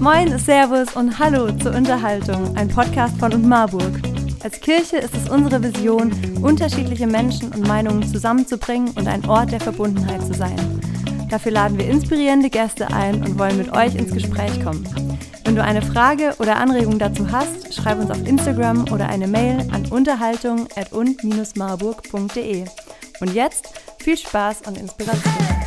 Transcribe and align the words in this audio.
Moin, 0.00 0.38
Servus 0.38 0.94
und 0.94 1.18
Hallo 1.18 1.50
zur 1.58 1.74
Unterhaltung, 1.74 2.56
ein 2.56 2.68
Podcast 2.68 3.18
von 3.18 3.32
und 3.32 3.48
Marburg. 3.48 4.00
Als 4.44 4.60
Kirche 4.60 4.98
ist 4.98 5.12
es 5.12 5.28
unsere 5.28 5.60
Vision, 5.60 6.12
unterschiedliche 6.40 7.08
Menschen 7.08 7.52
und 7.52 7.66
Meinungen 7.66 8.06
zusammenzubringen 8.06 8.90
und 8.90 9.08
ein 9.08 9.28
Ort 9.28 9.50
der 9.50 9.58
Verbundenheit 9.60 10.24
zu 10.24 10.34
sein. 10.34 10.54
Dafür 11.28 11.50
laden 11.50 11.78
wir 11.78 11.88
inspirierende 11.88 12.48
Gäste 12.48 12.86
ein 12.92 13.24
und 13.24 13.40
wollen 13.40 13.58
mit 13.58 13.72
euch 13.72 13.96
ins 13.96 14.12
Gespräch 14.12 14.62
kommen. 14.62 14.88
Wenn 15.44 15.56
du 15.56 15.64
eine 15.64 15.82
Frage 15.82 16.36
oder 16.38 16.54
Anregung 16.56 17.00
dazu 17.00 17.32
hast, 17.32 17.74
schreib 17.74 17.98
uns 17.98 18.12
auf 18.12 18.24
Instagram 18.24 18.84
oder 18.92 19.08
eine 19.08 19.26
Mail 19.26 19.68
an 19.72 19.84
unterhaltung@und-marburg.de. 19.86 22.64
Und 23.20 23.34
jetzt 23.34 23.70
viel 23.98 24.16
Spaß 24.16 24.60
und 24.66 24.78
Inspiration. 24.78 25.57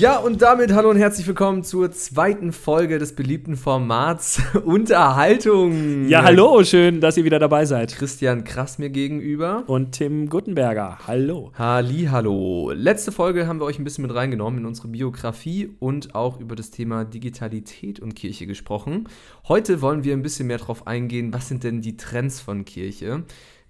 Ja, 0.00 0.16
und 0.16 0.40
damit 0.40 0.72
hallo 0.72 0.88
und 0.88 0.96
herzlich 0.96 1.26
willkommen 1.26 1.62
zur 1.62 1.92
zweiten 1.92 2.54
Folge 2.54 2.98
des 2.98 3.14
beliebten 3.14 3.54
Formats 3.54 4.40
Unterhaltung. 4.64 6.08
Ja, 6.08 6.22
hallo, 6.22 6.64
schön, 6.64 7.02
dass 7.02 7.18
ihr 7.18 7.24
wieder 7.24 7.38
dabei 7.38 7.66
seid. 7.66 7.94
Christian 7.94 8.44
Krass 8.44 8.78
mir 8.78 8.88
gegenüber. 8.88 9.64
Und 9.66 9.92
Tim 9.92 10.30
Guttenberger, 10.30 11.00
hallo. 11.06 11.52
Halli, 11.52 12.08
hallo. 12.10 12.70
Letzte 12.74 13.12
Folge 13.12 13.46
haben 13.46 13.60
wir 13.60 13.66
euch 13.66 13.78
ein 13.78 13.84
bisschen 13.84 14.00
mit 14.00 14.14
reingenommen 14.14 14.60
in 14.60 14.64
unsere 14.64 14.88
Biografie 14.88 15.76
und 15.80 16.14
auch 16.14 16.40
über 16.40 16.56
das 16.56 16.70
Thema 16.70 17.04
Digitalität 17.04 18.00
und 18.00 18.14
Kirche 18.14 18.46
gesprochen. 18.46 19.06
Heute 19.48 19.82
wollen 19.82 20.02
wir 20.02 20.14
ein 20.14 20.22
bisschen 20.22 20.46
mehr 20.46 20.56
darauf 20.56 20.86
eingehen, 20.86 21.34
was 21.34 21.48
sind 21.48 21.62
denn 21.62 21.82
die 21.82 21.98
Trends 21.98 22.40
von 22.40 22.64
Kirche? 22.64 23.24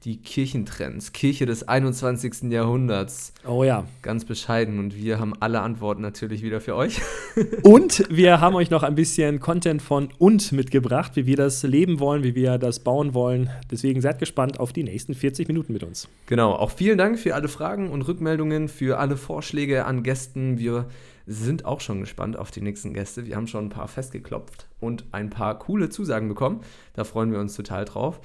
Die 0.04 0.16
Kirchentrends, 0.16 1.12
Kirche 1.12 1.44
des 1.44 1.68
21. 1.68 2.50
Jahrhunderts. 2.50 3.34
Oh 3.46 3.64
ja. 3.64 3.84
Ganz 4.00 4.24
bescheiden 4.24 4.78
und 4.78 4.96
wir 4.96 5.18
haben 5.18 5.34
alle 5.40 5.60
Antworten 5.60 6.00
natürlich 6.00 6.42
wieder 6.42 6.62
für 6.62 6.74
euch. 6.74 7.02
und 7.62 8.04
wir 8.08 8.40
haben 8.40 8.54
euch 8.54 8.70
noch 8.70 8.82
ein 8.82 8.94
bisschen 8.94 9.40
Content 9.40 9.82
von 9.82 10.08
und 10.18 10.52
mitgebracht, 10.52 11.16
wie 11.16 11.26
wir 11.26 11.36
das 11.36 11.62
leben 11.64 12.00
wollen, 12.00 12.22
wie 12.22 12.34
wir 12.34 12.56
das 12.56 12.80
bauen 12.80 13.12
wollen. 13.12 13.50
Deswegen 13.70 14.00
seid 14.00 14.18
gespannt 14.18 14.58
auf 14.58 14.72
die 14.72 14.84
nächsten 14.84 15.12
40 15.12 15.48
Minuten 15.48 15.74
mit 15.74 15.82
uns. 15.82 16.08
Genau, 16.26 16.52
auch 16.52 16.70
vielen 16.70 16.96
Dank 16.96 17.18
für 17.18 17.34
alle 17.34 17.48
Fragen 17.48 17.90
und 17.90 18.02
Rückmeldungen, 18.02 18.68
für 18.68 18.98
alle 18.98 19.18
Vorschläge 19.18 19.84
an 19.84 20.02
Gästen. 20.02 20.58
Wir 20.58 20.86
sind 21.26 21.64
auch 21.64 21.80
schon 21.80 22.00
gespannt 22.00 22.36
auf 22.36 22.50
die 22.50 22.62
nächsten 22.62 22.94
Gäste. 22.94 23.26
Wir 23.26 23.36
haben 23.36 23.46
schon 23.46 23.66
ein 23.66 23.70
paar 23.70 23.86
festgeklopft 23.86 24.66
und 24.80 25.04
ein 25.12 25.30
paar 25.30 25.58
coole 25.58 25.90
Zusagen 25.90 26.28
bekommen. 26.28 26.60
Da 26.94 27.04
freuen 27.04 27.30
wir 27.32 27.38
uns 27.38 27.54
total 27.54 27.84
drauf. 27.84 28.20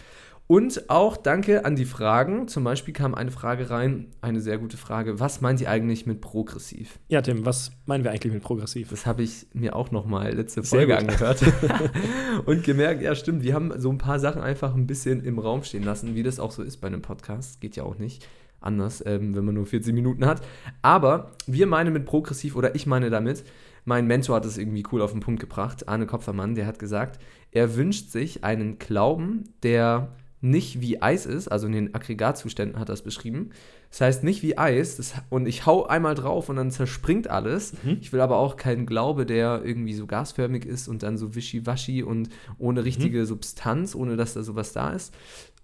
Und 0.48 0.92
auch 0.92 1.18
danke 1.18 1.66
an 1.66 1.76
die 1.76 1.86
Fragen. 1.86 2.48
Zum 2.48 2.64
Beispiel 2.64 2.94
kam 2.94 3.16
eine 3.16 3.32
Frage 3.32 3.72
rein, 3.72 4.12
eine 4.22 4.42
sehr 4.42 4.60
gute 4.60 4.78
Frage. 4.78 5.20
Was 5.20 5.42
meint 5.42 5.60
ihr 5.60 5.72
eigentlich 5.72 6.06
mit 6.06 6.22
progressiv? 6.22 7.00
Ja, 7.08 7.24
Tim, 7.24 7.48
was 7.48 7.72
meinen 7.88 8.04
wir 8.04 8.12
eigentlich 8.12 8.32
mit 8.32 8.44
progressiv? 8.44 8.90
Das 8.90 9.08
habe 9.08 9.24
ich 9.24 9.48
mir 9.54 9.76
auch 9.76 9.90
noch 9.90 10.06
mal 10.06 10.32
letzte 10.34 10.62
Folge 10.62 10.98
angehört 10.98 11.42
und 12.46 12.64
gemerkt, 12.64 13.02
ja 13.02 13.16
stimmt, 13.16 13.44
wir 13.44 13.56
haben 13.56 13.74
so 13.80 13.90
ein 13.90 13.98
paar 13.98 14.20
Sachen 14.20 14.44
einfach 14.44 14.76
ein 14.76 14.86
bisschen 14.86 15.24
im 15.24 15.40
Raum 15.40 15.64
stehen 15.64 15.84
lassen, 15.84 16.14
wie 16.14 16.22
das 16.22 16.40
auch 16.40 16.52
so 16.52 16.62
ist 16.62 16.78
bei 16.78 16.88
einem 16.88 17.02
Podcast. 17.02 17.60
Geht 17.60 17.76
ja 17.76 17.84
auch 17.84 17.98
nicht 17.98 18.28
anders, 18.62 19.04
ähm, 19.06 19.36
wenn 19.36 19.46
man 19.46 19.56
nur 19.56 19.66
40 19.66 19.96
Minuten 19.96 20.28
hat. 20.28 20.42
Aber 20.84 21.32
wir 21.48 21.66
meinen 21.66 21.92
mit 21.92 22.06
progressiv 22.06 22.56
oder 22.56 22.76
ich 22.76 22.86
meine 22.86 23.10
damit, 23.10 23.44
mein 23.84 24.06
Mentor 24.06 24.36
hat 24.36 24.46
es 24.46 24.60
irgendwie 24.60 24.84
cool 24.92 25.02
auf 25.02 25.12
den 25.12 25.22
Punkt 25.22 25.40
gebracht, 25.40 25.88
Arne 25.88 26.06
Kopfermann, 26.06 26.54
der 26.54 26.68
hat 26.68 26.78
gesagt, 26.78 27.20
er 27.52 27.76
wünscht 27.76 28.10
sich 28.10 28.44
einen 28.44 28.78
Glauben, 28.78 29.44
der 29.64 30.10
nicht 30.42 30.82
wie 30.82 31.02
Eis 31.02 31.26
ist, 31.26 31.48
also 31.48 31.68
in 31.68 31.74
den 31.74 31.96
Aggregatzuständen 31.96 32.80
hat 32.80 32.90
er 32.90 32.94
es 32.94 33.02
beschrieben. 33.02 33.52
Das 33.90 34.02
heißt 34.02 34.24
nicht 34.24 34.44
wie 34.44 34.58
Eis 34.58 34.98
das, 34.98 35.14
und 35.30 35.48
ich 35.48 35.66
hau 35.66 35.86
einmal 35.86 36.16
drauf 36.16 36.50
und 36.50 36.58
dann 36.58 36.72
zerspringt 36.72 37.30
alles. 37.30 37.74
Mhm. 37.84 37.98
Ich 38.02 38.14
will 38.14 38.22
aber 38.22 38.38
auch 38.38 38.58
keinen 38.58 38.86
Glaube, 38.86 39.26
der 39.26 39.62
irgendwie 39.64 39.94
so 39.94 40.06
gasförmig 40.06 40.66
ist 40.66 40.88
und 40.88 41.04
dann 41.04 41.18
so 41.18 41.36
wischiwaschi 41.36 42.04
und 42.04 42.30
ohne 42.58 42.86
richtige 42.86 43.20
mhm. 43.20 43.26
Substanz, 43.26 43.96
ohne 43.96 44.18
dass 44.18 44.34
da 44.34 44.44
sowas 44.44 44.74
da 44.74 44.92
ist. 44.92 45.14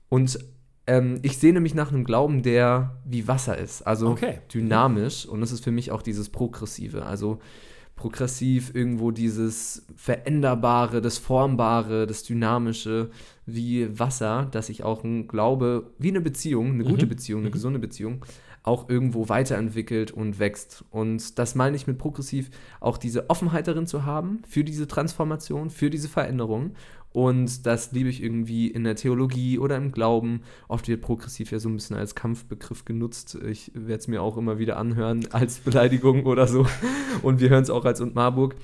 Und 0.09 0.39
ähm, 0.87 1.19
ich 1.21 1.37
sehne 1.37 1.59
mich 1.59 1.75
nach 1.75 1.91
einem 1.91 2.03
Glauben, 2.03 2.41
der 2.41 2.97
wie 3.05 3.27
Wasser 3.27 3.57
ist, 3.57 3.83
also 3.83 4.09
okay. 4.09 4.39
dynamisch. 4.53 5.25
Und 5.25 5.41
das 5.41 5.51
ist 5.51 5.63
für 5.63 5.71
mich 5.71 5.91
auch 5.91 6.01
dieses 6.01 6.29
Progressive. 6.29 7.05
Also 7.05 7.39
progressiv 7.95 8.73
irgendwo 8.73 9.11
dieses 9.11 9.85
Veränderbare, 9.95 11.01
das 11.01 11.19
Formbare, 11.19 12.07
das 12.07 12.23
Dynamische 12.23 13.11
wie 13.53 13.99
Wasser, 13.99 14.47
dass 14.51 14.69
ich 14.69 14.83
auch 14.83 15.03
ein 15.03 15.27
Glaube, 15.27 15.91
wie 15.97 16.09
eine 16.09 16.21
Beziehung, 16.21 16.71
eine 16.71 16.83
gute 16.83 17.05
mhm. 17.05 17.09
Beziehung, 17.09 17.41
eine 17.41 17.49
mhm. 17.49 17.53
gesunde 17.53 17.79
Beziehung, 17.79 18.25
auch 18.63 18.89
irgendwo 18.89 19.27
weiterentwickelt 19.27 20.11
und 20.11 20.37
wächst. 20.39 20.83
Und 20.91 21.39
das 21.39 21.55
meine 21.55 21.75
ich 21.75 21.87
mit 21.87 21.97
progressiv, 21.97 22.51
auch 22.79 22.97
diese 22.97 23.29
Offenheit 23.29 23.67
darin 23.67 23.87
zu 23.87 24.05
haben 24.05 24.41
für 24.47 24.63
diese 24.63 24.87
Transformation, 24.87 25.69
für 25.69 25.89
diese 25.89 26.09
Veränderung 26.09 26.75
und 27.13 27.65
das 27.65 27.91
liebe 27.91 28.09
ich 28.09 28.23
irgendwie 28.23 28.67
in 28.67 28.83
der 28.83 28.95
Theologie 28.95 29.59
oder 29.59 29.75
im 29.75 29.91
Glauben. 29.91 30.41
Oft 30.67 30.87
wird 30.87 31.01
progressiv 31.01 31.51
ja 31.51 31.59
so 31.59 31.67
ein 31.67 31.75
bisschen 31.75 31.97
als 31.97 32.15
Kampfbegriff 32.15 32.85
genutzt. 32.85 33.37
Ich 33.45 33.71
werde 33.73 33.95
es 33.95 34.07
mir 34.07 34.21
auch 34.21 34.37
immer 34.37 34.59
wieder 34.59 34.77
anhören 34.77 35.27
als 35.31 35.59
Beleidigung 35.59 36.25
oder 36.25 36.47
so. 36.47 36.65
Und 37.21 37.41
wir 37.41 37.49
hören 37.49 37.63
es 37.63 37.69
auch 37.69 37.83
als 37.83 37.99
und 37.99 38.15
Marburg. 38.15 38.55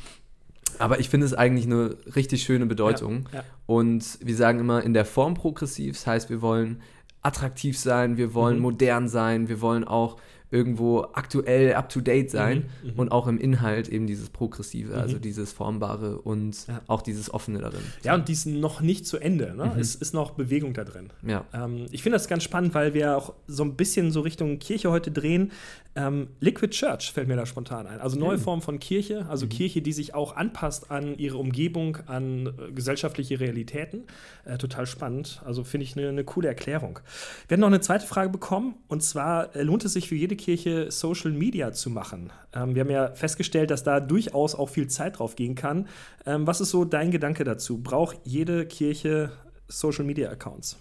Aber 0.79 0.99
ich 0.99 1.09
finde 1.09 1.25
es 1.25 1.33
eigentlich 1.33 1.65
eine 1.65 1.97
richtig 2.15 2.43
schöne 2.43 2.65
Bedeutung. 2.65 3.27
Ja, 3.31 3.39
ja. 3.39 3.45
Und 3.65 4.19
wir 4.21 4.35
sagen 4.35 4.59
immer 4.59 4.83
in 4.83 4.93
der 4.93 5.05
Form 5.05 5.33
progressiv. 5.33 5.95
Das 5.95 6.07
heißt, 6.07 6.29
wir 6.29 6.41
wollen 6.41 6.81
attraktiv 7.21 7.77
sein, 7.77 8.17
wir 8.17 8.33
wollen 8.33 8.57
mhm. 8.57 8.61
modern 8.61 9.07
sein, 9.09 9.49
wir 9.49 9.61
wollen 9.61 9.83
auch 9.83 10.17
irgendwo 10.49 11.07
aktuell, 11.13 11.73
up-to-date 11.73 12.31
sein 12.31 12.69
mhm, 12.83 12.91
mhm, 12.91 12.99
und 12.99 13.11
auch 13.11 13.27
im 13.27 13.37
Inhalt 13.37 13.89
eben 13.89 14.07
dieses 14.07 14.29
Progressive, 14.29 14.93
mhm. 14.93 14.99
also 14.99 15.19
dieses 15.19 15.51
Formbare 15.51 16.19
und 16.19 16.67
ja. 16.67 16.81
auch 16.87 17.01
dieses 17.01 17.33
Offene 17.33 17.59
darin. 17.59 17.81
Ja, 18.03 18.15
und 18.15 18.29
dies 18.29 18.45
noch 18.45 18.79
nicht 18.79 19.05
zu 19.05 19.17
Ende. 19.17 19.53
Ne? 19.55 19.71
Mhm. 19.73 19.79
Es 19.79 19.95
ist 19.95 20.13
noch 20.13 20.31
Bewegung 20.31 20.73
da 20.73 20.85
drin. 20.85 21.09
Ja. 21.25 21.43
Ähm, 21.53 21.87
ich 21.91 22.01
finde 22.01 22.15
das 22.15 22.27
ganz 22.27 22.43
spannend, 22.43 22.73
weil 22.73 22.93
wir 22.93 23.17
auch 23.17 23.33
so 23.47 23.63
ein 23.63 23.75
bisschen 23.75 24.11
so 24.11 24.21
Richtung 24.21 24.59
Kirche 24.59 24.89
heute 24.89 25.11
drehen. 25.11 25.51
Ähm, 25.95 26.27
Liquid 26.39 26.71
Church 26.71 27.11
fällt 27.11 27.27
mir 27.27 27.35
da 27.35 27.45
spontan 27.45 27.87
ein. 27.87 27.99
Also 27.99 28.17
neue 28.17 28.37
mhm. 28.37 28.41
Form 28.41 28.61
von 28.61 28.79
Kirche, 28.79 29.25
also 29.29 29.47
mhm. 29.47 29.49
Kirche, 29.49 29.81
die 29.81 29.91
sich 29.91 30.13
auch 30.13 30.35
anpasst 30.35 30.91
an 30.91 31.17
ihre 31.17 31.37
Umgebung, 31.37 31.97
an 32.05 32.47
äh, 32.47 32.71
gesellschaftliche 32.71 33.39
Realitäten. 33.39 34.03
Äh, 34.45 34.57
total 34.57 34.85
spannend. 34.85 35.41
Also 35.43 35.65
finde 35.65 35.83
ich 35.85 35.97
eine 35.97 36.13
ne 36.13 36.23
coole 36.23 36.47
Erklärung. 36.47 36.99
Wir 37.47 37.55
haben 37.55 37.61
noch 37.61 37.67
eine 37.67 37.81
zweite 37.81 38.05
Frage 38.05 38.29
bekommen 38.29 38.75
und 38.87 39.03
zwar 39.03 39.53
äh, 39.55 39.63
lohnt 39.63 39.83
es 39.83 39.93
sich 39.93 40.07
für 40.07 40.15
jede 40.15 40.36
Kirche 40.37 40.91
Social 40.91 41.31
Media 41.31 41.73
zu 41.73 41.89
machen? 41.89 42.31
Ähm, 42.53 42.75
wir 42.75 42.81
haben 42.81 42.89
ja 42.89 43.11
festgestellt, 43.13 43.71
dass 43.71 43.83
da 43.83 43.99
durchaus 43.99 44.55
auch 44.55 44.69
viel 44.69 44.87
Zeit 44.87 45.19
drauf 45.19 45.35
gehen 45.35 45.55
kann. 45.55 45.87
Ähm, 46.25 46.47
was 46.47 46.61
ist 46.61 46.69
so 46.69 46.85
dein 46.85 47.11
Gedanke 47.11 47.43
dazu? 47.43 47.79
Braucht 47.79 48.19
jede 48.23 48.65
Kirche 48.65 49.31
Social 49.67 50.05
Media 50.05 50.29
Accounts? 50.29 50.77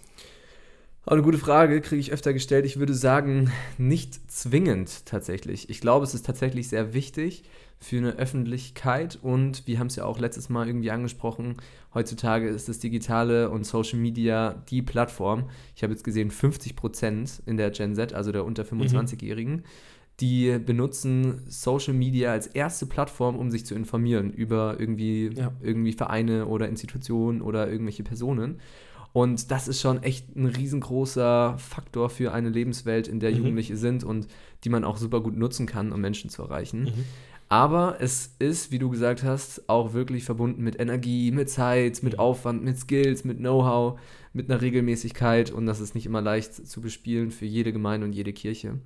eine 1.05 1.21
gute 1.21 1.37
Frage, 1.37 1.79
kriege 1.79 2.01
ich 2.01 2.11
öfter 2.11 2.33
gestellt. 2.33 2.65
Ich 2.65 2.79
würde 2.79 2.93
sagen, 2.93 3.51
nicht 3.77 4.29
zwingend 4.29 5.05
tatsächlich. 5.05 5.69
Ich 5.69 5.79
glaube, 5.79 6.03
es 6.03 6.13
ist 6.13 6.25
tatsächlich 6.25 6.67
sehr 6.67 6.93
wichtig 6.93 7.43
für 7.79 7.97
eine 7.97 8.13
Öffentlichkeit 8.13 9.19
und 9.21 9.67
wir 9.67 9.79
haben 9.79 9.87
es 9.87 9.95
ja 9.95 10.05
auch 10.05 10.19
letztes 10.19 10.49
Mal 10.49 10.67
irgendwie 10.67 10.91
angesprochen. 10.91 11.57
Heutzutage 11.93 12.47
ist 12.47 12.67
das 12.67 12.79
Digitale 12.79 13.49
und 13.49 13.65
Social 13.65 13.99
Media 13.99 14.63
die 14.69 14.81
Plattform. 14.81 15.49
Ich 15.75 15.83
habe 15.83 15.93
jetzt 15.93 16.03
gesehen, 16.03 16.31
50 16.31 16.75
Prozent 16.75 17.41
in 17.45 17.57
der 17.57 17.69
Gen 17.69 17.95
Z, 17.95 18.13
also 18.13 18.31
der 18.31 18.45
unter 18.45 18.63
25-Jährigen, 18.63 19.57
mhm. 19.57 19.63
die 20.19 20.57
benutzen 20.57 21.43
Social 21.47 21.93
Media 21.93 22.31
als 22.31 22.47
erste 22.47 22.87
Plattform, 22.87 23.35
um 23.35 23.51
sich 23.51 23.65
zu 23.65 23.75
informieren 23.75 24.31
über 24.31 24.79
irgendwie, 24.79 25.29
ja. 25.35 25.51
irgendwie 25.61 25.93
Vereine 25.93 26.47
oder 26.47 26.67
Institutionen 26.67 27.41
oder 27.41 27.69
irgendwelche 27.69 28.03
Personen. 28.03 28.59
Und 29.13 29.51
das 29.51 29.67
ist 29.67 29.81
schon 29.81 30.03
echt 30.03 30.35
ein 30.35 30.45
riesengroßer 30.45 31.57
Faktor 31.57 32.09
für 32.09 32.33
eine 32.33 32.49
Lebenswelt, 32.49 33.07
in 33.07 33.19
der 33.19 33.31
mhm. 33.31 33.37
Jugendliche 33.37 33.77
sind 33.77 34.03
und 34.03 34.27
die 34.63 34.69
man 34.69 34.83
auch 34.83 34.97
super 34.97 35.21
gut 35.21 35.37
nutzen 35.37 35.65
kann, 35.65 35.91
um 35.91 36.01
Menschen 36.01 36.29
zu 36.29 36.43
erreichen. 36.43 36.83
Mhm. 36.83 37.05
Aber 37.49 37.97
es 37.99 38.35
ist, 38.39 38.71
wie 38.71 38.79
du 38.79 38.89
gesagt 38.89 39.23
hast, 39.23 39.69
auch 39.69 39.93
wirklich 39.93 40.25
verbunden 40.25 40.63
mit 40.63 40.79
Energie, 40.79 41.31
mit 41.31 41.49
Zeit, 41.49 42.03
mit 42.03 42.13
mhm. 42.13 42.19
Aufwand, 42.19 42.63
mit 42.63 42.77
Skills, 42.77 43.23
mit 43.23 43.37
Know-how, 43.37 43.99
mit 44.37 44.49
einer 44.49 44.61
Regelmäßigkeit 44.61 45.51
und 45.51 45.65
das 45.65 45.81
ist 45.81 45.95
nicht 45.95 46.05
immer 46.05 46.21
leicht 46.21 46.53
zu 46.53 46.79
bespielen 46.79 47.31
für 47.31 47.45
jede 47.45 47.73
Gemeinde 47.73 48.05
und 48.05 48.13
jede 48.13 48.31
Kirche. 48.31 48.79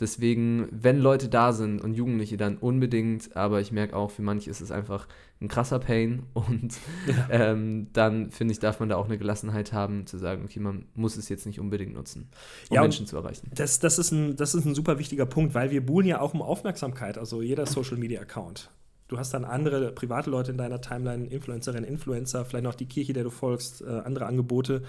Deswegen, 0.00 0.66
wenn 0.72 0.98
Leute 0.98 1.28
da 1.28 1.52
sind 1.52 1.80
und 1.80 1.94
Jugendliche, 1.94 2.36
dann 2.36 2.56
unbedingt, 2.56 3.36
aber 3.36 3.60
ich 3.60 3.70
merke 3.70 3.94
auch, 3.94 4.10
für 4.10 4.22
manche 4.22 4.50
ist 4.50 4.60
es 4.60 4.72
einfach 4.72 5.06
ein 5.40 5.46
krasser 5.46 5.78
Pain 5.78 6.24
und 6.32 6.74
ja. 7.06 7.28
ähm, 7.30 7.86
dann 7.92 8.32
finde 8.32 8.52
ich, 8.52 8.58
darf 8.58 8.80
man 8.80 8.88
da 8.88 8.96
auch 8.96 9.04
eine 9.04 9.18
Gelassenheit 9.18 9.72
haben, 9.72 10.06
zu 10.06 10.18
sagen, 10.18 10.42
okay, 10.44 10.58
man 10.58 10.86
muss 10.96 11.16
es 11.16 11.28
jetzt 11.28 11.46
nicht 11.46 11.60
unbedingt 11.60 11.94
nutzen, 11.94 12.28
um 12.70 12.74
ja, 12.74 12.80
Menschen 12.82 13.06
zu 13.06 13.16
erreichen. 13.16 13.50
Das, 13.54 13.78
das, 13.78 14.00
ist 14.00 14.10
ein, 14.10 14.34
das 14.34 14.56
ist 14.56 14.64
ein 14.64 14.74
super 14.74 14.98
wichtiger 14.98 15.26
Punkt, 15.26 15.54
weil 15.54 15.70
wir 15.70 15.84
buhlen 15.86 16.08
ja 16.08 16.20
auch 16.20 16.34
um 16.34 16.42
Aufmerksamkeit, 16.42 17.16
also 17.16 17.40
jeder 17.40 17.66
Social 17.66 17.96
Media 17.96 18.20
Account. 18.20 18.70
Du 19.08 19.18
hast 19.18 19.34
dann 19.34 19.44
andere 19.44 19.92
private 19.92 20.30
Leute 20.30 20.50
in 20.50 20.58
deiner 20.58 20.80
Timeline, 20.80 21.26
Influencerinnen, 21.26 21.88
Influencer, 21.88 22.44
vielleicht 22.44 22.64
noch 22.64 22.74
die 22.74 22.86
Kirche, 22.86 23.12
der 23.12 23.24
du 23.24 23.30
folgst, 23.30 23.82
äh, 23.82 24.00
andere 24.04 24.26
Angebote. 24.26 24.82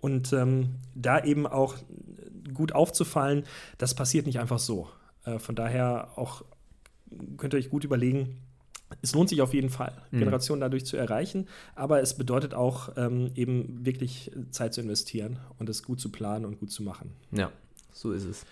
Und 0.00 0.32
ähm, 0.32 0.76
da 0.94 1.22
eben 1.22 1.46
auch 1.46 1.76
gut 2.54 2.72
aufzufallen, 2.72 3.44
das 3.78 3.94
passiert 3.94 4.26
nicht 4.26 4.40
einfach 4.40 4.58
so. 4.58 4.88
Äh, 5.24 5.38
von 5.38 5.54
daher 5.54 6.08
auch 6.16 6.42
könnt 7.36 7.54
ihr 7.54 7.58
euch 7.58 7.70
gut 7.70 7.84
überlegen, 7.84 8.38
es 9.02 9.14
lohnt 9.14 9.28
sich 9.28 9.40
auf 9.40 9.54
jeden 9.54 9.70
Fall, 9.70 9.92
mhm. 10.10 10.20
Generationen 10.20 10.60
dadurch 10.60 10.84
zu 10.84 10.96
erreichen, 10.96 11.46
aber 11.74 12.00
es 12.00 12.16
bedeutet 12.16 12.54
auch 12.54 12.90
ähm, 12.96 13.30
eben 13.34 13.84
wirklich 13.84 14.32
Zeit 14.50 14.74
zu 14.74 14.80
investieren 14.80 15.38
und 15.58 15.68
es 15.68 15.82
gut 15.82 16.00
zu 16.00 16.10
planen 16.10 16.44
und 16.44 16.58
gut 16.58 16.72
zu 16.72 16.82
machen. 16.82 17.12
Ja, 17.30 17.52
so 17.92 18.12
ist 18.12 18.24
es. 18.24 18.44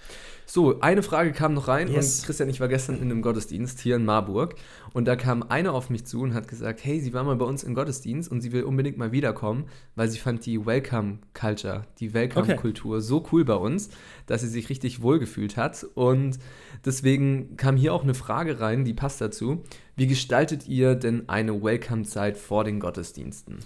So, 0.47 0.81
eine 0.81 1.03
Frage 1.03 1.33
kam 1.33 1.55
noch 1.55 1.69
rein 1.69 1.89
yes. 1.89 2.21
und 2.21 2.27
Christian, 2.27 2.49
ich 2.49 2.59
war 2.61 2.69
gestern 2.69 2.97
in 2.97 3.03
einem 3.03 3.21
Gottesdienst 3.21 3.81
hier 3.81 3.97
in 3.97 4.05
Marburg 4.05 4.55
und 4.95 5.07
da 5.07 5.15
kam 5.15 5.43
eine 5.43 5.73
auf 5.73 5.91
mich 5.91 6.07
zu 6.07 6.23
und 6.23 6.33
hat 6.33 6.49
gesagt, 6.49 6.81
hey, 6.85 7.01
sie 7.01 7.13
war 7.13 7.23
mal 7.25 7.37
bei 7.37 7.45
uns 7.45 7.65
im 7.65 7.75
Gottesdienst 7.75 8.31
und 8.31 8.41
sie 8.41 8.53
will 8.53 8.63
unbedingt 8.63 8.97
mal 8.97 9.13
wiederkommen, 9.13 9.67
weil 9.95 10.09
sie 10.09 10.19
fand 10.19 10.47
die 10.47 10.65
Welcome 10.65 11.19
Culture, 11.35 11.85
die 12.01 12.15
Welcome 12.15 12.57
Kultur 12.57 12.97
okay. 12.97 13.05
so 13.05 13.27
cool 13.33 13.45
bei 13.45 13.57
uns, 13.57 13.91
dass 14.27 14.41
sie 14.41 14.49
sich 14.49 14.71
richtig 14.71 15.03
wohlgefühlt 15.03 15.57
hat 15.57 15.87
und 15.95 16.39
deswegen 16.85 17.57
kam 17.57 17.77
hier 17.77 17.93
auch 17.93 18.03
eine 18.03 18.15
Frage 18.15 18.61
rein, 18.61 18.85
die 18.85 18.95
passt 18.95 19.21
dazu. 19.21 19.65
Wie 19.97 20.07
gestaltet 20.07 20.69
ihr 20.69 20.95
denn 20.95 21.29
eine 21.29 21.63
Welcome-Zeit 21.63 22.39
vor 22.39 22.65
den 22.65 22.79
Gottesdiensten? 22.79 23.59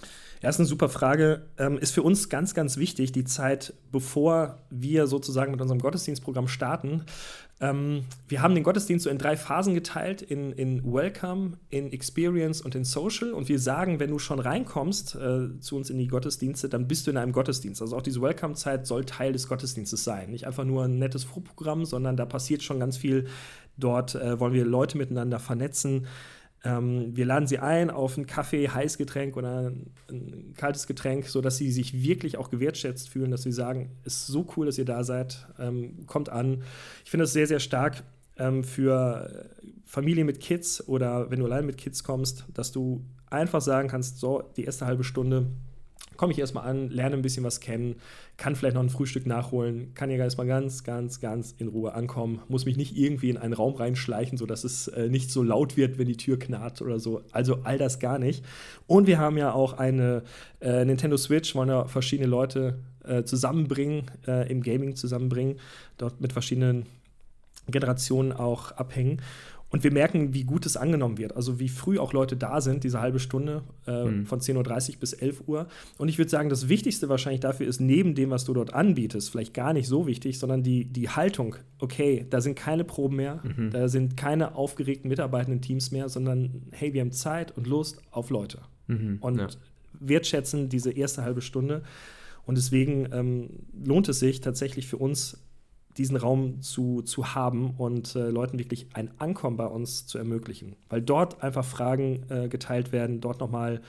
Ja, 0.43 0.49
ist 0.49 0.59
eine 0.59 0.67
super 0.67 0.89
Frage. 0.89 1.43
Ähm, 1.57 1.77
ist 1.77 1.91
für 1.91 2.03
uns 2.03 2.27
ganz, 2.27 2.53
ganz 2.53 2.75
wichtig, 2.75 3.13
die 3.13 3.23
Zeit, 3.23 3.73
bevor 3.93 4.59
wir 4.69 5.07
sozusagen 5.07 5.51
mit 5.51 5.61
unserem 5.61 5.79
Gottesdienstprogramm 5.79 6.49
starten. 6.49 7.05
Ähm, 7.61 8.03
wir 8.27 8.41
haben 8.41 8.53
den 8.53 8.65
Gottesdienst 8.65 9.05
so 9.05 9.09
in 9.09 9.17
drei 9.17 9.37
Phasen 9.37 9.73
geteilt: 9.73 10.21
in, 10.21 10.51
in 10.51 10.83
Welcome, 10.83 11.59
in 11.69 11.93
Experience 11.93 12.59
und 12.59 12.75
in 12.75 12.83
Social. 12.83 13.31
Und 13.31 13.47
wir 13.47 13.57
sagen, 13.57 14.01
wenn 14.01 14.09
du 14.09 14.19
schon 14.19 14.41
reinkommst 14.41 15.15
äh, 15.15 15.61
zu 15.61 15.77
uns 15.77 15.89
in 15.89 15.97
die 15.97 16.07
Gottesdienste, 16.07 16.67
dann 16.67 16.89
bist 16.89 17.07
du 17.07 17.11
in 17.11 17.17
einem 17.17 17.31
Gottesdienst. 17.31 17.81
Also 17.81 17.95
auch 17.95 18.01
diese 18.01 18.21
Welcome-Zeit 18.21 18.85
soll 18.85 19.05
Teil 19.05 19.31
des 19.31 19.47
Gottesdienstes 19.47 20.03
sein. 20.03 20.31
Nicht 20.31 20.45
einfach 20.45 20.65
nur 20.65 20.83
ein 20.83 20.99
nettes 20.99 21.23
Vorprogramm, 21.23 21.85
sondern 21.85 22.17
da 22.17 22.25
passiert 22.25 22.63
schon 22.63 22.81
ganz 22.81 22.97
viel. 22.97 23.27
Dort 23.77 24.15
äh, 24.15 24.37
wollen 24.41 24.53
wir 24.53 24.65
Leute 24.65 24.97
miteinander 24.97 25.39
vernetzen. 25.39 26.05
Ähm, 26.63 27.15
wir 27.15 27.25
laden 27.25 27.47
sie 27.47 27.59
ein 27.59 27.89
auf 27.89 28.17
einen 28.17 28.25
Kaffee, 28.25 28.69
Heißgetränk 28.69 29.35
oder 29.35 29.71
ein, 30.09 30.53
kaltes 30.55 30.87
Getränk, 30.87 31.27
sodass 31.27 31.57
sie 31.57 31.71
sich 31.71 32.03
wirklich 32.03 32.37
auch 32.37 32.49
gewertschätzt 32.49 33.09
fühlen, 33.09 33.31
dass 33.31 33.43
sie 33.43 33.51
sagen, 33.51 33.91
es 34.03 34.15
ist 34.15 34.27
so 34.27 34.47
cool, 34.55 34.65
dass 34.65 34.77
ihr 34.77 34.85
da 34.85 35.03
seid, 35.03 35.47
ähm, 35.59 36.05
kommt 36.05 36.29
an. 36.29 36.63
Ich 37.03 37.11
finde 37.11 37.23
das 37.23 37.33
sehr, 37.33 37.47
sehr 37.47 37.59
stark 37.59 38.03
ähm, 38.37 38.63
für 38.63 39.49
Familie 39.85 40.23
mit 40.23 40.39
Kids 40.39 40.87
oder 40.87 41.29
wenn 41.29 41.39
du 41.39 41.45
allein 41.45 41.65
mit 41.65 41.77
Kids 41.77 42.03
kommst, 42.03 42.45
dass 42.53 42.71
du 42.71 43.03
einfach 43.29 43.61
sagen 43.61 43.89
kannst, 43.89 44.19
so, 44.19 44.43
die 44.55 44.63
erste 44.63 44.85
halbe 44.85 45.03
Stunde 45.03 45.47
komme 46.17 46.33
ich 46.33 46.39
erstmal 46.39 46.65
an, 46.65 46.89
lerne 46.89 47.15
ein 47.15 47.21
bisschen 47.21 47.43
was 47.43 47.59
kennen, 47.59 47.95
kann 48.37 48.55
vielleicht 48.55 48.75
noch 48.75 48.83
ein 48.83 48.89
Frühstück 48.89 49.25
nachholen, 49.25 49.93
kann 49.93 50.09
hier 50.09 50.19
erstmal 50.19 50.47
ganz, 50.47 50.83
ganz, 50.83 51.19
ganz 51.19 51.55
in 51.57 51.67
Ruhe 51.67 51.93
ankommen, 51.93 52.41
muss 52.47 52.65
mich 52.65 52.77
nicht 52.77 52.97
irgendwie 52.97 53.29
in 53.29 53.37
einen 53.37 53.53
Raum 53.53 53.75
reinschleichen, 53.75 54.37
sodass 54.37 54.63
es 54.63 54.87
äh, 54.87 55.09
nicht 55.09 55.31
so 55.31 55.43
laut 55.43 55.77
wird, 55.77 55.97
wenn 55.97 56.07
die 56.07 56.17
Tür 56.17 56.39
knarrt 56.39 56.81
oder 56.81 56.99
so. 56.99 57.21
Also 57.31 57.59
all 57.63 57.77
das 57.77 57.99
gar 57.99 58.19
nicht. 58.19 58.43
Und 58.87 59.07
wir 59.07 59.19
haben 59.19 59.37
ja 59.37 59.53
auch 59.53 59.73
eine 59.73 60.23
äh, 60.61 60.85
Nintendo 60.85 61.17
Switch, 61.17 61.55
wollen 61.55 61.69
ja 61.69 61.85
verschiedene 61.85 62.29
Leute 62.29 62.79
äh, 63.03 63.23
zusammenbringen, 63.23 64.11
äh, 64.27 64.49
im 64.51 64.63
Gaming 64.63 64.95
zusammenbringen, 64.95 65.59
dort 65.97 66.21
mit 66.21 66.33
verschiedenen 66.33 66.85
Generationen 67.67 68.33
auch 68.33 68.71
abhängen. 68.71 69.21
Und 69.73 69.83
wir 69.83 69.91
merken, 69.91 70.35
wie 70.35 70.43
gut 70.43 70.67
es 70.67 70.77
angenommen 70.77 71.17
wird. 71.17 71.35
Also 71.35 71.59
wie 71.59 71.67
früh 71.67 71.97
auch 71.97 72.13
Leute 72.13 72.37
da 72.37 72.61
sind, 72.61 72.83
diese 72.83 73.01
halbe 73.01 73.19
Stunde 73.19 73.63
äh, 73.87 74.03
mhm. 74.03 74.27
von 74.27 74.39
10.30 74.39 74.91
Uhr 74.91 74.99
bis 74.99 75.13
11 75.13 75.47
Uhr. 75.47 75.67
Und 75.97 76.09
ich 76.09 76.19
würde 76.19 76.29
sagen, 76.29 76.49
das 76.49 76.69
Wichtigste 76.69 77.09
wahrscheinlich 77.09 77.41
dafür 77.41 77.65
ist, 77.65 77.81
neben 77.81 78.13
dem, 78.13 78.29
was 78.29 78.45
du 78.45 78.53
dort 78.53 78.71
anbietest, 78.71 79.31
vielleicht 79.31 79.55
gar 79.55 79.73
nicht 79.73 79.87
so 79.87 80.05
wichtig, 80.05 80.37
sondern 80.37 80.61
die, 80.61 80.85
die 80.85 81.09
Haltung. 81.09 81.55
Okay, 81.79 82.27
da 82.29 82.39
sind 82.39 82.53
keine 82.53 82.83
Proben 82.83 83.15
mehr, 83.15 83.41
mhm. 83.43 83.71
da 83.71 83.87
sind 83.87 84.15
keine 84.15 84.53
aufgeregten 84.53 85.09
mitarbeitenden 85.09 85.63
Teams 85.63 85.89
mehr, 85.89 86.07
sondern 86.07 86.67
hey, 86.69 86.93
wir 86.93 87.01
haben 87.01 87.11
Zeit 87.11 87.57
und 87.57 87.65
Lust 87.65 87.99
auf 88.11 88.29
Leute. 88.29 88.59
Mhm. 88.85 89.17
Und 89.21 89.39
ja. 89.39 89.47
wertschätzen 89.99 90.69
diese 90.69 90.91
erste 90.91 91.23
halbe 91.23 91.41
Stunde. 91.41 91.81
Und 92.45 92.59
deswegen 92.59 93.07
ähm, 93.11 93.49
lohnt 93.83 94.07
es 94.07 94.19
sich 94.19 94.39
tatsächlich 94.39 94.85
für 94.85 94.97
uns, 94.97 95.43
diesen 95.97 96.17
Raum 96.17 96.61
zu, 96.61 97.01
zu 97.01 97.35
haben 97.35 97.71
und 97.77 98.15
äh, 98.15 98.29
Leuten 98.29 98.59
wirklich 98.59 98.87
ein 98.93 99.11
Ankommen 99.19 99.57
bei 99.57 99.65
uns 99.65 100.07
zu 100.07 100.17
ermöglichen. 100.17 100.75
Weil 100.89 101.01
dort 101.01 101.43
einfach 101.43 101.65
Fragen 101.65 102.23
äh, 102.29 102.47
geteilt 102.47 102.91
werden, 102.91 103.21
dort 103.21 103.39
nochmal 103.39 103.81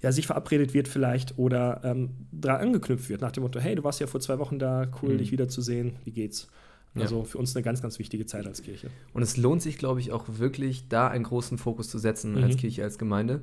ja, 0.00 0.12
sich 0.12 0.26
verabredet 0.26 0.74
wird 0.74 0.86
vielleicht 0.86 1.38
oder 1.38 1.80
ähm, 1.84 2.10
daran 2.30 2.68
angeknüpft 2.68 3.08
wird, 3.08 3.20
nach 3.20 3.32
dem 3.32 3.42
Motto, 3.42 3.58
hey, 3.58 3.74
du 3.74 3.84
warst 3.84 4.00
ja 4.00 4.06
vor 4.06 4.20
zwei 4.20 4.38
Wochen 4.38 4.58
da, 4.58 4.86
cool, 5.02 5.14
mhm. 5.14 5.18
dich 5.18 5.32
wiederzusehen, 5.32 5.96
wie 6.04 6.12
geht's? 6.12 6.48
Also 6.94 7.18
ja. 7.18 7.24
für 7.24 7.38
uns 7.38 7.54
eine 7.54 7.62
ganz, 7.62 7.82
ganz 7.82 7.98
wichtige 7.98 8.26
Zeit 8.26 8.46
als 8.46 8.62
Kirche. 8.62 8.90
Und 9.12 9.22
es 9.22 9.36
lohnt 9.36 9.62
sich, 9.62 9.78
glaube 9.78 10.00
ich, 10.00 10.12
auch 10.12 10.24
wirklich, 10.26 10.88
da 10.88 11.08
einen 11.08 11.24
großen 11.24 11.58
Fokus 11.58 11.88
zu 11.90 11.98
setzen 11.98 12.32
mhm. 12.32 12.44
als 12.44 12.56
Kirche, 12.56 12.82
als 12.82 12.98
Gemeinde 12.98 13.42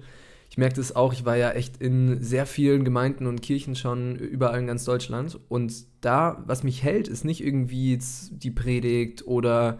ich 0.49 0.57
merke 0.57 0.75
das 0.75 0.95
auch, 0.95 1.13
ich 1.13 1.25
war 1.25 1.35
ja 1.35 1.51
echt 1.51 1.77
in 1.77 2.21
sehr 2.23 2.45
vielen 2.45 2.85
Gemeinden 2.85 3.27
und 3.27 3.41
Kirchen 3.41 3.75
schon 3.75 4.15
überall 4.15 4.59
in 4.59 4.67
ganz 4.67 4.85
Deutschland. 4.85 5.39
Und 5.49 5.73
da, 6.01 6.43
was 6.45 6.63
mich 6.63 6.83
hält, 6.83 7.07
ist 7.07 7.25
nicht 7.25 7.43
irgendwie 7.43 7.99
die 8.31 8.51
Predigt 8.51 9.27
oder 9.27 9.79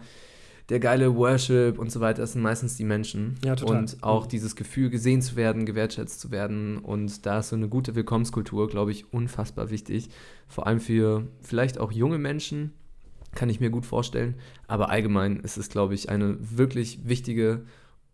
der 0.68 0.80
geile 0.80 1.14
Worship 1.14 1.78
und 1.78 1.92
so 1.92 2.00
weiter, 2.00 2.22
das 2.22 2.32
sind 2.32 2.42
meistens 2.42 2.76
die 2.76 2.84
Menschen. 2.84 3.36
Ja, 3.44 3.54
total. 3.54 3.78
Und 3.78 4.02
auch 4.02 4.26
dieses 4.26 4.56
Gefühl, 4.56 4.90
gesehen 4.90 5.22
zu 5.22 5.36
werden, 5.36 5.64
gewertschätzt 5.64 6.20
zu 6.20 6.30
werden. 6.30 6.78
Und 6.78 7.24
da 7.24 7.38
ist 7.38 7.50
so 7.50 7.56
eine 7.56 7.68
gute 7.68 7.94
Willkommenskultur, 7.94 8.68
glaube 8.68 8.90
ich, 8.90 9.12
unfassbar 9.12 9.70
wichtig. 9.70 10.10
Vor 10.48 10.66
allem 10.66 10.80
für 10.80 11.28
vielleicht 11.40 11.78
auch 11.78 11.92
junge 11.92 12.18
Menschen, 12.18 12.72
kann 13.34 13.48
ich 13.48 13.60
mir 13.60 13.70
gut 13.70 13.86
vorstellen. 13.86 14.34
Aber 14.66 14.90
allgemein 14.90 15.36
ist 15.36 15.56
es, 15.56 15.68
glaube 15.68 15.94
ich, 15.94 16.08
eine 16.08 16.36
wirklich 16.40 17.00
wichtige 17.04 17.62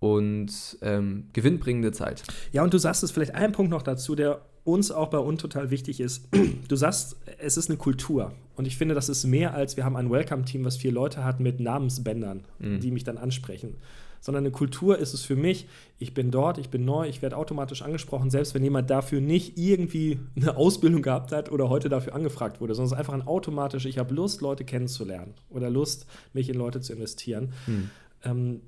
und 0.03 0.79
ähm, 0.83 1.29
gewinnbringende 1.33 1.93
Zeit. 1.93 2.25
Ja, 2.51 2.65
und 2.65 2.75
du 2.75 2.79
sagst 2.79 3.05
es 3.05 3.13
vielleicht 3.13 3.37
einen 3.37 3.53
Punkt 3.53 3.71
noch 3.71 3.83
dazu, 3.83 4.17
der 4.17 4.43
uns 4.65 4.91
auch 4.91 5.11
bei 5.11 5.19
uns 5.19 5.41
total 5.41 5.71
wichtig 5.71 6.01
ist. 6.01 6.29
Du 6.69 6.77
sagst, 6.77 7.17
es 7.39 7.57
ist 7.57 7.69
eine 7.69 7.77
Kultur. 7.77 8.33
Und 8.57 8.67
ich 8.67 8.77
finde, 8.77 8.95
das 8.95 9.09
ist 9.09 9.25
mehr 9.25 9.55
als 9.55 9.77
wir 9.77 9.85
haben 9.85 9.95
ein 9.95 10.11
Welcome-Team, 10.11 10.65
was 10.65 10.77
vier 10.77 10.91
Leute 10.91 11.23
hat 11.23 11.39
mit 11.39 11.61
Namensbändern, 11.61 12.45
mhm. 12.59 12.81
die 12.81 12.91
mich 12.91 13.05
dann 13.05 13.19
ansprechen. 13.19 13.77
Sondern 14.21 14.45
eine 14.45 14.51
Kultur 14.51 14.99
ist 14.99 15.15
es 15.15 15.23
für 15.23 15.37
mich, 15.37 15.69
ich 15.99 16.15
bin 16.15 16.31
dort, 16.31 16.59
ich 16.59 16.71
bin 16.71 16.85
neu, 16.85 17.07
ich 17.07 17.23
werde 17.23 17.37
automatisch 17.37 17.83
angesprochen, 17.83 18.31
selbst 18.31 18.55
wenn 18.55 18.65
jemand 18.65 18.91
dafür 18.91 19.21
nicht 19.21 19.59
irgendwie 19.59 20.19
eine 20.35 20.57
Ausbildung 20.57 21.03
gehabt 21.03 21.31
hat 21.31 21.53
oder 21.53 21.69
heute 21.69 21.89
dafür 21.89 22.15
angefragt 22.15 22.61
wurde, 22.61 22.75
sondern 22.75 22.87
es 22.87 22.93
ist 22.93 22.99
einfach 22.99 23.15
ein 23.15 23.27
automatisch, 23.27 23.85
ich 23.85 23.99
habe 23.99 24.15
Lust, 24.15 24.41
Leute 24.41 24.65
kennenzulernen 24.65 25.35
oder 25.51 25.71
Lust, 25.71 26.07
mich 26.33 26.49
in 26.49 26.57
Leute 26.57 26.81
zu 26.81 26.93
investieren. 26.93 27.53
Mhm. 27.67 27.91
Ähm, 28.25 28.61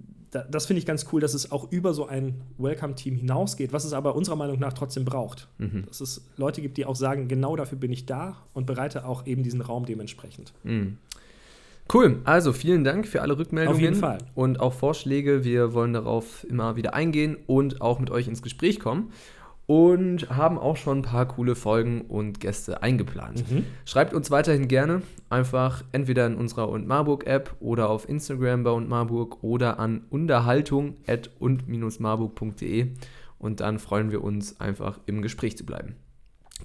das 0.43 0.67
finde 0.67 0.79
ich 0.79 0.87
ganz 0.87 1.07
cool, 1.12 1.21
dass 1.21 1.35
es 1.35 1.53
auch 1.53 1.71
über 1.71 1.95
so 1.95 2.07
ein 2.07 2.43
Welcome-Team 2.59 3.17
hinausgeht, 3.17 3.73
was 3.73 3.85
es 3.85 3.93
aber 3.93 4.14
unserer 4.14 4.37
Meinung 4.37 4.59
nach 4.59 4.73
trotzdem 4.73 5.05
braucht. 5.05 5.49
Mhm. 5.59 5.85
Dass 5.87 6.00
es 6.00 6.26
Leute 6.37 6.61
gibt, 6.61 6.76
die 6.76 6.87
auch 6.87 6.97
sagen, 6.97 7.29
genau 7.29 7.57
dafür 7.57 7.79
bin 7.79 7.93
ich 7.93 8.07
da 8.07 8.37
und 8.53 8.67
bereite 8.67 9.07
auch 9.07 9.26
eben 9.26 9.43
diesen 9.43 9.61
Raum 9.61 9.87
dementsprechend. 9.87 10.53
Mhm. 10.64 10.99
Cool, 11.93 12.21
also 12.25 12.55
vielen 12.55 12.83
Dank 12.83 13.07
für 13.07 13.21
alle 13.21 13.37
Rückmeldungen. 13.38 13.76
Auf 13.76 13.83
jeden 13.83 13.97
Fall. 13.97 14.19
Und 14.35 14.59
auch 14.59 14.73
Vorschläge. 14.73 15.45
Wir 15.45 15.75
wollen 15.75 15.93
darauf 15.93 16.45
immer 16.45 16.76
wieder 16.76 16.95
eingehen 16.95 17.37
und 17.47 17.83
auch 17.83 17.99
mit 17.99 18.11
euch 18.11 18.26
ins 18.26 18.41
Gespräch 18.43 18.81
kommen 18.81 19.12
und 19.66 20.28
haben 20.28 20.59
auch 20.59 20.76
schon 20.76 20.99
ein 20.99 21.02
paar 21.02 21.26
coole 21.26 21.54
Folgen 21.54 22.02
und 22.02 22.40
Gäste 22.40 22.83
eingeplant. 22.83 23.50
Mhm. 23.50 23.64
Schreibt 23.85 24.12
uns 24.12 24.30
weiterhin 24.30 24.68
gerne 24.68 25.02
einfach 25.30 25.83
entweder 25.92 26.26
in 26.26 26.35
unserer 26.35 26.68
und 26.68 26.87
Marburg 26.87 27.26
App 27.26 27.54
oder 27.61 27.88
auf 27.88 28.09
Instagram 28.09 28.64
bei 28.64 28.71
und 28.71 28.88
Marburg 28.88 29.42
oder 29.42 29.78
an 29.78 30.02
unterhaltung 30.11 30.97
at 31.06 31.30
und-marburg.de 31.38 32.88
und 33.38 33.61
dann 33.61 33.78
freuen 33.78 34.11
wir 34.11 34.23
uns 34.23 34.61
einfach 34.61 35.00
im 35.06 35.23
Gespräch 35.23 35.56
zu 35.56 35.64
bleiben. 35.64 35.97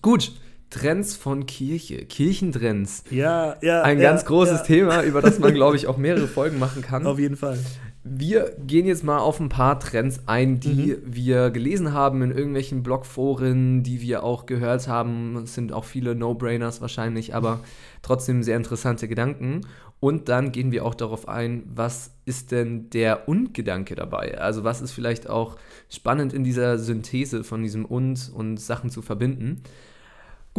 Gut, 0.01 0.33
Trends 0.69 1.15
von 1.15 1.45
Kirche, 1.45 2.05
Kirchentrends. 2.05 3.03
Ja, 3.09 3.55
ja. 3.61 3.81
Ein 3.81 3.99
ja, 3.99 4.11
ganz 4.11 4.25
großes 4.25 4.59
ja. 4.59 4.63
Thema, 4.65 5.03
über 5.03 5.21
das 5.21 5.39
man, 5.39 5.53
glaube 5.55 5.75
ich, 5.75 5.87
auch 5.87 5.97
mehrere 5.97 6.27
Folgen 6.27 6.59
machen 6.59 6.83
kann. 6.83 7.07
Auf 7.07 7.17
jeden 7.17 7.37
Fall. 7.37 7.57
Wir 8.03 8.55
gehen 8.65 8.85
jetzt 8.85 9.03
mal 9.03 9.17
auf 9.17 9.39
ein 9.41 9.49
paar 9.49 9.79
Trends 9.79 10.21
ein, 10.25 10.59
die 10.59 10.95
mhm. 10.95 11.01
wir 11.05 11.49
gelesen 11.49 11.93
haben 11.93 12.21
in 12.21 12.31
irgendwelchen 12.31 12.81
Blogforen, 12.81 13.83
die 13.83 14.01
wir 14.01 14.23
auch 14.23 14.45
gehört 14.45 14.87
haben. 14.87 15.35
Es 15.43 15.53
sind 15.53 15.73
auch 15.73 15.83
viele 15.83 16.15
No-Brainers 16.15 16.79
wahrscheinlich, 16.79 17.35
aber 17.35 17.59
trotzdem 18.01 18.41
sehr 18.41 18.55
interessante 18.55 19.07
Gedanken. 19.07 19.61
Und 19.99 20.29
dann 20.29 20.53
gehen 20.53 20.71
wir 20.71 20.85
auch 20.85 20.95
darauf 20.95 21.27
ein, 21.27 21.63
was 21.65 22.11
ist 22.23 22.51
denn 22.51 22.89
der 22.89 23.27
Und-Gedanke 23.27 23.95
dabei? 23.95 24.39
Also 24.39 24.63
was 24.63 24.81
ist 24.81 24.93
vielleicht 24.93 25.29
auch 25.29 25.57
spannend 25.89 26.31
in 26.33 26.45
dieser 26.45 26.77
Synthese 26.77 27.43
von 27.43 27.61
diesem 27.63 27.83
Und 27.83 28.31
und 28.33 28.57
Sachen 28.61 28.89
zu 28.89 29.01
verbinden. 29.01 29.61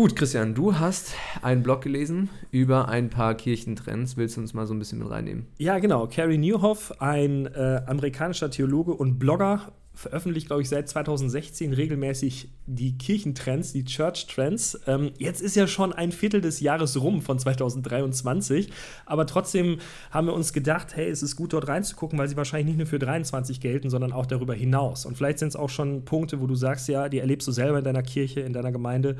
Gut, 0.01 0.17
Christian, 0.17 0.55
du 0.55 0.79
hast 0.79 1.13
einen 1.43 1.63
Blog 1.63 1.83
gelesen 1.83 2.31
über 2.51 2.89
ein 2.89 3.11
paar 3.11 3.35
Kirchentrends. 3.35 4.17
Willst 4.17 4.39
du 4.39 4.41
uns 4.41 4.55
mal 4.55 4.67
so 4.67 4.73
ein 4.73 4.79
bisschen 4.79 4.99
mit 4.99 5.11
reinnehmen? 5.11 5.47
Ja, 5.59 5.79
genau. 5.79 6.07
Carrie 6.07 6.39
Newhoff, 6.39 7.03
ein 7.03 7.45
äh, 7.45 7.83
amerikanischer 7.87 8.51
Theologe 8.51 8.95
und 8.95 9.19
Blogger, 9.19 9.73
veröffentlicht, 9.93 10.47
glaube 10.47 10.63
ich, 10.63 10.71
seit 10.71 10.89
2016 10.89 11.75
regelmäßig 11.75 12.49
die 12.65 12.97
Kirchentrends, 12.97 13.75
die 13.75 13.85
Church 13.85 14.27
Trends. 14.27 14.81
Ähm, 14.87 15.11
jetzt 15.19 15.43
ist 15.43 15.55
ja 15.55 15.67
schon 15.67 15.93
ein 15.93 16.13
Viertel 16.13 16.41
des 16.41 16.61
Jahres 16.61 16.99
rum 16.99 17.21
von 17.21 17.39
2023, 17.39 18.73
aber 19.05 19.27
trotzdem 19.27 19.81
haben 20.11 20.29
wir 20.29 20.33
uns 20.33 20.55
gedacht, 20.55 20.97
hey, 20.97 21.11
es 21.11 21.23
ist 21.23 21.37
gut 21.37 21.53
dort 21.53 21.69
reinzugucken, 21.69 22.19
weil 22.19 22.29
sie 22.29 22.39
wahrscheinlich 22.39 22.69
nicht 22.69 22.79
nur 22.79 22.87
für 22.87 22.99
23 22.99 23.61
gelten, 23.61 23.91
sondern 23.91 24.13
auch 24.13 24.25
darüber 24.25 24.55
hinaus. 24.55 25.05
Und 25.05 25.19
vielleicht 25.19 25.41
sind 25.41 25.49
es 25.49 25.57
auch 25.57 25.69
schon 25.69 26.07
Punkte, 26.07 26.41
wo 26.41 26.47
du 26.47 26.55
sagst, 26.55 26.89
ja, 26.89 27.11
die 27.11 27.19
erlebst 27.19 27.47
du 27.47 27.53
selber 27.53 27.81
in 27.81 27.85
deiner 27.85 28.03
Kirche, 28.03 28.41
in 28.41 28.55
deiner 28.55 28.73
Gemeinde. 28.73 29.17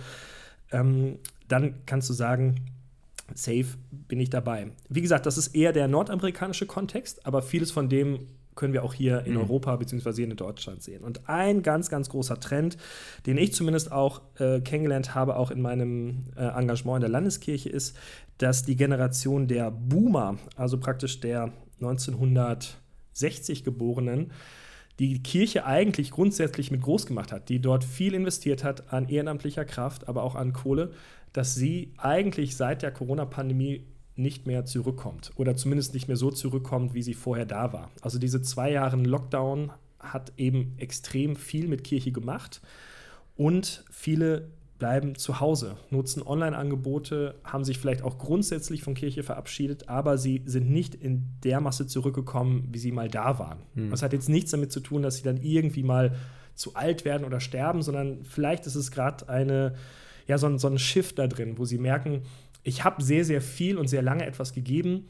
Ähm, 0.73 1.19
dann 1.49 1.85
kannst 1.87 2.09
du 2.09 2.13
sagen, 2.13 2.57
safe 3.35 3.67
bin 3.91 4.21
ich 4.21 4.31
dabei. 4.31 4.69
Wie 4.89 5.03
gesagt, 5.03 5.27
das 5.27 5.39
ist 5.39 5.55
eher 5.55 5.73
der 5.73 5.89
nordamerikanische 5.89 6.67
Kontext, 6.67 7.27
aber 7.27 7.43
vieles 7.43 7.71
von 7.71 7.89
dem 7.89 8.27
können 8.57 8.73
wir 8.73 8.85
auch 8.85 8.95
hier 8.95 9.25
in 9.25 9.35
mhm. 9.35 9.41
Europa 9.41 9.77
bzw. 9.77 10.23
in 10.23 10.37
Deutschland 10.37 10.83
sehen. 10.83 11.03
Und 11.03 11.29
ein 11.29 11.63
ganz, 11.63 11.89
ganz 11.89 12.09
großer 12.11 12.41
Trend, 12.41 12.77
den 13.27 13.39
ich 13.39 13.55
zumindest 13.55 13.91
auch 13.93 14.21
äh, 14.39 14.61
kennengelernt 14.61 15.15
habe, 15.15 15.37
auch 15.37 15.51
in 15.51 15.63
meinem 15.63 16.27
äh, 16.37 16.47
Engagement 16.47 16.97
in 16.97 17.01
der 17.01 17.11
Landeskirche, 17.11 17.69
ist, 17.69 17.97
dass 18.39 18.65
die 18.65 18.77
Generation 18.77 19.49
der 19.49 19.71
Boomer, 19.71 20.37
also 20.57 20.79
praktisch 20.79 21.21
der 21.21 21.53
1960 21.81 23.65
Geborenen, 23.65 24.33
die 25.01 25.23
Kirche 25.23 25.65
eigentlich 25.65 26.11
grundsätzlich 26.11 26.71
mit 26.71 26.83
groß 26.83 27.07
gemacht 27.07 27.33
hat, 27.33 27.49
die 27.49 27.59
dort 27.59 27.85
viel 27.85 28.13
investiert 28.13 28.63
hat 28.63 28.93
an 28.93 29.09
ehrenamtlicher 29.09 29.65
Kraft, 29.65 30.09
aber 30.09 30.23
auch 30.23 30.35
an 30.35 30.53
Kohle, 30.53 30.93
dass 31.33 31.55
sie 31.55 31.95
eigentlich 31.97 32.55
seit 32.55 32.83
der 32.83 32.93
Corona-Pandemie 32.93 33.87
nicht 34.15 34.47
mehr 34.47 34.67
zurückkommt 34.67 35.33
oder 35.37 35.57
zumindest 35.57 35.95
nicht 35.95 36.07
mehr 36.07 36.19
so 36.19 36.31
zurückkommt, 36.31 36.93
wie 36.93 37.03
sie 37.03 37.15
vorher 37.15 37.47
da 37.47 37.73
war. 37.73 37.91
Also 38.03 38.19
diese 38.19 38.43
zwei 38.43 38.73
Jahre 38.73 38.97
Lockdown 38.97 39.73
hat 39.99 40.35
eben 40.37 40.75
extrem 40.77 41.35
viel 41.35 41.67
mit 41.67 41.83
Kirche 41.83 42.13
gemacht 42.13 42.61
und 43.37 43.85
viele 43.91 44.51
bleiben 44.81 45.15
zu 45.15 45.39
Hause, 45.39 45.77
nutzen 45.91 46.27
Online-Angebote, 46.27 47.37
haben 47.45 47.63
sich 47.63 47.79
vielleicht 47.79 48.03
auch 48.03 48.19
grundsätzlich 48.19 48.83
von 48.83 48.95
Kirche 48.95 49.23
verabschiedet, 49.23 49.89
aber 49.89 50.19
sie 50.19 50.43
sind 50.47 50.69
nicht 50.69 50.97
in 50.97 51.27
der 51.45 51.61
Masse 51.61 51.87
zurückgekommen, 51.87 52.69
wie 52.73 52.79
sie 52.79 52.91
mal 52.91 53.09
da 53.09 53.39
waren. 53.39 53.61
Hm. 53.75 53.91
Das 53.91 54.03
hat 54.03 54.13
jetzt 54.13 54.29
nichts 54.29 54.51
damit 54.51 54.73
zu 54.73 54.81
tun, 54.81 55.03
dass 55.03 55.17
sie 55.17 55.23
dann 55.23 55.37
irgendwie 55.37 55.85
mal 55.85 56.17
zu 56.57 56.75
alt 56.75 57.05
werden 57.05 57.25
oder 57.25 57.39
sterben, 57.39 57.83
sondern 57.83 58.25
vielleicht 58.25 58.67
ist 58.67 58.75
es 58.75 58.91
gerade 58.91 59.29
eine, 59.29 59.75
ja, 60.27 60.37
so 60.37 60.49
ein, 60.49 60.59
so 60.59 60.67
ein 60.67 60.79
Shift 60.79 61.21
da 61.21 61.29
drin, 61.29 61.59
wo 61.59 61.65
sie 61.65 61.79
merken, 61.79 62.23
ich 62.63 62.83
habe 62.83 63.03
sehr, 63.03 63.25
sehr 63.25 63.41
viel 63.41 63.79
und 63.79 63.89
sehr 63.89 64.03
lange 64.03 64.27
etwas 64.27 64.53
gegeben, 64.53 65.07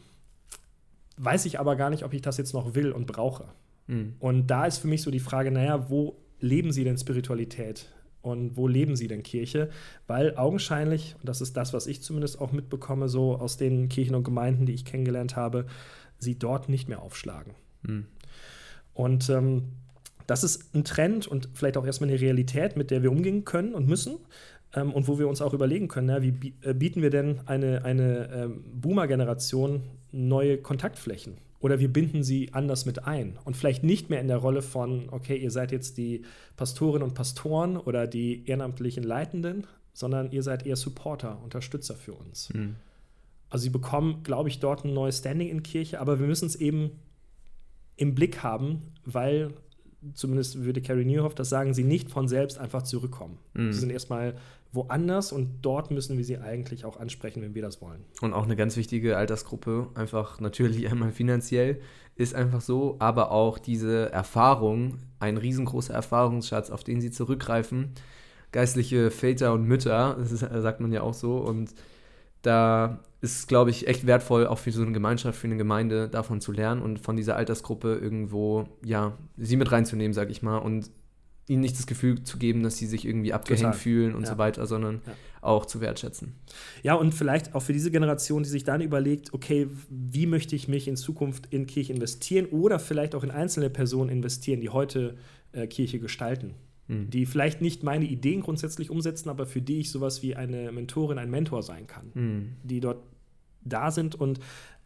weiß 1.16 1.46
ich 1.46 1.58
aber 1.58 1.76
gar 1.76 1.90
nicht, 1.90 2.04
ob 2.04 2.12
ich 2.12 2.22
das 2.22 2.36
jetzt 2.36 2.52
noch 2.52 2.74
will 2.74 2.92
und 2.92 3.06
brauche. 3.06 3.46
Mhm. 3.86 4.14
Und 4.18 4.48
da 4.48 4.66
ist 4.66 4.78
für 4.78 4.88
mich 4.88 5.02
so 5.02 5.10
die 5.10 5.20
Frage, 5.20 5.50
naja, 5.50 5.88
wo 5.90 6.16
leben 6.40 6.72
Sie 6.72 6.84
denn 6.84 6.96
Spiritualität? 6.96 7.86
Und 8.22 8.56
wo 8.56 8.68
leben 8.68 8.96
Sie 8.96 9.08
denn 9.08 9.22
Kirche? 9.22 9.70
Weil 10.06 10.36
augenscheinlich, 10.36 11.14
und 11.20 11.28
das 11.28 11.40
ist 11.40 11.56
das, 11.56 11.72
was 11.72 11.86
ich 11.86 12.02
zumindest 12.02 12.40
auch 12.40 12.52
mitbekomme, 12.52 13.08
so 13.08 13.36
aus 13.36 13.56
den 13.56 13.88
Kirchen 13.88 14.14
und 14.14 14.24
Gemeinden, 14.24 14.66
die 14.66 14.74
ich 14.74 14.84
kennengelernt 14.84 15.36
habe, 15.36 15.66
sie 16.18 16.38
dort 16.38 16.68
nicht 16.68 16.88
mehr 16.88 17.02
aufschlagen. 17.02 17.54
Mhm. 17.82 18.06
Und 18.92 19.30
ähm, 19.30 19.72
das 20.26 20.44
ist 20.44 20.74
ein 20.74 20.84
Trend 20.84 21.26
und 21.26 21.48
vielleicht 21.54 21.76
auch 21.76 21.86
erstmal 21.86 22.10
eine 22.10 22.20
Realität, 22.20 22.76
mit 22.76 22.90
der 22.90 23.02
wir 23.02 23.10
umgehen 23.10 23.44
können 23.44 23.74
und 23.74 23.88
müssen 23.88 24.18
ähm, 24.74 24.92
und 24.92 25.08
wo 25.08 25.18
wir 25.18 25.28
uns 25.28 25.40
auch 25.40 25.54
überlegen 25.54 25.88
können, 25.88 26.08
na, 26.08 26.22
wie 26.22 26.54
äh, 26.62 26.74
bieten 26.74 27.02
wir 27.02 27.10
denn 27.10 27.40
eine, 27.46 27.84
eine 27.84 28.30
ähm, 28.32 28.64
Boomer-Generation 28.74 29.82
neue 30.12 30.58
Kontaktflächen? 30.58 31.38
Oder 31.60 31.78
wir 31.78 31.92
binden 31.92 32.24
sie 32.24 32.52
anders 32.52 32.86
mit 32.86 33.04
ein 33.04 33.38
und 33.44 33.56
vielleicht 33.56 33.84
nicht 33.84 34.08
mehr 34.08 34.20
in 34.20 34.28
der 34.28 34.38
Rolle 34.38 34.62
von, 34.62 35.08
okay, 35.10 35.36
ihr 35.36 35.50
seid 35.50 35.72
jetzt 35.72 35.98
die 35.98 36.24
Pastorinnen 36.56 37.06
und 37.06 37.14
Pastoren 37.14 37.76
oder 37.76 38.06
die 38.06 38.46
ehrenamtlichen 38.46 39.04
Leitenden, 39.04 39.66
sondern 39.92 40.32
ihr 40.32 40.42
seid 40.42 40.66
eher 40.66 40.76
Supporter, 40.76 41.38
Unterstützer 41.42 41.94
für 41.94 42.14
uns. 42.14 42.52
Mhm. 42.54 42.76
Also 43.50 43.64
sie 43.64 43.70
bekommen, 43.70 44.22
glaube 44.22 44.48
ich, 44.48 44.60
dort 44.60 44.84
ein 44.84 44.94
neues 44.94 45.18
Standing 45.18 45.48
in 45.48 45.62
Kirche, 45.62 46.00
aber 46.00 46.18
wir 46.18 46.26
müssen 46.26 46.46
es 46.46 46.56
eben 46.56 46.92
im 47.96 48.14
Blick 48.14 48.42
haben, 48.42 48.94
weil 49.04 49.52
zumindest 50.14 50.64
würde 50.64 50.80
Carrie 50.80 51.04
Newhoff 51.04 51.34
das 51.34 51.50
sagen, 51.50 51.74
sie 51.74 51.84
nicht 51.84 52.10
von 52.10 52.28
selbst 52.28 52.58
einfach 52.58 52.82
zurückkommen. 52.82 53.38
Mhm. 53.52 53.72
Sie 53.72 53.80
sind 53.80 53.90
erstmal 53.90 54.34
woanders 54.72 55.32
und 55.32 55.62
dort 55.62 55.90
müssen 55.90 56.16
wir 56.16 56.24
sie 56.24 56.38
eigentlich 56.38 56.84
auch 56.84 56.98
ansprechen, 56.98 57.42
wenn 57.42 57.54
wir 57.54 57.62
das 57.62 57.82
wollen. 57.82 58.04
Und 58.20 58.32
auch 58.32 58.44
eine 58.44 58.56
ganz 58.56 58.76
wichtige 58.76 59.16
Altersgruppe, 59.16 59.88
einfach 59.94 60.40
natürlich 60.40 60.88
einmal 60.90 61.12
finanziell, 61.12 61.80
ist 62.14 62.34
einfach 62.34 62.60
so, 62.60 62.96
aber 62.98 63.32
auch 63.32 63.58
diese 63.58 64.12
Erfahrung, 64.12 64.98
ein 65.18 65.36
riesengroßer 65.36 65.94
Erfahrungsschatz, 65.94 66.70
auf 66.70 66.84
den 66.84 67.00
sie 67.00 67.10
zurückgreifen. 67.10 67.92
Geistliche 68.52 69.10
Väter 69.10 69.52
und 69.52 69.64
Mütter, 69.64 70.16
das 70.18 70.32
ist, 70.32 70.40
sagt 70.40 70.80
man 70.80 70.92
ja 70.92 71.02
auch 71.02 71.14
so. 71.14 71.38
Und 71.38 71.72
da 72.42 73.00
ist, 73.20 73.48
glaube 73.48 73.70
ich, 73.70 73.86
echt 73.86 74.06
wertvoll, 74.06 74.46
auch 74.46 74.58
für 74.58 74.72
so 74.72 74.82
eine 74.82 74.92
Gemeinschaft, 74.92 75.38
für 75.38 75.46
eine 75.46 75.56
Gemeinde, 75.56 76.08
davon 76.08 76.40
zu 76.40 76.52
lernen 76.52 76.82
und 76.82 76.98
von 76.98 77.16
dieser 77.16 77.36
Altersgruppe 77.36 77.94
irgendwo, 77.94 78.66
ja, 78.84 79.16
sie 79.36 79.56
mit 79.56 79.70
reinzunehmen, 79.70 80.14
sag 80.14 80.30
ich 80.30 80.42
mal, 80.42 80.58
und 80.58 80.90
ihnen 81.50 81.60
nicht 81.60 81.76
das 81.76 81.86
Gefühl 81.86 82.22
zu 82.22 82.38
geben, 82.38 82.62
dass 82.62 82.78
sie 82.78 82.86
sich 82.86 83.04
irgendwie 83.04 83.32
abgehängt 83.32 83.62
Total. 83.62 83.78
fühlen 83.78 84.14
und 84.14 84.22
ja. 84.22 84.30
so 84.30 84.38
weiter, 84.38 84.66
sondern 84.66 85.02
ja. 85.06 85.12
auch 85.40 85.66
zu 85.66 85.80
wertschätzen. 85.80 86.34
Ja, 86.82 86.94
und 86.94 87.12
vielleicht 87.12 87.54
auch 87.54 87.60
für 87.60 87.72
diese 87.72 87.90
Generation, 87.90 88.44
die 88.44 88.48
sich 88.48 88.64
dann 88.64 88.80
überlegt, 88.80 89.34
okay, 89.34 89.66
wie 89.88 90.26
möchte 90.26 90.54
ich 90.54 90.68
mich 90.68 90.86
in 90.86 90.96
Zukunft 90.96 91.46
in 91.50 91.66
Kirche 91.66 91.92
investieren 91.92 92.46
oder 92.46 92.78
vielleicht 92.78 93.14
auch 93.14 93.24
in 93.24 93.32
einzelne 93.32 93.68
Personen 93.68 94.10
investieren, 94.10 94.60
die 94.60 94.68
heute 94.68 95.16
äh, 95.52 95.66
Kirche 95.66 95.98
gestalten. 95.98 96.54
Mhm. 96.86 97.10
Die 97.10 97.26
vielleicht 97.26 97.60
nicht 97.60 97.82
meine 97.82 98.04
Ideen 98.04 98.42
grundsätzlich 98.42 98.88
umsetzen, 98.88 99.28
aber 99.28 99.44
für 99.44 99.60
die 99.60 99.80
ich 99.80 99.90
sowas 99.90 100.22
wie 100.22 100.36
eine 100.36 100.70
Mentorin, 100.70 101.18
ein 101.18 101.30
Mentor 101.30 101.62
sein 101.62 101.88
kann, 101.88 102.12
mhm. 102.14 102.52
die 102.62 102.80
dort 102.80 103.02
da 103.62 103.90
sind 103.90 104.14
und 104.14 104.38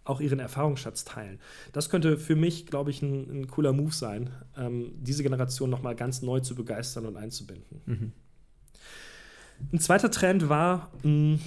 auch 0.04 0.20
ihren 0.20 0.38
Erfahrungsschatz 0.38 1.04
teilen. 1.04 1.38
Das 1.72 1.88
könnte 1.88 2.18
für 2.18 2.36
mich, 2.36 2.66
glaube 2.66 2.90
ich, 2.90 3.02
ein, 3.02 3.30
ein 3.30 3.46
cooler 3.48 3.72
Move 3.72 3.92
sein, 3.92 4.30
ähm, 4.56 4.92
diese 5.00 5.22
Generation 5.22 5.70
nochmal 5.70 5.94
ganz 5.94 6.22
neu 6.22 6.40
zu 6.40 6.54
begeistern 6.54 7.06
und 7.06 7.16
einzubinden. 7.16 7.80
Mhm. 7.86 8.12
Ein 9.72 9.80
zweiter 9.80 10.10
Trend 10.10 10.48
war, 10.48 10.90
mh, 11.02 11.38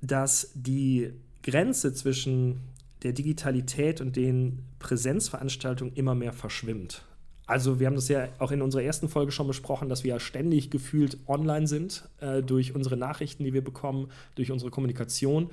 dass 0.00 0.52
die 0.54 1.12
Grenze 1.42 1.92
zwischen 1.92 2.60
der 3.02 3.12
Digitalität 3.12 4.00
und 4.00 4.14
den 4.14 4.60
Präsenzveranstaltungen 4.78 5.94
immer 5.94 6.14
mehr 6.14 6.32
verschwimmt. 6.32 7.02
Also 7.46 7.80
wir 7.80 7.88
haben 7.88 7.96
das 7.96 8.08
ja 8.08 8.28
auch 8.38 8.52
in 8.52 8.62
unserer 8.62 8.82
ersten 8.82 9.08
Folge 9.08 9.32
schon 9.32 9.48
besprochen, 9.48 9.88
dass 9.88 10.04
wir 10.04 10.10
ja 10.10 10.20
ständig 10.20 10.70
gefühlt 10.70 11.18
online 11.26 11.66
sind 11.66 12.08
äh, 12.20 12.42
durch 12.42 12.74
unsere 12.74 12.96
Nachrichten, 12.96 13.42
die 13.42 13.52
wir 13.52 13.64
bekommen, 13.64 14.08
durch 14.36 14.52
unsere 14.52 14.70
Kommunikation 14.70 15.50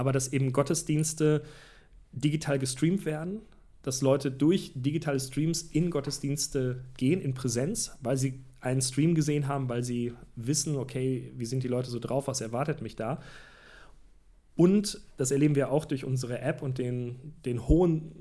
aber 0.00 0.12
dass 0.12 0.32
eben 0.32 0.54
Gottesdienste 0.54 1.42
digital 2.12 2.58
gestreamt 2.58 3.04
werden, 3.04 3.42
dass 3.82 4.00
Leute 4.00 4.30
durch 4.30 4.72
digitale 4.74 5.20
Streams 5.20 5.60
in 5.60 5.90
Gottesdienste 5.90 6.82
gehen, 6.96 7.20
in 7.20 7.34
Präsenz, 7.34 7.92
weil 8.00 8.16
sie 8.16 8.40
einen 8.62 8.80
Stream 8.80 9.14
gesehen 9.14 9.46
haben, 9.46 9.68
weil 9.68 9.84
sie 9.84 10.14
wissen, 10.36 10.76
okay, 10.76 11.30
wie 11.36 11.44
sind 11.44 11.64
die 11.64 11.68
Leute 11.68 11.90
so 11.90 11.98
drauf, 11.98 12.28
was 12.28 12.40
erwartet 12.40 12.80
mich 12.80 12.96
da. 12.96 13.20
Und 14.56 15.02
das 15.18 15.32
erleben 15.32 15.54
wir 15.54 15.70
auch 15.70 15.84
durch 15.84 16.06
unsere 16.06 16.40
App 16.40 16.62
und 16.62 16.78
den, 16.78 17.34
den 17.44 17.68
hohen 17.68 18.12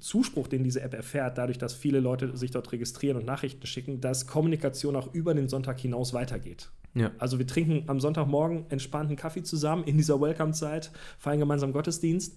Zuspruch, 0.00 0.48
den 0.48 0.64
diese 0.64 0.80
App 0.80 0.94
erfährt, 0.94 1.36
dadurch, 1.36 1.58
dass 1.58 1.74
viele 1.74 2.00
Leute 2.00 2.38
sich 2.38 2.52
dort 2.52 2.72
registrieren 2.72 3.18
und 3.18 3.26
Nachrichten 3.26 3.66
schicken, 3.66 4.00
dass 4.00 4.26
Kommunikation 4.26 4.96
auch 4.96 5.12
über 5.12 5.34
den 5.34 5.50
Sonntag 5.50 5.78
hinaus 5.78 6.14
weitergeht. 6.14 6.70
Ja. 6.94 7.10
Also 7.18 7.38
wir 7.38 7.46
trinken 7.46 7.84
am 7.88 8.00
Sonntagmorgen 8.00 8.66
entspannten 8.70 9.16
Kaffee 9.16 9.42
zusammen 9.42 9.84
in 9.84 9.96
dieser 9.96 10.20
Welcome-Zeit, 10.20 10.90
feiern 11.18 11.38
gemeinsam 11.38 11.72
Gottesdienst 11.72 12.36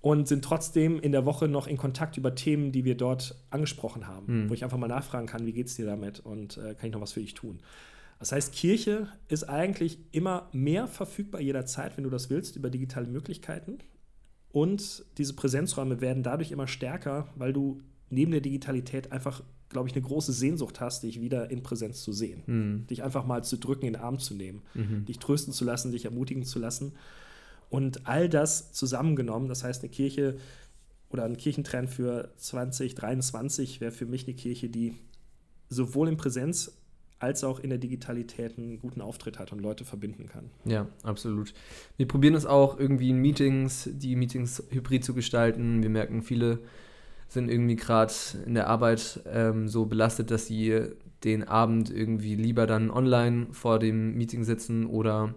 und 0.00 0.28
sind 0.28 0.44
trotzdem 0.44 1.00
in 1.00 1.12
der 1.12 1.24
Woche 1.24 1.48
noch 1.48 1.66
in 1.66 1.76
Kontakt 1.76 2.16
über 2.16 2.34
Themen, 2.34 2.72
die 2.72 2.84
wir 2.84 2.96
dort 2.96 3.36
angesprochen 3.50 4.06
haben, 4.06 4.44
mhm. 4.44 4.50
wo 4.50 4.54
ich 4.54 4.64
einfach 4.64 4.78
mal 4.78 4.88
nachfragen 4.88 5.26
kann, 5.26 5.46
wie 5.46 5.52
geht 5.52 5.68
es 5.68 5.76
dir 5.76 5.86
damit 5.86 6.20
und 6.20 6.58
äh, 6.58 6.74
kann 6.74 6.88
ich 6.88 6.92
noch 6.92 7.00
was 7.00 7.12
für 7.12 7.20
dich 7.20 7.34
tun. 7.34 7.60
Das 8.18 8.32
heißt, 8.32 8.52
Kirche 8.52 9.08
ist 9.28 9.44
eigentlich 9.44 9.98
immer 10.12 10.48
mehr 10.52 10.86
verfügbar 10.86 11.40
jederzeit, 11.40 11.96
wenn 11.96 12.04
du 12.04 12.10
das 12.10 12.30
willst, 12.30 12.56
über 12.56 12.70
digitale 12.70 13.06
Möglichkeiten. 13.06 13.78
Und 14.52 15.04
diese 15.18 15.34
Präsenzräume 15.34 16.00
werden 16.00 16.22
dadurch 16.22 16.50
immer 16.50 16.66
stärker, 16.66 17.28
weil 17.36 17.52
du 17.52 17.82
neben 18.08 18.32
der 18.32 18.40
Digitalität 18.40 19.12
einfach 19.12 19.42
glaube 19.68 19.88
ich, 19.88 19.94
eine 19.94 20.02
große 20.02 20.32
Sehnsucht 20.32 20.80
hast, 20.80 21.02
dich 21.02 21.20
wieder 21.20 21.50
in 21.50 21.62
Präsenz 21.62 22.02
zu 22.02 22.12
sehen. 22.12 22.42
Mhm. 22.46 22.86
Dich 22.86 23.02
einfach 23.02 23.26
mal 23.26 23.42
zu 23.42 23.58
drücken, 23.58 23.86
in 23.86 23.94
den 23.94 24.02
Arm 24.02 24.18
zu 24.18 24.34
nehmen, 24.34 24.62
mhm. 24.74 25.04
dich 25.04 25.18
trösten 25.18 25.52
zu 25.52 25.64
lassen, 25.64 25.92
dich 25.92 26.04
ermutigen 26.04 26.44
zu 26.44 26.58
lassen. 26.58 26.92
Und 27.68 28.06
all 28.06 28.28
das 28.28 28.72
zusammengenommen, 28.72 29.48
das 29.48 29.64
heißt, 29.64 29.82
eine 29.82 29.90
Kirche 29.90 30.36
oder 31.10 31.24
ein 31.24 31.36
Kirchentrend 31.36 31.90
für 31.90 32.30
2023 32.36 33.80
wäre 33.80 33.92
für 33.92 34.06
mich 34.06 34.26
eine 34.26 34.36
Kirche, 34.36 34.68
die 34.68 34.94
sowohl 35.68 36.08
in 36.08 36.16
Präsenz 36.16 36.72
als 37.18 37.44
auch 37.44 37.60
in 37.60 37.70
der 37.70 37.78
Digitalität 37.78 38.58
einen 38.58 38.78
guten 38.78 39.00
Auftritt 39.00 39.38
hat 39.38 39.52
und 39.52 39.60
Leute 39.60 39.84
verbinden 39.84 40.26
kann. 40.26 40.50
Ja, 40.64 40.86
absolut. 41.02 41.54
Wir 41.96 42.06
probieren 42.06 42.34
es 42.34 42.44
auch 42.44 42.78
irgendwie 42.78 43.10
in 43.10 43.18
Meetings, 43.18 43.88
die 43.92 44.16
Meetings 44.16 44.62
hybrid 44.68 45.02
zu 45.02 45.14
gestalten. 45.14 45.82
Wir 45.82 45.88
merken, 45.88 46.22
viele 46.22 46.60
sind 47.28 47.50
irgendwie 47.50 47.76
gerade 47.76 48.12
in 48.44 48.54
der 48.54 48.68
Arbeit 48.68 49.20
ähm, 49.26 49.68
so 49.68 49.86
belastet, 49.86 50.30
dass 50.30 50.46
sie 50.46 50.80
den 51.24 51.44
Abend 51.44 51.90
irgendwie 51.90 52.34
lieber 52.34 52.66
dann 52.66 52.90
online 52.90 53.48
vor 53.50 53.78
dem 53.78 54.16
Meeting 54.16 54.44
sitzen 54.44 54.86
oder 54.86 55.34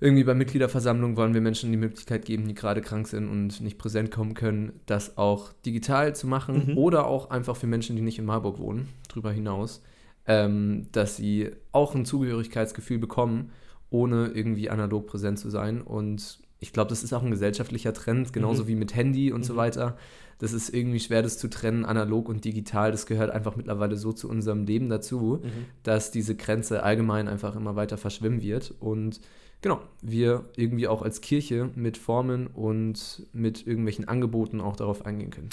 irgendwie 0.00 0.24
bei 0.24 0.34
Mitgliederversammlungen 0.34 1.16
wollen 1.16 1.34
wir 1.34 1.40
Menschen 1.40 1.72
die 1.72 1.76
Möglichkeit 1.76 2.24
geben, 2.24 2.46
die 2.46 2.54
gerade 2.54 2.80
krank 2.80 3.08
sind 3.08 3.28
und 3.28 3.60
nicht 3.60 3.78
präsent 3.78 4.10
kommen 4.12 4.34
können, 4.34 4.80
das 4.86 5.18
auch 5.18 5.52
digital 5.66 6.14
zu 6.14 6.28
machen 6.28 6.68
mhm. 6.68 6.78
oder 6.78 7.06
auch 7.06 7.30
einfach 7.30 7.56
für 7.56 7.66
Menschen, 7.66 7.96
die 7.96 8.02
nicht 8.02 8.18
in 8.18 8.24
Marburg 8.24 8.58
wohnen, 8.58 8.88
darüber 9.08 9.32
hinaus, 9.32 9.82
ähm, 10.26 10.86
dass 10.92 11.16
sie 11.16 11.50
auch 11.72 11.96
ein 11.96 12.04
Zugehörigkeitsgefühl 12.04 12.98
bekommen, 12.98 13.50
ohne 13.90 14.28
irgendwie 14.28 14.70
analog 14.70 15.08
präsent 15.08 15.40
zu 15.40 15.50
sein. 15.50 15.80
Und 15.80 16.38
ich 16.60 16.72
glaube, 16.72 16.90
das 16.90 17.04
ist 17.04 17.12
auch 17.12 17.22
ein 17.22 17.30
gesellschaftlicher 17.30 17.92
Trend, 17.92 18.32
genauso 18.32 18.64
mhm. 18.64 18.68
wie 18.68 18.74
mit 18.74 18.94
Handy 18.94 19.32
und 19.32 19.40
mhm. 19.40 19.44
so 19.44 19.56
weiter. 19.56 19.96
Das 20.38 20.52
ist 20.52 20.72
irgendwie 20.72 21.00
schwer, 21.00 21.22
das 21.22 21.38
zu 21.38 21.48
trennen, 21.48 21.84
analog 21.84 22.28
und 22.28 22.44
digital. 22.44 22.92
Das 22.92 23.06
gehört 23.06 23.30
einfach 23.30 23.56
mittlerweile 23.56 23.96
so 23.96 24.12
zu 24.12 24.28
unserem 24.28 24.64
Leben 24.64 24.88
dazu, 24.88 25.40
mhm. 25.42 25.66
dass 25.82 26.10
diese 26.10 26.36
Grenze 26.36 26.82
allgemein 26.82 27.28
einfach 27.28 27.56
immer 27.56 27.76
weiter 27.76 27.98
verschwimmen 27.98 28.40
wird. 28.40 28.74
Und 28.78 29.20
genau, 29.62 29.80
wir 30.00 30.44
irgendwie 30.56 30.88
auch 30.88 31.02
als 31.02 31.20
Kirche 31.20 31.70
mit 31.74 31.96
Formen 31.96 32.46
und 32.46 33.26
mit 33.32 33.66
irgendwelchen 33.66 34.06
Angeboten 34.06 34.60
auch 34.60 34.76
darauf 34.76 35.06
eingehen 35.06 35.30
können. 35.30 35.50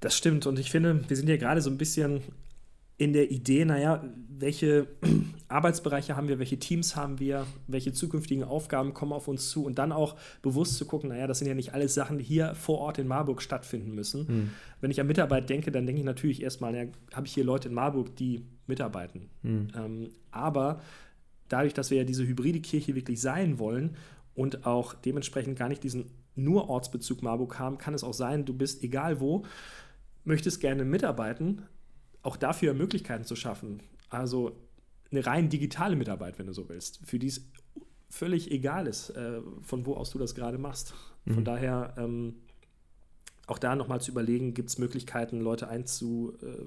Das 0.00 0.16
stimmt 0.16 0.46
und 0.46 0.60
ich 0.60 0.70
finde, 0.70 1.02
wir 1.08 1.16
sind 1.16 1.28
ja 1.28 1.36
gerade 1.36 1.60
so 1.60 1.70
ein 1.70 1.78
bisschen 1.78 2.22
in 2.98 3.12
der 3.12 3.30
Idee, 3.30 3.64
naja, 3.64 4.04
welche 4.28 4.88
Arbeitsbereiche 5.48 6.16
haben 6.16 6.28
wir, 6.28 6.40
welche 6.40 6.58
Teams 6.58 6.96
haben 6.96 7.20
wir, 7.20 7.46
welche 7.68 7.92
zukünftigen 7.92 8.42
Aufgaben 8.42 8.92
kommen 8.92 9.12
auf 9.12 9.28
uns 9.28 9.50
zu 9.50 9.64
und 9.64 9.78
dann 9.78 9.92
auch 9.92 10.16
bewusst 10.42 10.76
zu 10.76 10.84
gucken, 10.84 11.10
naja, 11.10 11.28
das 11.28 11.38
sind 11.38 11.48
ja 11.48 11.54
nicht 11.54 11.72
alles 11.72 11.94
Sachen, 11.94 12.18
die 12.18 12.24
hier 12.24 12.54
vor 12.56 12.78
Ort 12.78 12.98
in 12.98 13.06
Marburg 13.06 13.40
stattfinden 13.40 13.94
müssen. 13.94 14.26
Mhm. 14.26 14.50
Wenn 14.80 14.90
ich 14.90 15.00
an 15.00 15.06
Mitarbeit 15.06 15.48
denke, 15.48 15.70
dann 15.70 15.86
denke 15.86 16.00
ich 16.00 16.04
natürlich 16.04 16.42
erstmal, 16.42 16.72
naja, 16.72 16.90
habe 17.14 17.26
ich 17.26 17.32
hier 17.32 17.44
Leute 17.44 17.68
in 17.68 17.74
Marburg, 17.74 18.16
die 18.16 18.44
mitarbeiten. 18.66 19.30
Mhm. 19.42 19.68
Ähm, 19.76 20.08
aber 20.32 20.80
dadurch, 21.48 21.74
dass 21.74 21.90
wir 21.90 21.98
ja 21.98 22.04
diese 22.04 22.26
hybride 22.26 22.60
Kirche 22.60 22.96
wirklich 22.96 23.20
sein 23.20 23.60
wollen 23.60 23.96
und 24.34 24.66
auch 24.66 24.94
dementsprechend 24.94 25.56
gar 25.56 25.68
nicht 25.68 25.84
diesen 25.84 26.06
nur 26.34 26.68
Ortsbezug 26.68 27.22
Marburg 27.22 27.58
haben, 27.58 27.78
kann 27.78 27.94
es 27.94 28.04
auch 28.04 28.14
sein, 28.14 28.44
du 28.44 28.54
bist 28.54 28.82
egal 28.82 29.20
wo, 29.20 29.44
möchtest 30.24 30.60
gerne 30.60 30.84
mitarbeiten, 30.84 31.62
auch 32.28 32.36
dafür 32.36 32.74
Möglichkeiten 32.74 33.24
zu 33.24 33.36
schaffen. 33.36 33.80
Also 34.10 34.54
eine 35.10 35.24
rein 35.24 35.48
digitale 35.48 35.96
Mitarbeit, 35.96 36.38
wenn 36.38 36.46
du 36.46 36.52
so 36.52 36.68
willst, 36.68 37.00
für 37.06 37.18
die 37.18 37.28
es 37.28 37.40
völlig 38.10 38.50
egal 38.50 38.86
ist, 38.86 39.10
äh, 39.10 39.40
von 39.62 39.86
wo 39.86 39.94
aus 39.94 40.10
du 40.10 40.18
das 40.18 40.34
gerade 40.34 40.58
machst. 40.58 40.92
Mhm. 41.24 41.34
Von 41.34 41.44
daher 41.46 41.94
ähm, 41.96 42.34
auch 43.46 43.58
da 43.58 43.74
nochmal 43.74 44.02
zu 44.02 44.10
überlegen, 44.10 44.52
gibt 44.52 44.68
es 44.68 44.76
Möglichkeiten, 44.76 45.40
Leute 45.40 45.68
einzu, 45.68 46.34
äh, 46.42 46.66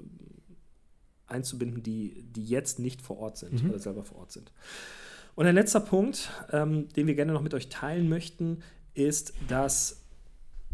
einzubinden, 1.28 1.84
die, 1.84 2.24
die 2.24 2.44
jetzt 2.44 2.80
nicht 2.80 3.00
vor 3.00 3.18
Ort 3.18 3.38
sind 3.38 3.62
mhm. 3.62 3.70
oder 3.70 3.78
selber 3.78 4.02
vor 4.02 4.18
Ort 4.18 4.32
sind. 4.32 4.50
Und 5.36 5.46
ein 5.46 5.54
letzter 5.54 5.80
Punkt, 5.80 6.28
ähm, 6.50 6.88
den 6.88 7.06
wir 7.06 7.14
gerne 7.14 7.32
noch 7.32 7.40
mit 7.40 7.54
euch 7.54 7.68
teilen 7.68 8.08
möchten, 8.08 8.64
ist, 8.94 9.32
dass 9.46 10.02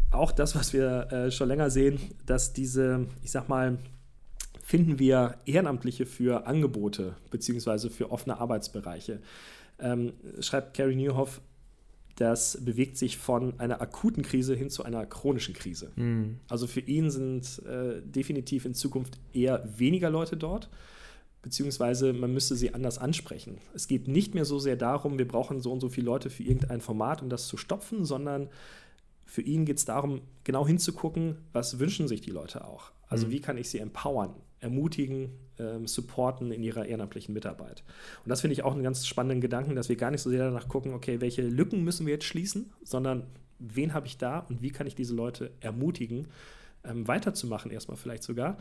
auch 0.09 0.31
das, 0.31 0.55
was 0.55 0.73
wir 0.73 1.11
äh, 1.11 1.31
schon 1.31 1.47
länger 1.47 1.69
sehen, 1.69 1.99
dass 2.25 2.53
diese, 2.53 3.05
ich 3.21 3.29
sag 3.29 3.47
mal, 3.49 3.77
finden 4.69 4.99
wir 4.99 5.39
Ehrenamtliche 5.47 6.05
für 6.05 6.45
Angebote 6.45 7.15
beziehungsweise 7.31 7.89
für 7.89 8.11
offene 8.11 8.39
Arbeitsbereiche. 8.39 9.19
Ähm, 9.79 10.13
schreibt 10.41 10.77
Carrie 10.77 10.95
Newhoff, 10.95 11.41
das 12.17 12.63
bewegt 12.63 12.95
sich 12.95 13.17
von 13.17 13.59
einer 13.59 13.81
akuten 13.81 14.21
Krise 14.21 14.53
hin 14.53 14.69
zu 14.69 14.83
einer 14.83 15.07
chronischen 15.07 15.55
Krise. 15.55 15.91
Mhm. 15.95 16.39
Also 16.49 16.67
für 16.67 16.81
ihn 16.81 17.09
sind 17.09 17.63
äh, 17.65 17.99
definitiv 18.03 18.65
in 18.65 18.75
Zukunft 18.75 19.19
eher 19.33 19.67
weniger 19.75 20.11
Leute 20.11 20.37
dort, 20.37 20.69
beziehungsweise 21.41 22.13
man 22.13 22.31
müsste 22.31 22.55
sie 22.55 22.71
anders 22.75 22.99
ansprechen. 22.99 23.57
Es 23.73 23.87
geht 23.87 24.07
nicht 24.07 24.35
mehr 24.35 24.45
so 24.45 24.59
sehr 24.59 24.75
darum, 24.75 25.17
wir 25.17 25.27
brauchen 25.27 25.61
so 25.61 25.71
und 25.71 25.79
so 25.79 25.89
viele 25.89 26.05
Leute 26.05 26.29
für 26.29 26.43
irgendein 26.43 26.81
Format, 26.81 27.23
um 27.23 27.29
das 27.29 27.47
zu 27.47 27.57
stopfen, 27.57 28.05
sondern 28.05 28.49
für 29.25 29.41
ihn 29.41 29.65
geht 29.65 29.77
es 29.77 29.85
darum, 29.85 30.21
genau 30.43 30.67
hinzugucken, 30.67 31.37
was 31.53 31.79
wünschen 31.79 32.07
sich 32.07 32.21
die 32.21 32.29
Leute 32.29 32.65
auch. 32.65 32.91
Also 33.07 33.25
mhm. 33.25 33.31
wie 33.31 33.39
kann 33.39 33.57
ich 33.57 33.67
sie 33.67 33.79
empowern, 33.79 34.35
ermutigen, 34.59 35.29
ähm, 35.57 35.87
supporten 35.87 36.51
in 36.51 36.63
ihrer 36.63 36.85
ehrenamtlichen 36.85 37.33
Mitarbeit. 37.33 37.83
Und 38.23 38.29
das 38.29 38.41
finde 38.41 38.53
ich 38.53 38.63
auch 38.63 38.73
einen 38.73 38.83
ganz 38.83 39.07
spannenden 39.07 39.41
Gedanken, 39.41 39.75
dass 39.75 39.89
wir 39.89 39.95
gar 39.95 40.11
nicht 40.11 40.21
so 40.21 40.29
sehr 40.29 40.45
danach 40.45 40.67
gucken, 40.67 40.93
okay, 40.93 41.21
welche 41.21 41.43
Lücken 41.43 41.83
müssen 41.83 42.05
wir 42.05 42.13
jetzt 42.13 42.25
schließen, 42.25 42.71
sondern 42.83 43.27
wen 43.59 43.93
habe 43.93 44.07
ich 44.07 44.17
da 44.17 44.39
und 44.39 44.61
wie 44.61 44.71
kann 44.71 44.87
ich 44.87 44.95
diese 44.95 45.13
Leute 45.13 45.51
ermutigen, 45.59 46.27
ähm, 46.83 47.07
weiterzumachen, 47.07 47.71
erstmal 47.71 47.97
vielleicht 47.97 48.23
sogar. 48.23 48.57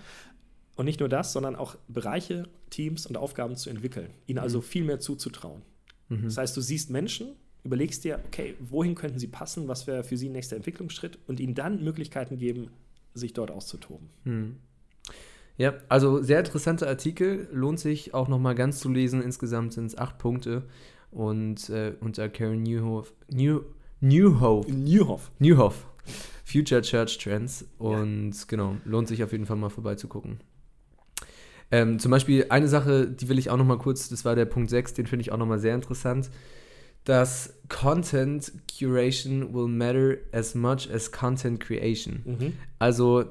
Und 0.77 0.85
nicht 0.85 1.01
nur 1.01 1.09
das, 1.09 1.33
sondern 1.33 1.57
auch 1.57 1.77
Bereiche, 1.89 2.49
Teams 2.71 3.07
und 3.07 3.17
Aufgaben 3.17 3.57
zu 3.57 3.71
entwickeln, 3.71 4.11
ihnen 4.27 4.39
also 4.39 4.59
mhm. 4.59 4.63
viel 4.63 4.85
mehr 4.85 5.01
zuzutrauen. 5.01 5.63
Mhm. 6.09 6.25
Das 6.25 6.37
heißt, 6.37 6.57
du 6.57 6.61
siehst 6.61 6.91
Menschen, 6.91 7.35
überlegst 7.65 8.05
dir, 8.05 8.21
okay, 8.27 8.55
wohin 8.61 8.95
könnten 8.95 9.19
sie 9.19 9.27
passen, 9.27 9.67
was 9.67 9.87
wäre 9.87 10.05
für 10.05 10.17
sie 10.17 10.29
ein 10.29 10.33
nächster 10.33 10.57
Entwicklungsschritt 10.57 11.19
und 11.27 11.41
ihnen 11.41 11.55
dann 11.55 11.83
Möglichkeiten 11.83 12.39
geben, 12.39 12.71
sich 13.15 13.33
dort 13.33 13.51
auszutoben. 13.51 14.09
Mhm. 14.25 14.57
Ja, 15.59 15.75
also 15.89 16.23
sehr 16.23 16.39
interessanter 16.39 16.87
Artikel, 16.87 17.49
lohnt 17.53 17.81
sich 17.81 18.15
auch 18.15 18.29
nochmal 18.29 18.55
ganz 18.55 18.79
zu 18.79 18.89
lesen. 18.89 19.21
Insgesamt 19.21 19.73
sind 19.73 19.87
es 19.87 19.99
acht 19.99 20.19
Punkte 20.19 20.63
und 21.11 21.69
äh, 21.69 21.95
unter 22.01 22.29
Karen 22.29 22.63
Newhoff, 22.63 23.13
New, 23.29 23.63
Newhoff, 24.01 24.69
Newhoff, 24.69 25.33
Newhoff, 25.41 25.87
Future 26.45 26.81
Church 26.81 27.19
Trends 27.19 27.67
und 27.79 28.33
ja. 28.33 28.45
genau, 28.47 28.77
lohnt 28.85 29.09
sich 29.09 29.25
auf 29.25 29.33
jeden 29.33 29.47
Fall 29.47 29.57
mal 29.57 29.69
vorbeizugucken. 29.69 30.39
Ähm, 31.71 31.99
zum 31.99 32.13
Beispiel 32.13 32.47
eine 32.49 32.69
Sache, 32.69 33.09
die 33.09 33.29
will 33.29 33.39
ich 33.39 33.51
auch 33.51 33.57
nochmal 33.57 33.79
kurz, 33.79 34.09
das 34.09 34.25
war 34.25 34.37
der 34.37 34.47
Punkt 34.47 34.71
6, 34.71 34.95
den 34.95 35.07
finde 35.07 35.23
ich 35.23 35.33
auch 35.33 35.37
nochmal 35.37 35.59
sehr 35.59 35.75
interessant, 35.75 36.31
dass 37.05 37.55
Content 37.69 38.53
Curation 38.79 39.53
will 39.53 39.67
matter 39.67 40.19
as 40.33 40.55
much 40.55 40.89
as 40.93 41.11
Content 41.11 41.59
Creation. 41.59 42.23
Mhm. 42.25 42.53
Also 42.79 43.25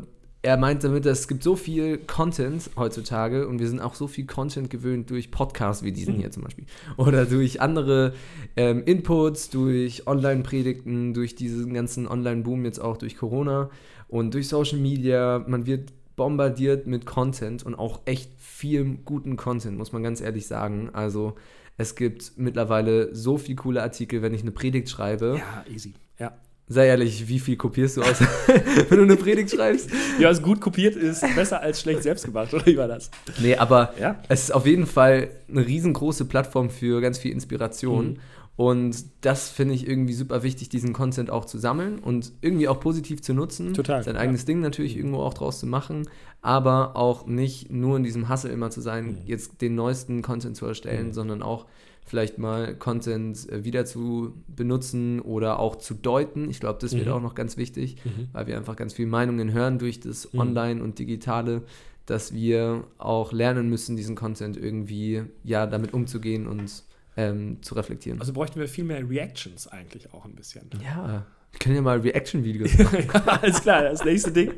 er 0.48 0.56
meint 0.56 0.82
damit, 0.86 1.06
dass 1.06 1.20
es 1.20 1.28
gibt 1.28 1.44
so 1.44 1.58
viel 1.58 1.98
Content 1.98 2.70
heutzutage 2.78 3.50
und 3.50 3.60
wir 3.60 3.68
sind 3.68 3.82
auch 3.82 3.96
so 3.96 4.08
viel 4.08 4.26
Content 4.26 4.70
gewöhnt 4.70 5.10
durch 5.10 5.30
Podcasts 5.30 5.84
wie 5.84 5.92
diesen 5.92 6.16
hier 6.16 6.32
zum 6.32 6.44
Beispiel. 6.44 6.64
Oder 6.96 7.26
durch 7.26 7.60
andere 7.60 8.14
ähm, 8.56 8.82
Inputs, 8.86 9.50
durch 9.50 10.08
Online-Predigten, 10.08 11.14
durch 11.14 11.36
diesen 11.36 11.74
ganzen 11.74 12.08
Online-Boom 12.08 12.64
jetzt 12.64 12.80
auch 12.80 12.96
durch 12.96 13.18
Corona 13.18 13.70
und 14.08 14.34
durch 14.34 14.48
Social 14.48 14.78
Media. 14.80 15.44
Man 15.46 15.66
wird 15.66 15.92
bombardiert 16.16 16.88
mit 16.88 17.06
Content 17.06 17.66
und 17.66 17.76
auch 17.76 18.00
echt 18.06 18.32
viel 18.38 19.00
guten 19.04 19.36
Content, 19.36 19.78
muss 19.78 19.92
man 19.92 20.02
ganz 20.02 20.22
ehrlich 20.22 20.48
sagen. 20.48 20.92
Also 20.94 21.36
es 21.76 21.96
gibt 21.96 22.38
mittlerweile 22.38 23.14
so 23.14 23.38
viele 23.38 23.58
coole 23.58 23.84
Artikel, 23.84 24.22
wenn 24.22 24.34
ich 24.34 24.44
eine 24.44 24.52
Predigt 24.52 24.90
schreibe. 24.90 25.40
Ja, 25.40 25.66
easy. 25.70 25.94
Ja 26.18 26.38
Sei 26.70 26.88
ehrlich, 26.88 27.30
wie 27.30 27.40
viel 27.40 27.56
kopierst 27.56 27.96
du 27.96 28.02
aus, 28.02 28.20
wenn 28.90 28.98
du 28.98 29.04
eine 29.04 29.16
Predigt 29.16 29.52
schreibst? 29.52 29.90
Ja, 30.20 30.28
also 30.28 30.42
gut 30.42 30.60
kopiert 30.60 30.98
ist 30.98 31.24
besser 31.34 31.62
als 31.62 31.80
schlecht 31.80 32.04
selbst 32.04 32.26
gemacht, 32.26 32.54
oder 32.54 32.66
wie 32.66 32.76
war 32.76 32.90
das? 32.90 33.10
Nee, 33.40 33.56
aber 33.56 33.94
ja. 34.00 34.22
es 34.28 34.44
ist 34.44 34.52
auf 34.52 34.66
jeden 34.66 34.86
Fall 34.86 35.30
eine 35.50 35.66
riesengroße 35.66 36.26
Plattform 36.26 36.70
für 36.70 37.00
ganz 37.00 37.20
viel 37.20 37.32
Inspiration. 37.32 38.08
Mhm. 38.08 38.18
Und 38.58 39.06
das 39.22 39.50
finde 39.50 39.76
ich 39.76 39.88
irgendwie 39.88 40.14
super 40.14 40.42
wichtig, 40.42 40.68
diesen 40.68 40.92
Content 40.92 41.30
auch 41.30 41.46
zu 41.46 41.60
sammeln 41.60 42.00
und 42.00 42.34
irgendwie 42.42 42.68
auch 42.68 42.80
positiv 42.80 43.22
zu 43.22 43.34
nutzen. 43.34 43.74
Total. 43.76 44.04
Sein 44.04 44.18
eigenes 44.18 44.46
Ding 44.46 44.60
natürlich 44.60 44.98
irgendwo 44.98 45.20
auch 45.20 45.36
draus 45.36 45.60
zu 45.60 45.68
machen, 45.68 46.10
aber 46.42 46.96
auch 46.96 47.28
nicht 47.28 47.72
nur 47.72 47.98
in 47.98 48.04
diesem 48.04 48.30
Hustle 48.30 48.50
immer 48.50 48.72
zu 48.72 48.82
sein, 48.82 49.06
mhm. 49.06 49.18
jetzt 49.26 49.62
den 49.62 49.76
neuesten 49.76 50.22
Content 50.24 50.58
zu 50.58 50.66
erstellen, 50.66 51.10
mhm. 51.10 51.14
sondern 51.14 51.44
auch 51.44 51.68
vielleicht 52.08 52.38
mal 52.38 52.76
Content 52.76 53.50
äh, 53.50 53.64
wieder 53.64 53.86
zu 53.86 54.34
benutzen 54.48 55.20
oder 55.20 55.60
auch 55.60 55.76
zu 55.76 55.94
deuten. 55.94 56.50
Ich 56.50 56.60
glaube, 56.60 56.80
das 56.82 56.94
mhm. 56.94 57.00
wird 57.00 57.10
auch 57.10 57.22
noch 57.22 57.36
ganz 57.36 57.58
wichtig, 57.58 57.98
mhm. 58.04 58.30
weil 58.32 58.48
wir 58.48 58.58
einfach 58.58 58.76
ganz 58.76 58.94
viele 58.94 59.10
Meinungen 59.10 59.52
hören 59.52 59.78
durch 59.78 60.00
das 60.00 60.34
mhm. 60.34 60.40
Online 60.40 60.84
und 60.84 60.98
Digitale, 61.00 61.64
dass 62.06 62.34
wir 62.34 62.86
auch 62.98 63.34
lernen 63.34 63.70
müssen, 63.70 63.98
diesen 63.98 64.16
Content 64.16 64.58
irgendwie 64.58 65.24
ja 65.44 65.68
damit 65.68 65.94
umzugehen 65.94 66.48
und 66.48 66.84
ähm, 67.18 67.62
zu 67.62 67.76
reflektieren. 67.76 68.20
Also 68.20 68.32
bräuchten 68.32 68.60
wir 68.60 68.68
viel 68.68 68.86
mehr 68.86 69.08
Reactions 69.08 69.68
eigentlich 69.68 70.14
auch 70.14 70.24
ein 70.24 70.36
bisschen. 70.36 70.70
Ja. 70.82 71.26
Wir 71.52 71.60
können 71.60 71.76
ja 71.76 71.82
mal 71.82 72.00
Reaction-Videos 72.00 72.78
machen. 72.78 73.10
Alles 73.26 73.62
klar, 73.62 73.84
das 73.84 74.04
nächste 74.04 74.32
Ding. 74.32 74.54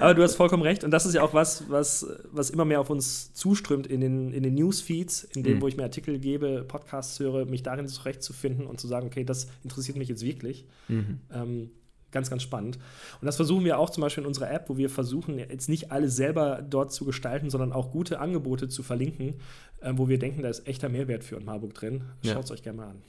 Aber 0.00 0.14
du 0.14 0.22
hast 0.22 0.34
vollkommen 0.36 0.62
recht. 0.62 0.84
Und 0.84 0.90
das 0.90 1.06
ist 1.06 1.14
ja 1.14 1.22
auch 1.22 1.34
was, 1.34 1.64
was, 1.68 2.06
was 2.30 2.50
immer 2.50 2.64
mehr 2.64 2.80
auf 2.80 2.90
uns 2.90 3.32
zuströmt 3.32 3.86
in 3.86 4.00
den, 4.00 4.32
in 4.32 4.42
den 4.42 4.54
Newsfeeds, 4.54 5.24
in 5.24 5.42
denen, 5.42 5.56
mhm. 5.56 5.62
wo 5.62 5.68
ich 5.68 5.76
mir 5.76 5.84
Artikel 5.84 6.18
gebe, 6.18 6.64
Podcasts 6.66 7.18
höre, 7.18 7.46
mich 7.46 7.62
darin 7.62 7.88
zurechtzufinden 7.88 8.66
und 8.66 8.80
zu 8.80 8.86
sagen, 8.86 9.06
okay, 9.06 9.24
das 9.24 9.48
interessiert 9.64 9.96
mich 9.96 10.08
jetzt 10.08 10.24
wirklich. 10.24 10.66
Mhm. 10.88 11.20
Ähm, 11.32 11.70
ganz, 12.12 12.30
ganz 12.30 12.42
spannend. 12.42 12.78
Und 13.20 13.26
das 13.26 13.36
versuchen 13.36 13.64
wir 13.64 13.78
auch 13.78 13.90
zum 13.90 14.02
Beispiel 14.02 14.22
in 14.22 14.28
unserer 14.28 14.50
App, 14.50 14.68
wo 14.68 14.76
wir 14.76 14.88
versuchen, 14.88 15.38
jetzt 15.38 15.68
nicht 15.68 15.92
alles 15.92 16.16
selber 16.16 16.62
dort 16.68 16.92
zu 16.92 17.04
gestalten, 17.04 17.50
sondern 17.50 17.72
auch 17.72 17.90
gute 17.90 18.20
Angebote 18.20 18.68
zu 18.68 18.82
verlinken, 18.82 19.34
äh, 19.80 19.92
wo 19.94 20.08
wir 20.08 20.18
denken, 20.18 20.42
da 20.42 20.48
ist 20.48 20.66
echter 20.66 20.88
Mehrwert 20.88 21.24
für 21.24 21.40
Marburg 21.40 21.74
drin. 21.74 22.04
Schaut 22.24 22.44
es 22.44 22.50
ja. 22.50 22.54
euch 22.54 22.62
gerne 22.62 22.78
mal 22.78 22.88
an. 22.88 23.02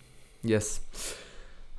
Yes. 0.44 0.82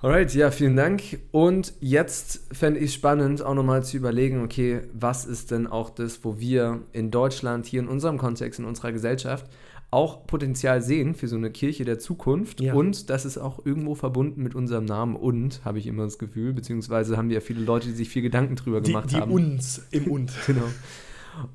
Alright, 0.00 0.32
ja, 0.32 0.52
vielen 0.52 0.76
Dank. 0.76 1.02
Und 1.32 1.72
jetzt 1.80 2.46
fände 2.52 2.78
ich 2.78 2.90
es 2.90 2.94
spannend, 2.94 3.42
auch 3.42 3.54
nochmal 3.54 3.82
zu 3.82 3.96
überlegen, 3.96 4.44
okay, 4.44 4.82
was 4.92 5.24
ist 5.24 5.50
denn 5.50 5.66
auch 5.66 5.90
das, 5.90 6.24
wo 6.24 6.38
wir 6.38 6.82
in 6.92 7.10
Deutschland, 7.10 7.66
hier 7.66 7.80
in 7.80 7.88
unserem 7.88 8.16
Kontext, 8.16 8.60
in 8.60 8.64
unserer 8.64 8.92
Gesellschaft, 8.92 9.46
auch 9.90 10.24
Potenzial 10.28 10.82
sehen 10.82 11.16
für 11.16 11.26
so 11.26 11.34
eine 11.34 11.50
Kirche 11.50 11.84
der 11.84 11.98
Zukunft. 11.98 12.60
Ja. 12.60 12.74
Und 12.74 13.10
das 13.10 13.24
ist 13.24 13.38
auch 13.38 13.66
irgendwo 13.66 13.96
verbunden 13.96 14.40
mit 14.40 14.54
unserem 14.54 14.84
Namen 14.84 15.16
und, 15.16 15.64
habe 15.64 15.80
ich 15.80 15.88
immer 15.88 16.04
das 16.04 16.18
Gefühl, 16.18 16.52
beziehungsweise 16.52 17.16
haben 17.16 17.28
wir 17.28 17.34
ja 17.34 17.40
viele 17.40 17.62
Leute, 17.64 17.88
die 17.88 17.94
sich 17.94 18.08
viel 18.08 18.22
Gedanken 18.22 18.54
drüber 18.54 18.80
die, 18.80 18.92
gemacht 18.92 19.10
die 19.10 19.16
haben. 19.16 19.30
Die 19.30 19.34
uns 19.34 19.82
im 19.90 20.06
Und. 20.06 20.30
genau. 20.46 20.68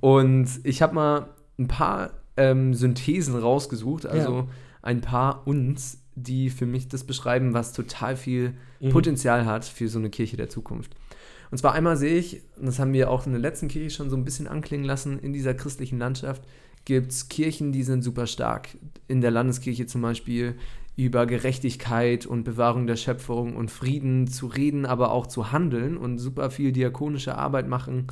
Und 0.02 0.50
ich 0.66 0.82
habe 0.82 0.96
mal 0.96 1.30
ein 1.58 1.70
paar 1.70 2.12
ähm, 2.36 2.74
Synthesen 2.74 3.38
rausgesucht, 3.38 4.06
also 4.06 4.36
ja. 4.36 4.48
ein 4.82 5.00
paar 5.00 5.48
uns, 5.48 6.03
die 6.16 6.50
für 6.50 6.66
mich 6.66 6.88
das 6.88 7.04
beschreiben, 7.04 7.54
was 7.54 7.74
total 7.74 8.16
viel 8.16 8.54
mhm. 8.80 8.90
Potenzial 8.90 9.46
hat 9.46 9.66
für 9.66 9.88
so 9.88 10.00
eine 10.00 10.10
Kirche 10.10 10.38
der 10.38 10.50
Zukunft. 10.50 10.96
Und 11.52 11.58
zwar 11.58 11.74
einmal 11.74 11.98
sehe 11.98 12.18
ich, 12.18 12.42
und 12.58 12.66
das 12.66 12.80
haben 12.80 12.94
wir 12.94 13.12
auch 13.12 13.26
in 13.26 13.32
der 13.32 13.42
letzten 13.42 13.68
Kirche 13.68 13.96
schon 13.96 14.10
so 14.10 14.16
ein 14.16 14.26
bisschen 14.26 14.48
anklingen 14.48 14.86
lassen, 14.86 15.20
in 15.20 15.34
dieser 15.34 15.54
christlichen 15.54 16.00
Landschaft 16.00 16.44
gibt 16.86 17.12
es 17.12 17.30
Kirchen, 17.30 17.72
die 17.72 17.84
sind 17.84 18.04
super 18.04 18.28
stark. 18.28 18.70
In 19.08 19.22
der 19.22 19.32
Landeskirche 19.32 19.86
zum 19.86 20.02
Beispiel 20.02 20.56
über 20.96 21.26
Gerechtigkeit 21.26 22.26
und 22.26 22.44
Bewahrung 22.44 22.88
der 22.88 22.98
Schöpfung 22.98 23.56
und 23.56 23.72
Frieden 23.72 24.28
zu 24.28 24.48
reden, 24.48 24.86
aber 24.86 25.12
auch 25.12 25.28
zu 25.28 25.52
handeln 25.52 25.98
und 25.98 26.20
super 26.20 26.52
viel 26.52 26.72
diakonische 26.72 27.36
Arbeit 27.36 27.68
machen. 27.68 28.08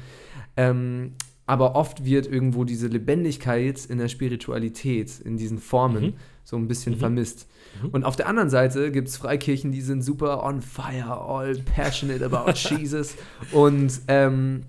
Ähm, 0.57 1.13
aber 1.45 1.75
oft 1.75 2.05
wird 2.05 2.27
irgendwo 2.27 2.63
diese 2.63 2.87
Lebendigkeit 2.87 3.85
in 3.85 3.97
der 3.97 4.07
Spiritualität, 4.07 5.19
in 5.19 5.37
diesen 5.37 5.59
Formen, 5.59 6.03
mhm. 6.03 6.13
So 6.43 6.57
ein 6.57 6.67
bisschen 6.67 6.95
mhm. 6.95 6.99
vermisst. 6.99 7.47
Mhm. 7.81 7.89
Und 7.89 8.03
auf 8.03 8.15
der 8.15 8.27
anderen 8.27 8.49
Seite 8.49 8.91
gibt 8.91 9.07
es 9.07 9.17
Freikirchen, 9.17 9.71
die 9.71 9.81
sind 9.81 10.01
super 10.01 10.43
on 10.43 10.61
fire, 10.61 11.19
all 11.19 11.55
passionate 11.75 12.25
about 12.25 12.51
Jesus 12.55 13.15
und 13.51 14.01
ähm, 14.07 14.63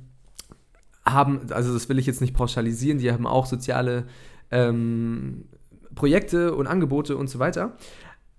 haben, 1.05 1.51
also 1.51 1.73
das 1.73 1.89
will 1.89 1.99
ich 1.99 2.07
jetzt 2.07 2.21
nicht 2.21 2.35
pauschalisieren, 2.35 2.99
die 2.99 3.11
haben 3.11 3.27
auch 3.27 3.47
soziale 3.47 4.05
ähm, 4.51 5.47
Projekte 5.95 6.55
und 6.55 6.67
Angebote 6.67 7.17
und 7.17 7.29
so 7.29 7.39
weiter. 7.39 7.77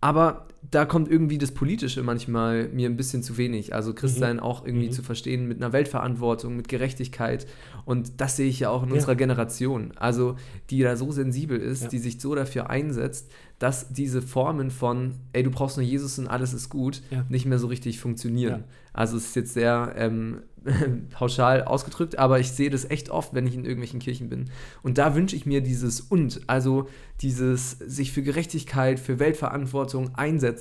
Aber 0.02 0.48
da 0.72 0.86
kommt 0.86 1.10
irgendwie 1.10 1.38
das 1.38 1.52
Politische 1.52 2.04
manchmal 2.04 2.70
mir 2.70 2.90
ein 2.90 2.96
bisschen 2.96 3.22
zu 3.22 3.38
wenig. 3.38 3.74
Also 3.74 3.94
Christsein 3.94 4.38
mhm. 4.38 4.44
auch 4.44 4.66
irgendwie 4.66 4.88
mhm. 4.88 4.92
zu 4.92 5.04
verstehen 5.04 5.48
mit 5.48 5.62
einer 5.62 5.74
Weltverantwortung, 5.74 6.56
mit 6.56 6.68
Gerechtigkeit. 6.68 7.46
Und 7.86 8.22
das 8.22 8.38
sehe 8.38 8.48
ich 8.48 8.60
ja 8.62 8.70
auch 8.70 8.84
in 8.84 8.90
ja. 8.90 8.96
unserer 8.96 9.16
Generation. 9.16 9.92
Also 9.96 10.36
die 10.70 10.82
da 10.82 10.96
so 10.96 11.12
sensibel 11.12 11.60
ist, 11.60 11.84
ja. 11.84 11.90
die 11.90 12.00
sich 12.00 12.20
so 12.22 12.34
dafür 12.34 12.70
einsetzt, 12.70 13.30
dass 13.60 13.94
diese 13.94 14.22
Formen 14.22 14.72
von, 14.72 15.16
ey, 15.34 15.44
du 15.44 15.52
brauchst 15.52 15.78
nur 15.78 15.86
Jesus 15.86 16.18
und 16.20 16.28
alles 16.28 16.54
ist 16.54 16.70
gut, 16.70 17.02
ja. 17.12 17.26
nicht 17.30 17.46
mehr 17.46 17.60
so 17.60 17.68
richtig 17.68 18.00
funktionieren. 18.00 18.64
Also 18.94 19.18
es 19.18 19.28
ist 19.28 19.36
jetzt 19.36 19.54
sehr 19.54 19.94
ähm, 19.98 20.42
pauschal 21.12 21.64
ausgedrückt, 21.64 22.20
aber 22.20 22.40
ich 22.40 22.52
sehe 22.52 22.70
das 22.70 22.90
echt 22.90 23.10
oft, 23.10 23.34
wenn 23.34 23.48
ich 23.48 23.56
in 23.56 23.66
irgendwelchen 23.66 24.00
Kirchen 24.00 24.30
bin. 24.30 24.50
Und 24.82 24.98
da 24.98 25.16
wünsche 25.16 25.36
ich 25.36 25.46
mir 25.46 25.62
dieses 25.62 26.02
und, 26.02 26.42
also 26.48 26.88
dieses 27.22 27.72
sich 27.72 28.12
für 28.12 28.22
Gerechtigkeit, 28.22 29.00
für 29.00 29.20
Weltverantwortung 29.20 30.16
einsetzen 30.16 30.53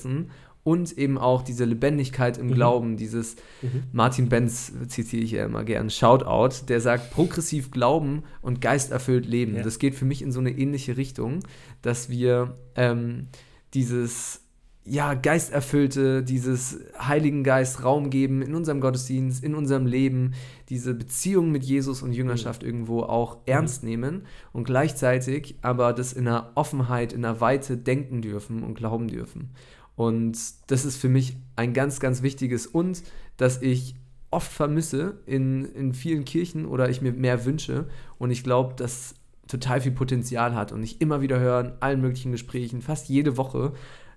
und 0.65 0.97
eben 0.97 1.19
auch 1.19 1.43
diese 1.43 1.65
Lebendigkeit 1.65 2.39
im 2.39 2.47
mhm. 2.47 2.55
Glauben, 2.55 2.97
dieses 2.97 3.37
mhm. 3.63 3.85
Martin 3.93 4.29
Benz 4.29 4.73
zitiere 4.89 5.25
ich 5.25 5.33
ja 5.33 5.45
immer 5.45 5.65
gern, 5.65 5.91
Shoutout, 5.91 6.67
der 6.69 6.81
sagt, 6.81 7.11
progressiv 7.11 7.71
glauben 7.71 8.23
und 8.43 8.61
geisterfüllt 8.61 9.27
leben. 9.27 9.57
Ja. 9.57 9.63
Das 9.63 9.79
geht 9.79 9.95
für 9.95 10.05
mich 10.05 10.23
in 10.23 10.31
so 10.31 10.41
eine 10.41 10.51
ähnliche 10.51 10.97
Richtung, 10.97 11.41
dass 11.83 12.09
wir 12.09 12.55
ähm, 12.77 13.27
dieses 13.75 14.43
ja, 14.85 15.15
geisterfüllte, 15.15 16.25
dieses 16.25 16.81
Heiligen 16.99 17.45
Geist 17.45 17.85
Raum 17.85 18.11
geben 18.11 18.43
in 18.43 18.55
unserem 18.55 18.81
Gottesdienst, 18.81 19.45
in 19.45 19.55
unserem 19.55 19.87
Leben, 19.87 20.35
diese 20.71 20.93
Beziehung 20.93 21.53
mit 21.53 21.63
Jesus 21.63 22.03
und 22.03 22.13
Jüngerschaft 22.13 22.63
mhm. 22.63 22.69
irgendwo 22.69 23.03
auch 23.03 23.37
mhm. 23.37 23.41
ernst 23.47 23.85
nehmen 23.85 24.23
und 24.53 24.65
gleichzeitig 24.65 25.57
aber 25.63 25.93
das 25.93 26.13
in 26.13 26.27
einer 26.27 26.51
Offenheit, 26.57 27.13
in 27.13 27.25
einer 27.25 27.41
Weite 27.41 27.77
denken 27.77 28.23
dürfen 28.23 28.65
und 28.65 28.75
glauben 28.75 29.07
dürfen. 29.07 29.51
Und 29.97 30.39
das 30.69 30.85
ist 30.85 30.97
für 30.97 31.09
mich 31.09 31.37
ein 31.57 31.75
ganz, 31.75 32.01
ganz 32.01 32.23
wichtiges 32.23 32.67
und, 32.67 33.03
dass 33.37 33.61
ich 33.61 33.95
oft 34.31 34.51
vermisse 34.51 35.19
in, 35.27 35.65
in 35.65 35.93
vielen 35.93 36.25
Kirchen 36.25 36.67
oder 36.67 36.89
ich 36.89 37.03
mir 37.03 37.13
mehr 37.13 37.45
wünsche. 37.45 37.87
Und 38.19 38.31
ich 38.31 38.43
glaube, 38.43 38.75
dass 38.75 39.15
total 39.47 39.81
viel 39.81 39.93
Potenzial 39.93 40.55
hat 40.55 40.73
und 40.73 40.83
ich 40.83 41.01
immer 41.01 41.21
wieder 41.21 41.39
höre 41.39 41.61
in 41.61 41.73
allen 41.81 42.01
möglichen 42.01 42.33
Gesprächen, 42.33 42.81
fast 42.81 43.09
jede 43.09 43.37
Woche, 43.37 43.75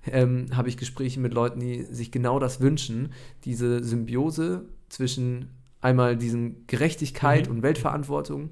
ähm, 0.07 0.47
habe 0.53 0.69
ich 0.69 0.77
Gespräche 0.77 1.19
mit 1.19 1.33
Leuten, 1.33 1.59
die 1.59 1.83
sich 1.83 2.11
genau 2.11 2.39
das 2.39 2.61
wünschen, 2.61 3.11
diese 3.43 3.83
Symbiose 3.83 4.65
zwischen 4.87 5.49
einmal 5.81 6.15
diesen 6.15 6.65
Gerechtigkeit 6.67 7.47
mhm. 7.47 7.55
und 7.55 7.63
Weltverantwortung 7.63 8.49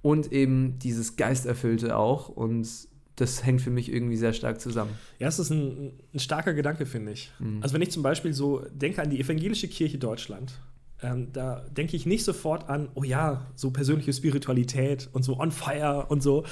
und 0.00 0.32
eben 0.32 0.78
dieses 0.78 1.16
Geisterfüllte 1.16 1.96
auch 1.96 2.28
und 2.28 2.68
das 3.16 3.44
hängt 3.44 3.60
für 3.60 3.70
mich 3.70 3.92
irgendwie 3.92 4.16
sehr 4.16 4.32
stark 4.32 4.60
zusammen. 4.60 4.92
Ja, 5.18 5.28
es 5.28 5.38
ist 5.38 5.50
ein, 5.50 5.92
ein 6.14 6.18
starker 6.18 6.54
Gedanke, 6.54 6.86
finde 6.86 7.12
ich. 7.12 7.30
Mhm. 7.38 7.62
Also 7.62 7.74
wenn 7.74 7.82
ich 7.82 7.90
zum 7.90 8.02
Beispiel 8.02 8.32
so 8.32 8.64
denke 8.72 9.02
an 9.02 9.10
die 9.10 9.20
evangelische 9.20 9.68
Kirche 9.68 9.98
Deutschland, 9.98 10.58
ähm, 11.02 11.28
da 11.32 11.64
denke 11.70 11.96
ich 11.96 12.06
nicht 12.06 12.24
sofort 12.24 12.68
an, 12.68 12.88
oh 12.94 13.02
ja, 13.02 13.46
so 13.54 13.70
persönliche 13.70 14.12
Spiritualität 14.12 15.08
und 15.12 15.24
so 15.24 15.38
on 15.38 15.50
fire 15.50 16.06
und 16.08 16.22
so. 16.22 16.44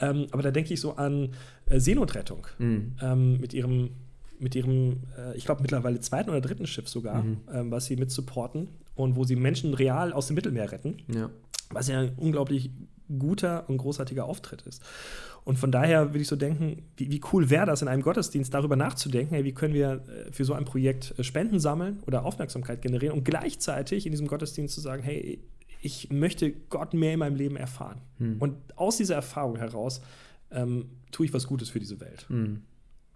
Ähm, 0.00 0.26
aber 0.30 0.42
da 0.42 0.50
denke 0.50 0.72
ich 0.74 0.80
so 0.80 0.96
an 0.96 1.34
äh, 1.66 1.78
Seenotrettung 1.78 2.46
mhm. 2.58 2.96
ähm, 3.00 3.40
mit 3.40 3.52
ihrem, 3.52 3.90
mit 4.38 4.54
ihrem 4.54 5.00
äh, 5.16 5.36
ich 5.36 5.44
glaube, 5.44 5.62
mittlerweile 5.62 6.00
zweiten 6.00 6.30
oder 6.30 6.40
dritten 6.40 6.66
Schiff 6.66 6.88
sogar, 6.88 7.22
mhm. 7.22 7.40
ähm, 7.52 7.70
was 7.70 7.86
sie 7.86 7.96
mit 7.96 8.10
supporten 8.10 8.68
und 8.94 9.16
wo 9.16 9.24
sie 9.24 9.36
Menschen 9.36 9.74
real 9.74 10.12
aus 10.12 10.26
dem 10.26 10.34
Mittelmeer 10.34 10.72
retten. 10.72 10.96
Ja. 11.14 11.30
Was 11.70 11.88
ja 11.88 12.00
ein 12.00 12.12
unglaublich 12.16 12.70
guter 13.18 13.68
und 13.68 13.78
großartiger 13.78 14.24
Auftritt 14.24 14.62
ist. 14.62 14.82
Und 15.44 15.58
von 15.58 15.72
daher 15.72 16.08
würde 16.08 16.20
ich 16.20 16.28
so 16.28 16.36
denken, 16.36 16.82
wie, 16.96 17.10
wie 17.10 17.20
cool 17.32 17.50
wäre 17.50 17.66
das 17.66 17.82
in 17.82 17.88
einem 17.88 18.02
Gottesdienst 18.02 18.52
darüber 18.52 18.76
nachzudenken, 18.76 19.34
hey, 19.34 19.44
wie 19.44 19.54
können 19.54 19.74
wir 19.74 20.04
äh, 20.06 20.32
für 20.32 20.44
so 20.44 20.54
ein 20.54 20.64
Projekt 20.64 21.14
äh, 21.18 21.24
Spenden 21.24 21.60
sammeln 21.60 22.02
oder 22.06 22.24
Aufmerksamkeit 22.24 22.82
generieren 22.82 23.16
und 23.16 23.24
gleichzeitig 23.24 24.06
in 24.06 24.12
diesem 24.12 24.26
Gottesdienst 24.26 24.74
zu 24.74 24.80
sagen, 24.80 25.02
hey, 25.02 25.42
ich 25.82 26.10
möchte 26.10 26.52
Gott 26.52 26.94
mehr 26.94 27.14
in 27.14 27.18
meinem 27.18 27.36
Leben 27.36 27.56
erfahren. 27.56 28.02
Hm. 28.18 28.36
Und 28.38 28.56
aus 28.76 28.98
dieser 28.98 29.14
Erfahrung 29.14 29.56
heraus 29.56 30.02
ähm, 30.50 30.90
tue 31.10 31.26
ich 31.26 31.32
was 31.32 31.46
Gutes 31.46 31.70
für 31.70 31.80
diese 31.80 32.00
Welt. 32.00 32.28
Hm. 32.28 32.62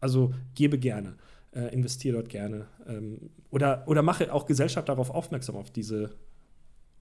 Also 0.01 0.35
gebe 0.55 0.79
gerne, 0.79 1.17
äh, 1.53 1.73
investiere 1.75 2.17
dort 2.17 2.29
gerne 2.29 2.67
ähm, 2.87 3.31
oder, 3.51 3.85
oder 3.87 4.03
mache 4.03 4.33
auch 4.33 4.47
Gesellschaft 4.47 4.89
darauf 4.89 5.11
aufmerksam, 5.11 5.57
auf 5.57 5.71
diese, 5.71 6.15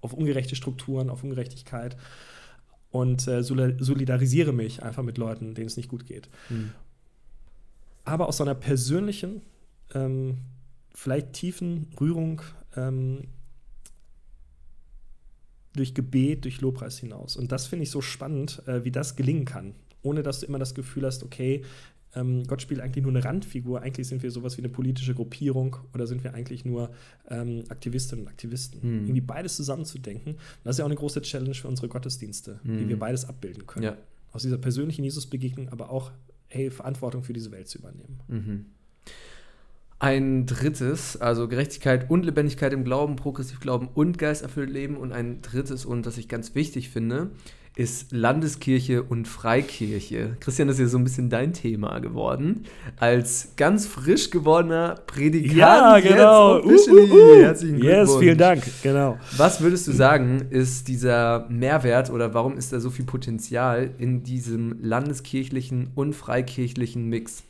auf 0.01 0.13
ungerechte 0.13 0.55
Strukturen, 0.55 1.09
auf 1.09 1.23
Ungerechtigkeit 1.23 1.97
und 2.93 3.27
äh, 3.27 3.41
solidarisiere 3.43 4.53
mich 4.53 4.83
einfach 4.83 5.01
mit 5.01 5.17
Leuten, 5.17 5.55
denen 5.55 5.65
es 5.65 5.77
nicht 5.77 5.89
gut 5.89 6.05
geht. 6.05 6.29
Mhm. 6.49 6.71
Aber 8.05 8.27
aus 8.27 8.37
so 8.37 8.43
einer 8.43 8.53
persönlichen, 8.53 9.41
ähm, 9.95 10.37
vielleicht 10.93 11.33
tiefen 11.33 11.87
Rührung 11.99 12.43
ähm, 12.75 13.23
durch 15.75 15.95
Gebet, 15.95 16.45
durch 16.45 16.61
Lobpreis 16.61 16.99
hinaus. 16.99 17.35
Und 17.35 17.51
das 17.51 17.65
finde 17.65 17.83
ich 17.83 17.89
so 17.89 18.01
spannend, 18.01 18.61
äh, 18.67 18.83
wie 18.83 18.91
das 18.91 19.15
gelingen 19.15 19.45
kann, 19.45 19.73
ohne 20.03 20.21
dass 20.21 20.41
du 20.41 20.45
immer 20.45 20.59
das 20.59 20.75
Gefühl 20.75 21.07
hast, 21.07 21.23
okay, 21.23 21.63
ähm, 22.15 22.43
Gott 22.45 22.61
spielt 22.61 22.79
eigentlich 22.79 23.03
nur 23.03 23.11
eine 23.11 23.23
Randfigur, 23.23 23.81
eigentlich 23.81 24.07
sind 24.07 24.23
wir 24.23 24.31
sowas 24.31 24.57
wie 24.57 24.61
eine 24.61 24.69
politische 24.69 25.15
Gruppierung 25.15 25.77
oder 25.93 26.07
sind 26.07 26.23
wir 26.23 26.33
eigentlich 26.33 26.65
nur 26.65 26.91
ähm, 27.29 27.63
Aktivistinnen 27.69 28.25
und 28.25 28.31
Aktivisten. 28.31 28.81
Hm. 28.81 28.99
Irgendwie 29.01 29.21
beides 29.21 29.55
zusammenzudenken. 29.55 30.35
das 30.63 30.75
ist 30.75 30.79
ja 30.79 30.85
auch 30.85 30.89
eine 30.89 30.97
große 30.97 31.21
Challenge 31.21 31.55
für 31.55 31.67
unsere 31.67 31.87
Gottesdienste, 31.87 32.59
hm. 32.63 32.79
wie 32.79 32.89
wir 32.89 32.99
beides 32.99 33.25
abbilden 33.25 33.65
können. 33.65 33.83
Ja. 33.83 33.97
Aus 34.31 34.43
dieser 34.43 34.57
persönlichen 34.57 35.03
Jesusbegegnung, 35.03 35.69
aber 35.69 35.89
auch, 35.89 36.11
hey, 36.47 36.71
Verantwortung 36.71 37.23
für 37.23 37.33
diese 37.33 37.51
Welt 37.51 37.67
zu 37.67 37.79
übernehmen. 37.79 38.19
Mhm. 38.27 38.65
Ein 39.99 40.45
drittes, 40.47 41.17
also 41.17 41.47
Gerechtigkeit 41.47 42.09
und 42.09 42.25
Lebendigkeit 42.25 42.73
im 42.73 42.83
Glauben, 42.83 43.15
progressiv 43.15 43.59
Glauben 43.59 43.87
und 43.87 44.17
geisterfüllt 44.17 44.69
Leben. 44.69 44.97
Und 44.97 45.13
ein 45.13 45.41
drittes, 45.41 45.85
und 45.85 46.05
das 46.05 46.17
ich 46.17 46.27
ganz 46.27 46.55
wichtig 46.55 46.89
finde, 46.89 47.31
ist 47.75 48.11
Landeskirche 48.11 49.01
und 49.01 49.27
Freikirche. 49.27 50.37
Christian, 50.39 50.67
das 50.67 50.77
ist 50.77 50.81
ja 50.81 50.87
so 50.87 50.97
ein 50.97 51.03
bisschen 51.03 51.29
dein 51.29 51.53
Thema 51.53 51.99
geworden. 51.99 52.65
Als 52.99 53.53
ganz 53.57 53.87
frisch 53.87 54.29
gewordener 54.29 54.95
Predikant. 55.07 55.57
Ja, 55.57 55.99
genau. 55.99 56.59
Uh, 56.59 56.69
uh, 56.69 56.71
uh. 56.71 57.35
Herzlichen 57.35 57.79
Glückwunsch. 57.79 58.09
Yes, 58.09 58.17
vielen 58.17 58.37
Dank. 58.37 58.63
Genau. 58.83 59.17
Was 59.37 59.61
würdest 59.61 59.87
du 59.87 59.91
sagen, 59.91 60.47
ist 60.51 60.87
dieser 60.87 61.47
Mehrwert 61.49 62.11
oder 62.11 62.33
warum 62.33 62.57
ist 62.57 62.73
da 62.73 62.79
so 62.79 62.91
viel 62.91 63.05
Potenzial 63.05 63.89
in 63.97 64.23
diesem 64.23 64.77
landeskirchlichen 64.81 65.89
und 65.95 66.13
freikirchlichen 66.13 67.09
Mix? 67.09 67.43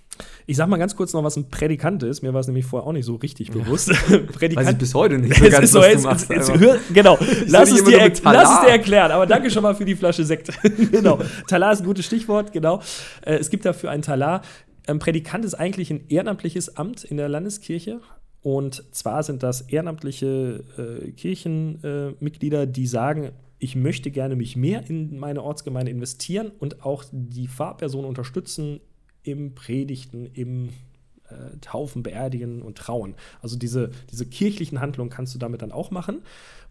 Ich 0.46 0.58
sag 0.58 0.68
mal 0.68 0.78
ganz 0.78 0.96
kurz 0.96 1.14
noch, 1.14 1.24
was 1.24 1.38
ein 1.38 1.50
Prädikant 1.50 2.04
ist. 2.04 2.22
Mir 2.22 2.34
war 2.34 2.42
es 2.42 2.48
nämlich 2.48 2.66
vorher 2.66 2.88
auch 2.88 2.94
nicht 2.94 3.06
so 3.06 3.16
richtig 3.16 3.52
bewusst. 3.52 3.92
Ja. 4.10 4.18
Prädikant. 4.18 4.68
Weiß 4.68 4.74
ich 4.74 4.80
bis 4.80 4.94
heute 4.94 5.18
nicht 5.18 5.36
so 5.36 5.50
ganz, 5.50 5.72
so, 5.72 5.80
was 5.80 6.04
machst. 6.04 6.30
Jetzt, 6.30 6.54
hör, 6.60 6.78
genau. 6.94 7.18
Lass 7.48 7.72
es, 7.72 7.84
dir, 7.84 8.12
lass 8.24 8.50
es 8.50 8.62
dir 8.62 8.72
erklären. 8.72 9.12
Aber 9.12 9.26
danke 9.26 9.50
schon 9.50 9.64
mal 9.64 9.76
für 9.76 9.86
die 9.86 9.96
Flasche 9.96 10.26
Sekt. 10.26 10.52
genau. 10.92 11.20
Talar 11.48 11.72
ist 11.72 11.80
ein 11.80 11.86
gutes 11.86 12.06
Stichwort, 12.06 12.52
genau. 12.52 12.82
Äh, 13.22 13.36
es 13.36 13.50
gibt 13.50 13.66
dafür 13.66 13.92
einen 13.92 14.04
Talar. 14.04 14.42
Ein 14.88 15.00
Prädikant 15.00 15.46
ist 15.46 15.54
eigentlich 15.54 15.90
ein 15.90 16.06
ehrenamtliches 16.10 16.76
Amt 16.76 17.04
in 17.04 17.18
der 17.18 17.30
Landeskirche. 17.30 18.02
Und 18.42 18.84
zwar 18.92 19.24
sind 19.24 19.42
das 19.42 19.62
ehrenamtliche 19.62 20.64
äh, 20.78 21.12
Kirchenmitglieder, 21.12 22.64
äh, 22.64 22.68
die 22.68 22.88
sagen, 22.88 23.32
ich 23.60 23.78
möchte 23.78 24.12
gerne 24.12 24.36
mich 24.36 24.58
mehr 24.58 24.90
in 24.90 25.18
meine 25.18 25.42
Ortsgemeinde 25.42 25.92
investieren 25.92 26.52
und 26.60 26.86
auch 26.86 27.06
die 27.12 27.48
Pfarrperson 27.48 28.04
unterstützen 28.04 28.82
im 29.24 29.56
Predigten, 29.56 30.26
im 30.34 30.70
äh, 31.30 31.58
Taufen, 31.62 32.04
Beerdigen 32.04 32.62
und 32.62 32.78
Trauen. 32.78 33.16
Also 33.42 33.58
diese, 33.58 33.92
diese 34.12 34.26
kirchlichen 34.26 34.80
Handlungen 34.82 35.10
kannst 35.10 35.34
du 35.34 35.40
damit 35.40 35.62
dann 35.62 35.72
auch 35.72 35.92
machen, 35.92 36.22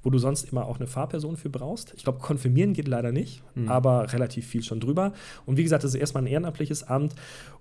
wo 0.02 0.10
du 0.10 0.18
sonst 0.18 0.50
immer 0.50 0.66
auch 0.66 0.78
eine 0.78 0.86
Fahrperson 0.86 1.36
für 1.36 1.48
brauchst. 1.48 1.94
Ich 1.96 2.04
glaube, 2.04 2.18
konfirmieren 2.18 2.74
geht 2.74 2.88
leider 2.88 3.12
nicht, 3.12 3.42
mhm. 3.54 3.68
aber 3.68 4.12
relativ 4.12 4.46
viel 4.46 4.62
schon 4.62 4.80
drüber. 4.80 5.12
Und 5.46 5.56
wie 5.56 5.62
gesagt, 5.62 5.84
das 5.84 5.94
ist 5.94 6.00
erstmal 6.00 6.24
ein 6.24 6.28
ehrenamtliches 6.28 6.84
Amt 6.84 7.14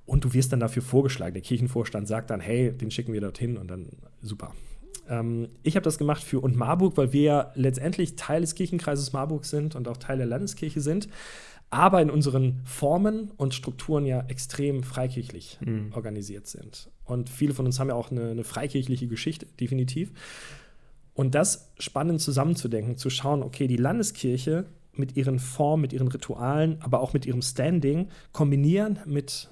und 0.06 0.24
du 0.24 0.34
wirst 0.34 0.52
dann 0.52 0.60
dafür 0.60 0.82
vorgeschlagen. 0.82 1.34
Der 1.34 1.44
Kirchenvorstand 1.44 2.08
sagt 2.08 2.30
dann, 2.30 2.40
hey, 2.40 2.72
den 2.72 2.92
schicken 2.92 3.14
wir 3.14 3.22
dorthin 3.22 3.58
und 3.58 3.70
dann 3.70 3.88
super. 4.22 4.54
Ähm, 5.08 5.50
ich 5.64 5.76
habe 5.76 5.84
das 5.84 5.98
gemacht 5.98 6.24
für 6.24 6.40
und 6.40 6.56
Marburg, 6.56 6.98
weil 6.98 7.14
wir 7.14 7.22
ja 7.22 7.52
letztendlich 7.56 8.16
Teil 8.16 8.42
des 8.42 8.56
Kirchenkreises 8.56 9.14
Marburg 9.14 9.46
sind 9.46 9.76
und 9.76 9.88
auch 9.88 9.98
Teil 9.98 10.18
der 10.18 10.28
Landeskirche 10.28 10.82
sind 10.82 11.08
aber 11.72 12.02
in 12.02 12.10
unseren 12.10 12.62
Formen 12.66 13.32
und 13.38 13.54
Strukturen 13.54 14.06
ja 14.06 14.26
extrem 14.28 14.84
freikirchlich 14.84 15.58
mhm. 15.62 15.94
organisiert 15.96 16.46
sind. 16.46 16.90
Und 17.06 17.30
viele 17.30 17.54
von 17.54 17.66
uns 17.66 17.80
haben 17.80 17.88
ja 17.88 17.96
auch 17.96 18.12
eine, 18.12 18.32
eine, 18.32 18.44
freikirchliche 18.44 19.08
Geschichte, 19.08 19.48
definitiv. 19.60 20.12
Und 21.14 21.34
das 21.34 21.72
spannend 21.80 22.22
zusammenzudenken, 22.22 22.98
zu 22.98 23.10
schauen, 23.10 23.42
okay, 23.42 23.68
die 23.68 23.78
Landeskirche 23.78 24.66
mit 24.94 25.16
ihren 25.16 25.40
Formen, 25.40 25.82
mit 25.82 25.94
ihren 25.94 26.10
Ritualen, 26.10 26.82
aber 26.82 27.00
auch 27.00 27.14
mit 27.14 27.26
ihrem 27.26 27.42
Standing 27.42 28.10
kombinieren 28.34 29.00
mit 29.06 29.50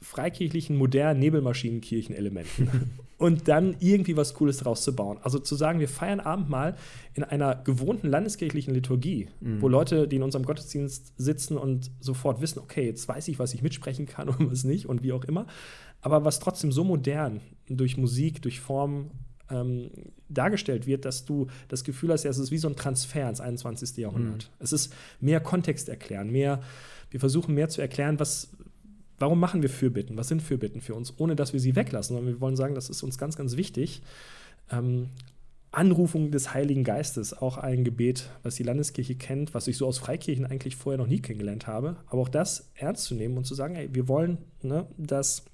freikirchlichen, 0.00 0.76
modernen 0.76 1.20
Nebelmaschinenkirchenelementen 1.20 2.90
und 3.18 3.48
dann 3.48 3.76
irgendwie 3.80 4.16
was 4.16 4.34
Cooles 4.34 4.58
draus 4.58 4.82
zu 4.82 4.94
bauen. 4.94 5.18
Also 5.22 5.38
zu 5.38 5.56
sagen, 5.56 5.80
wir 5.80 5.88
feiern 5.88 6.20
Abendmahl 6.20 6.76
in 7.14 7.24
einer 7.24 7.56
gewohnten 7.56 8.08
landeskirchlichen 8.08 8.72
Liturgie, 8.72 9.28
mhm. 9.40 9.60
wo 9.60 9.68
Leute, 9.68 10.06
die 10.06 10.16
in 10.16 10.22
unserem 10.22 10.44
Gottesdienst 10.44 11.14
sitzen 11.16 11.58
und 11.58 11.90
sofort 12.00 12.40
wissen, 12.40 12.60
okay, 12.60 12.86
jetzt 12.86 13.08
weiß 13.08 13.26
ich, 13.28 13.38
was 13.38 13.54
ich 13.54 13.62
mitsprechen 13.62 14.06
kann 14.06 14.28
und 14.28 14.50
was 14.50 14.64
nicht 14.64 14.86
und 14.86 15.02
wie 15.02 15.12
auch 15.12 15.24
immer, 15.24 15.46
aber 16.00 16.24
was 16.24 16.38
trotzdem 16.38 16.70
so 16.70 16.84
modern 16.84 17.40
durch 17.68 17.96
Musik, 17.96 18.40
durch 18.42 18.60
Form 18.60 19.10
ähm, 19.50 19.90
dargestellt 20.28 20.86
wird, 20.86 21.04
dass 21.04 21.24
du 21.24 21.48
das 21.68 21.84
Gefühl 21.84 22.12
hast, 22.12 22.24
ja, 22.24 22.30
es 22.30 22.38
ist 22.38 22.50
wie 22.50 22.58
so 22.58 22.68
ein 22.68 22.76
Transfer 22.76 23.28
ins 23.28 23.40
21. 23.40 23.96
Jahrhundert. 23.96 24.44
Mhm. 24.44 24.64
Es 24.64 24.72
ist 24.72 24.94
mehr 25.20 25.40
Kontext 25.40 25.88
erklären, 25.88 26.30
mehr, 26.30 26.60
wir 27.10 27.20
versuchen 27.20 27.54
mehr 27.54 27.68
zu 27.68 27.80
erklären, 27.80 28.20
was, 28.20 28.50
Warum 29.18 29.40
machen 29.40 29.62
wir 29.62 29.70
Fürbitten? 29.70 30.16
Was 30.16 30.28
sind 30.28 30.42
Fürbitten 30.42 30.80
für 30.80 30.94
uns? 30.94 31.14
Ohne 31.18 31.36
dass 31.36 31.52
wir 31.52 31.60
sie 31.60 31.76
weglassen, 31.76 32.16
sondern 32.16 32.34
wir 32.34 32.40
wollen 32.40 32.56
sagen, 32.56 32.74
das 32.74 32.90
ist 32.90 33.02
uns 33.02 33.18
ganz, 33.18 33.36
ganz 33.36 33.56
wichtig. 33.56 34.02
Ähm, 34.70 35.08
Anrufung 35.70 36.30
des 36.30 36.54
Heiligen 36.54 36.82
Geistes, 36.82 37.34
auch 37.34 37.58
ein 37.58 37.84
Gebet, 37.84 38.30
was 38.42 38.54
die 38.54 38.62
Landeskirche 38.62 39.16
kennt, 39.16 39.52
was 39.52 39.66
ich 39.68 39.76
so 39.76 39.86
aus 39.86 39.98
Freikirchen 39.98 40.46
eigentlich 40.46 40.76
vorher 40.76 40.98
noch 40.98 41.06
nie 41.06 41.20
kennengelernt 41.20 41.66
habe. 41.66 41.96
Aber 42.06 42.22
auch 42.22 42.28
das 42.28 42.70
ernst 42.74 43.04
zu 43.04 43.14
nehmen 43.14 43.36
und 43.36 43.44
zu 43.44 43.54
sagen, 43.54 43.76
ey, 43.76 43.90
wir 43.92 44.08
wollen, 44.08 44.38
ne, 44.62 44.86
dass 44.96 45.44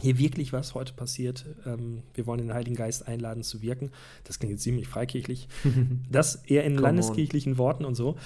hier 0.00 0.18
wirklich 0.18 0.52
was 0.52 0.74
heute 0.74 0.92
passiert. 0.92 1.46
Ähm, 1.64 2.02
wir 2.14 2.26
wollen 2.26 2.38
den 2.38 2.52
Heiligen 2.52 2.76
Geist 2.76 3.08
einladen 3.08 3.42
zu 3.42 3.62
wirken. 3.62 3.90
Das 4.24 4.38
klingt 4.38 4.52
jetzt 4.52 4.62
ziemlich 4.62 4.88
freikirchlich. 4.88 5.48
das 6.10 6.44
eher 6.44 6.64
in 6.64 6.76
landeskirchlichen 6.76 7.52
on. 7.52 7.58
Worten 7.58 7.84
und 7.84 7.94
so 7.94 8.16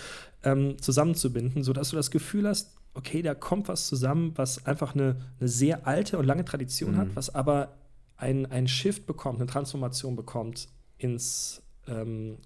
ähm, 0.43 0.77
zusammenzubinden, 0.81 1.63
sodass 1.63 1.91
du 1.91 1.97
das 1.97 2.11
Gefühl 2.11 2.49
hast, 2.49 2.73
okay, 2.95 3.23
da 3.23 3.35
kommt 3.35 3.69
was 3.69 3.87
zusammen, 3.87 4.33
was 4.37 4.67
einfach 4.67 4.95
eine, 4.95 5.17
eine 5.39 5.49
sehr 5.49 5.87
alte 5.87 6.19
und 6.19 6.27
lange 6.27 6.45
Tradition 6.45 6.93
mhm. 6.93 6.97
hat, 6.97 7.17
was 7.17 7.35
aber 7.35 7.77
ein 8.17 8.69
Shift 8.69 9.07
bekommt, 9.07 9.41
eine 9.41 9.47
Transformation 9.47 10.15
bekommt 10.15 10.69
ins 10.99 11.63
ähm, 11.89 12.37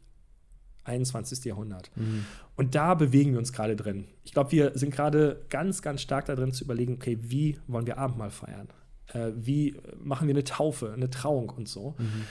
21. 0.85 1.44
Jahrhundert. 1.44 1.90
Mhm. 1.96 2.24
Und 2.57 2.74
da 2.74 2.94
bewegen 2.94 3.33
wir 3.33 3.38
uns 3.38 3.52
gerade 3.52 3.74
drin. 3.74 4.07
Ich 4.22 4.33
glaube, 4.33 4.52
wir 4.52 4.72
sind 4.78 4.94
gerade 4.94 5.44
ganz, 5.48 5.83
ganz 5.83 6.02
stark 6.02 6.26
darin 6.26 6.52
zu 6.52 6.64
überlegen, 6.64 6.94
okay, 6.94 7.18
wie 7.20 7.59
wollen 7.66 7.87
wir 7.87 7.98
Abendmahl 7.98 8.30
feiern? 8.30 8.68
Äh, 9.09 9.33
wie 9.35 9.76
machen 9.98 10.28
wir 10.28 10.35
eine 10.35 10.44
Taufe, 10.44 10.92
eine 10.92 11.11
Trauung 11.11 11.50
und 11.50 11.68
so? 11.68 11.94
Mhm. 11.98 12.24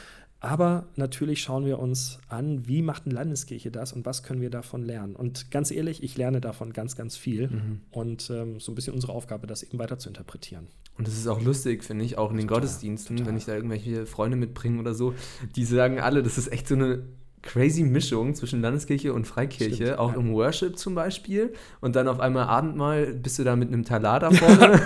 Aber 0.44 0.88
natürlich 0.98 1.42
schauen 1.42 1.66
wir 1.66 1.80
uns 1.80 2.20
an, 2.28 2.68
wie 2.68 2.82
macht 2.82 3.06
eine 3.06 3.16
Landeskirche 3.16 3.72
das 3.72 3.94
und 3.94 4.06
was 4.06 4.24
können 4.24 4.42
wir 4.42 4.50
davon 4.50 4.84
lernen. 4.84 5.16
Und 5.16 5.52
ganz 5.52 5.72
ehrlich, 5.72 6.04
ich 6.04 6.18
lerne 6.18 6.42
davon 6.42 6.74
ganz, 6.74 6.98
ganz 6.98 7.16
viel. 7.16 7.48
Mhm. 7.48 7.80
Und 7.92 8.30
ähm, 8.30 8.60
so 8.60 8.74
ein 8.74 8.76
bisschen 8.76 8.94
unsere 8.94 9.14
Aufgabe, 9.14 9.48
das 9.48 9.64
eben 9.64 9.80
weiter 9.80 9.98
zu 10.00 10.10
interpretieren. 10.10 10.68
Und 10.98 11.08
das 11.08 11.18
ist 11.18 11.28
auch 11.28 11.42
lustig, 11.42 11.86
finde 11.86 12.04
ich, 12.04 12.18
auch 12.18 12.30
in 12.30 12.36
den 12.36 12.48
total, 12.50 12.60
Gottesdiensten, 12.60 13.16
total. 13.16 13.30
wenn 13.30 13.38
ich 13.38 13.46
da 13.46 13.56
irgendwelche 13.56 14.06
Freunde 14.06 14.36
mitbringe 14.36 14.82
oder 14.82 14.94
so, 14.94 15.14
die 15.56 15.64
sagen 15.64 16.02
alle, 16.02 16.24
das 16.24 16.38
ist 16.38 16.52
echt 16.52 16.68
so 16.68 16.76
eine 16.76 17.04
crazy 17.44 17.84
Mischung 17.84 18.34
zwischen 18.34 18.62
Landeskirche 18.62 19.14
und 19.14 19.28
Freikirche, 19.28 19.76
Stimmt, 19.76 20.00
auch 20.00 20.14
ja. 20.14 20.20
im 20.20 20.34
Worship 20.34 20.78
zum 20.78 20.96
Beispiel. 20.96 21.54
Und 21.82 21.96
dann 21.96 22.08
auf 22.08 22.20
einmal 22.20 22.46
Abendmahl 22.46 23.14
bist 23.14 23.38
du 23.38 23.44
da 23.44 23.56
mit 23.56 23.68
einem 23.68 23.84
Talar 23.84 24.20
da 24.22 24.32
vorne. 24.32 24.82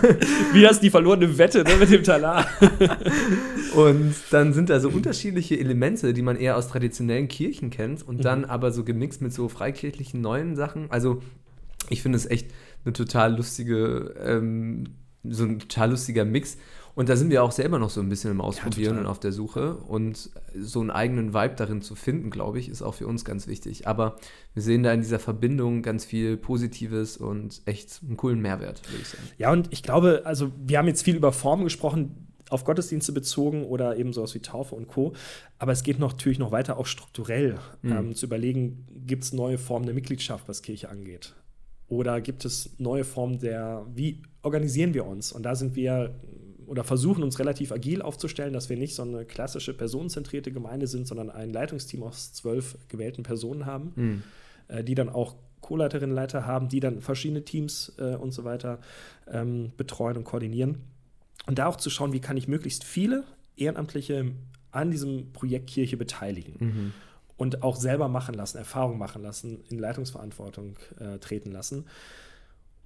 Wie 0.51 0.61
das 0.61 0.81
die 0.81 0.89
verlorene 0.89 1.37
Wette 1.37 1.63
ne, 1.63 1.75
mit 1.79 1.91
dem 1.91 2.03
Talar. 2.03 2.45
und 3.75 4.15
dann 4.31 4.53
sind 4.53 4.69
da 4.69 4.79
so 4.79 4.89
unterschiedliche 4.89 5.57
Elemente, 5.57 6.13
die 6.13 6.23
man 6.23 6.35
eher 6.35 6.57
aus 6.57 6.67
traditionellen 6.67 7.27
Kirchen 7.27 7.69
kennt 7.69 8.05
und 8.05 8.25
dann 8.25 8.39
mhm. 8.39 8.45
aber 8.45 8.71
so 8.71 8.83
gemixt 8.83 9.21
mit 9.21 9.31
so 9.31 9.47
freikirchlichen 9.47 10.19
neuen 10.19 10.55
Sachen. 10.55 10.89
Also 10.89 11.21
ich 11.89 12.01
finde 12.01 12.17
es 12.17 12.25
echt 12.25 12.51
eine 12.83 12.93
total 12.93 13.37
lustige, 13.37 14.15
ähm, 14.21 14.85
so 15.23 15.43
ein 15.43 15.59
total 15.59 15.91
lustiger 15.91 16.25
Mix. 16.25 16.57
Und 16.97 17.09
da 17.09 17.15
sind 17.15 17.29
wir 17.29 17.43
auch 17.43 17.51
selber 17.51 17.77
noch 17.77 17.91
so 17.91 18.01
ein 18.01 18.09
bisschen 18.09 18.31
im 18.31 18.41
Ausprobieren 18.41 18.95
ja, 18.95 19.01
und 19.01 19.05
auf 19.05 19.19
der 19.19 19.31
Suche. 19.31 19.75
Und 19.75 20.31
so 20.55 20.79
einen 20.79 20.89
eigenen 20.89 21.31
Vibe 21.31 21.53
darin 21.55 21.83
zu 21.83 21.93
finden, 21.93 22.31
glaube 22.31 22.57
ich, 22.57 22.69
ist 22.69 22.81
auch 22.81 22.95
für 22.95 23.05
uns 23.05 23.23
ganz 23.23 23.45
wichtig. 23.45 23.87
Aber 23.87 24.15
wir 24.55 24.63
sehen 24.63 24.81
da 24.81 24.91
in 24.91 25.01
dieser 25.01 25.19
Verbindung 25.19 25.83
ganz 25.83 26.05
viel 26.05 26.37
Positives 26.37 27.15
und 27.15 27.61
echt 27.65 28.01
einen 28.03 28.17
coolen 28.17 28.41
Mehrwert, 28.41 28.81
würde 28.89 29.03
ich 29.03 29.09
sagen. 29.09 29.23
Ja, 29.37 29.51
und 29.51 29.71
ich 29.71 29.83
glaube, 29.83 30.23
also 30.25 30.51
wir 30.57 30.79
haben 30.79 30.87
jetzt 30.87 31.03
viel 31.03 31.15
über 31.15 31.31
Formen 31.31 31.65
gesprochen, 31.65 32.33
auf 32.49 32.63
Gottesdienste 32.63 33.11
bezogen 33.11 33.63
oder 33.65 33.95
eben 33.97 34.11
sowas 34.11 34.33
wie 34.33 34.39
Taufe 34.39 34.73
und 34.73 34.87
Co. 34.87 35.13
Aber 35.59 35.73
es 35.73 35.83
geht 35.83 35.99
noch, 35.99 36.13
natürlich 36.13 36.39
noch 36.39 36.51
weiter, 36.51 36.79
auch 36.79 36.87
strukturell 36.87 37.59
mhm. 37.83 37.91
ähm, 37.91 38.15
zu 38.15 38.25
überlegen, 38.25 38.87
gibt 39.05 39.23
es 39.23 39.33
neue 39.33 39.59
Formen 39.59 39.85
der 39.85 39.93
Mitgliedschaft, 39.93 40.49
was 40.49 40.63
Kirche 40.63 40.89
angeht? 40.89 41.35
Oder 41.89 42.21
gibt 42.21 42.43
es 42.43 42.71
neue 42.79 43.03
Formen 43.03 43.37
der, 43.37 43.85
wie 43.93 44.23
organisieren 44.41 44.95
wir 44.95 45.05
uns? 45.05 45.31
Und 45.31 45.43
da 45.43 45.53
sind 45.55 45.75
wir 45.75 46.15
oder 46.67 46.83
versuchen 46.83 47.23
uns 47.23 47.39
relativ 47.39 47.71
agil 47.71 48.01
aufzustellen, 48.01 48.53
dass 48.53 48.69
wir 48.69 48.77
nicht 48.77 48.93
so 48.93 49.01
eine 49.01 49.25
klassische 49.25 49.73
personenzentrierte 49.73 50.51
Gemeinde 50.51 50.87
sind, 50.87 51.07
sondern 51.07 51.29
ein 51.29 51.51
Leitungsteam 51.51 52.03
aus 52.03 52.33
zwölf 52.33 52.77
gewählten 52.89 53.23
Personen 53.23 53.65
haben, 53.65 53.93
mhm. 53.95 54.23
äh, 54.67 54.83
die 54.83 54.93
dann 54.93 55.09
auch 55.09 55.35
Co-Leiterinnen, 55.61 56.15
Leiter 56.15 56.45
haben, 56.45 56.69
die 56.69 56.79
dann 56.79 57.01
verschiedene 57.01 57.43
Teams 57.43 57.93
äh, 57.97 58.15
und 58.15 58.31
so 58.31 58.43
weiter 58.43 58.79
ähm, 59.27 59.71
betreuen 59.77 60.17
und 60.17 60.23
koordinieren. 60.23 60.77
Und 61.47 61.57
da 61.57 61.67
auch 61.67 61.77
zu 61.77 61.89
schauen, 61.89 62.13
wie 62.13 62.19
kann 62.19 62.37
ich 62.37 62.47
möglichst 62.47 62.83
viele 62.83 63.23
Ehrenamtliche 63.55 64.33
an 64.71 64.91
diesem 64.91 65.31
Projekt 65.33 65.67
Kirche 65.67 65.97
beteiligen. 65.97 66.55
Mhm. 66.59 66.93
Und 67.37 67.63
auch 67.63 67.75
selber 67.75 68.07
machen 68.07 68.35
lassen, 68.35 68.57
Erfahrungen 68.57 68.97
machen 68.97 69.21
lassen, 69.21 69.63
in 69.69 69.79
Leitungsverantwortung 69.79 70.75
äh, 70.99 71.19
treten 71.19 71.51
lassen. 71.51 71.85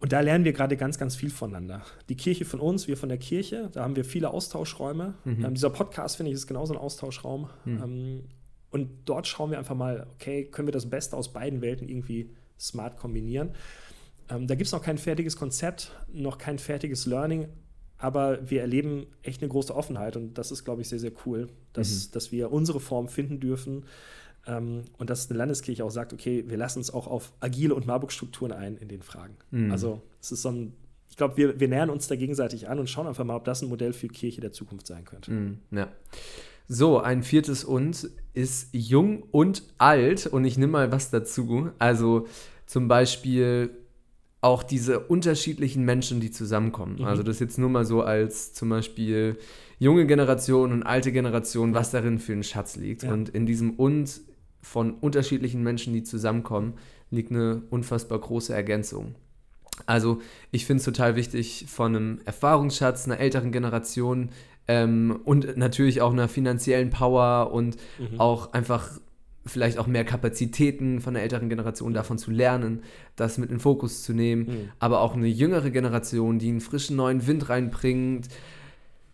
Und 0.01 0.11
da 0.11 0.19
lernen 0.19 0.45
wir 0.45 0.51
gerade 0.51 0.77
ganz, 0.77 0.97
ganz 0.97 1.15
viel 1.15 1.29
voneinander. 1.29 1.83
Die 2.09 2.15
Kirche 2.15 2.43
von 2.43 2.59
uns, 2.59 2.87
wir 2.87 2.97
von 2.97 3.07
der 3.07 3.19
Kirche, 3.19 3.69
da 3.71 3.83
haben 3.83 3.95
wir 3.95 4.03
viele 4.03 4.31
Austauschräume. 4.31 5.13
Mhm. 5.25 5.45
Ähm, 5.45 5.53
dieser 5.53 5.69
Podcast, 5.69 6.17
finde 6.17 6.31
ich, 6.31 6.35
ist 6.35 6.47
genauso 6.47 6.73
ein 6.73 6.79
Austauschraum. 6.79 7.49
Mhm. 7.65 7.83
Ähm, 7.83 8.23
und 8.71 8.89
dort 9.05 9.27
schauen 9.27 9.51
wir 9.51 9.59
einfach 9.59 9.75
mal, 9.75 10.07
okay, 10.15 10.45
können 10.45 10.67
wir 10.67 10.71
das 10.71 10.89
Beste 10.89 11.15
aus 11.15 11.31
beiden 11.31 11.61
Welten 11.61 11.87
irgendwie 11.87 12.31
smart 12.59 12.97
kombinieren. 12.97 13.51
Ähm, 14.27 14.47
da 14.47 14.55
gibt 14.55 14.65
es 14.65 14.71
noch 14.71 14.81
kein 14.81 14.97
fertiges 14.97 15.35
Konzept, 15.35 15.91
noch 16.11 16.39
kein 16.39 16.57
fertiges 16.57 17.05
Learning, 17.05 17.49
aber 17.99 18.49
wir 18.49 18.61
erleben 18.61 19.05
echt 19.21 19.43
eine 19.43 19.49
große 19.49 19.75
Offenheit 19.75 20.15
und 20.15 20.33
das 20.33 20.51
ist, 20.51 20.63
glaube 20.63 20.81
ich, 20.81 20.89
sehr, 20.89 20.99
sehr 20.99 21.11
cool, 21.25 21.47
dass, 21.73 22.07
mhm. 22.07 22.11
dass 22.13 22.31
wir 22.31 22.51
unsere 22.51 22.79
Form 22.79 23.07
finden 23.07 23.39
dürfen 23.39 23.85
ähm, 24.47 24.83
und 24.97 25.09
dass 25.09 25.29
eine 25.29 25.37
Landeskirche 25.37 25.85
auch 25.85 25.91
sagt, 25.91 26.13
okay, 26.13 26.43
wir 26.47 26.57
lassen 26.57 26.79
uns 26.79 26.91
auch 26.91 27.07
auf 27.07 27.33
agile 27.39 27.75
und 27.75 27.85
Marburg-Strukturen 27.85 28.51
ein 28.51 28.77
in 28.77 28.87
den 28.87 29.01
Fragen. 29.01 29.35
Mhm. 29.51 29.71
Also 29.71 30.01
es 30.21 30.31
ist 30.31 30.41
so 30.41 30.49
ein, 30.49 30.73
ich 31.09 31.17
glaube, 31.17 31.37
wir, 31.37 31.59
wir 31.59 31.67
nähern 31.67 31.89
uns 31.89 32.07
da 32.07 32.15
gegenseitig 32.15 32.67
an 32.67 32.79
und 32.79 32.89
schauen 32.89 33.07
einfach 33.07 33.23
mal, 33.23 33.35
ob 33.35 33.45
das 33.45 33.61
ein 33.61 33.69
Modell 33.69 33.93
für 33.93 34.07
Kirche 34.07 34.41
der 34.41 34.51
Zukunft 34.51 34.87
sein 34.87 35.05
könnte. 35.05 35.31
Mhm, 35.31 35.59
ja. 35.71 35.87
So, 36.67 36.99
ein 36.99 37.21
viertes 37.21 37.63
und 37.65 38.09
ist 38.33 38.69
jung 38.71 39.23
und 39.31 39.63
alt 39.77 40.25
und 40.25 40.45
ich 40.45 40.57
nehme 40.57 40.71
mal 40.71 40.91
was 40.91 41.09
dazu. 41.09 41.69
Also 41.79 42.27
zum 42.65 42.87
Beispiel 42.87 43.71
auch 44.39 44.63
diese 44.63 44.99
unterschiedlichen 44.99 45.83
Menschen, 45.83 46.19
die 46.19 46.31
zusammenkommen. 46.31 46.99
Mhm. 46.99 47.05
Also 47.05 47.23
das 47.23 47.39
jetzt 47.39 47.59
nur 47.59 47.69
mal 47.69 47.85
so 47.85 48.01
als 48.01 48.53
zum 48.53 48.69
Beispiel 48.69 49.37
junge 49.77 50.07
Generation 50.07 50.71
und 50.71 50.83
alte 50.83 51.11
Generation, 51.11 51.73
was 51.73 51.91
darin 51.91 52.19
für 52.19 52.33
ein 52.33 52.43
Schatz 52.43 52.75
liegt. 52.75 53.03
Ja. 53.03 53.13
Und 53.13 53.29
in 53.29 53.45
diesem 53.45 53.71
und 53.71 54.21
von 54.61 54.93
unterschiedlichen 54.95 55.63
Menschen, 55.63 55.93
die 55.93 56.03
zusammenkommen, 56.03 56.73
liegt 57.09 57.31
eine 57.31 57.63
unfassbar 57.69 58.19
große 58.19 58.53
Ergänzung. 58.53 59.15
Also 59.85 60.21
ich 60.51 60.65
finde 60.65 60.79
es 60.79 60.85
total 60.85 61.15
wichtig, 61.15 61.65
von 61.67 61.95
einem 61.95 62.19
Erfahrungsschatz 62.25 63.05
einer 63.05 63.19
älteren 63.19 63.51
Generation 63.51 64.29
ähm, 64.67 65.19
und 65.23 65.57
natürlich 65.57 66.01
auch 66.01 66.11
einer 66.11 66.27
finanziellen 66.27 66.89
Power 66.89 67.51
und 67.51 67.77
mhm. 67.97 68.19
auch 68.19 68.53
einfach 68.53 68.99
vielleicht 69.45 69.79
auch 69.79 69.87
mehr 69.87 70.05
Kapazitäten 70.05 71.01
von 71.01 71.15
der 71.15 71.23
älteren 71.23 71.49
Generation 71.49 71.93
davon 71.93 72.19
zu 72.19 72.29
lernen, 72.29 72.83
das 73.15 73.39
mit 73.39 73.49
in 73.49 73.55
den 73.55 73.61
Fokus 73.61 74.03
zu 74.03 74.13
nehmen, 74.13 74.43
mhm. 74.43 74.69
aber 74.79 75.01
auch 75.01 75.15
eine 75.15 75.27
jüngere 75.27 75.71
Generation, 75.71 76.37
die 76.37 76.49
einen 76.49 76.61
frischen 76.61 76.95
neuen 76.95 77.25
Wind 77.25 77.49
reinbringt, 77.49 78.27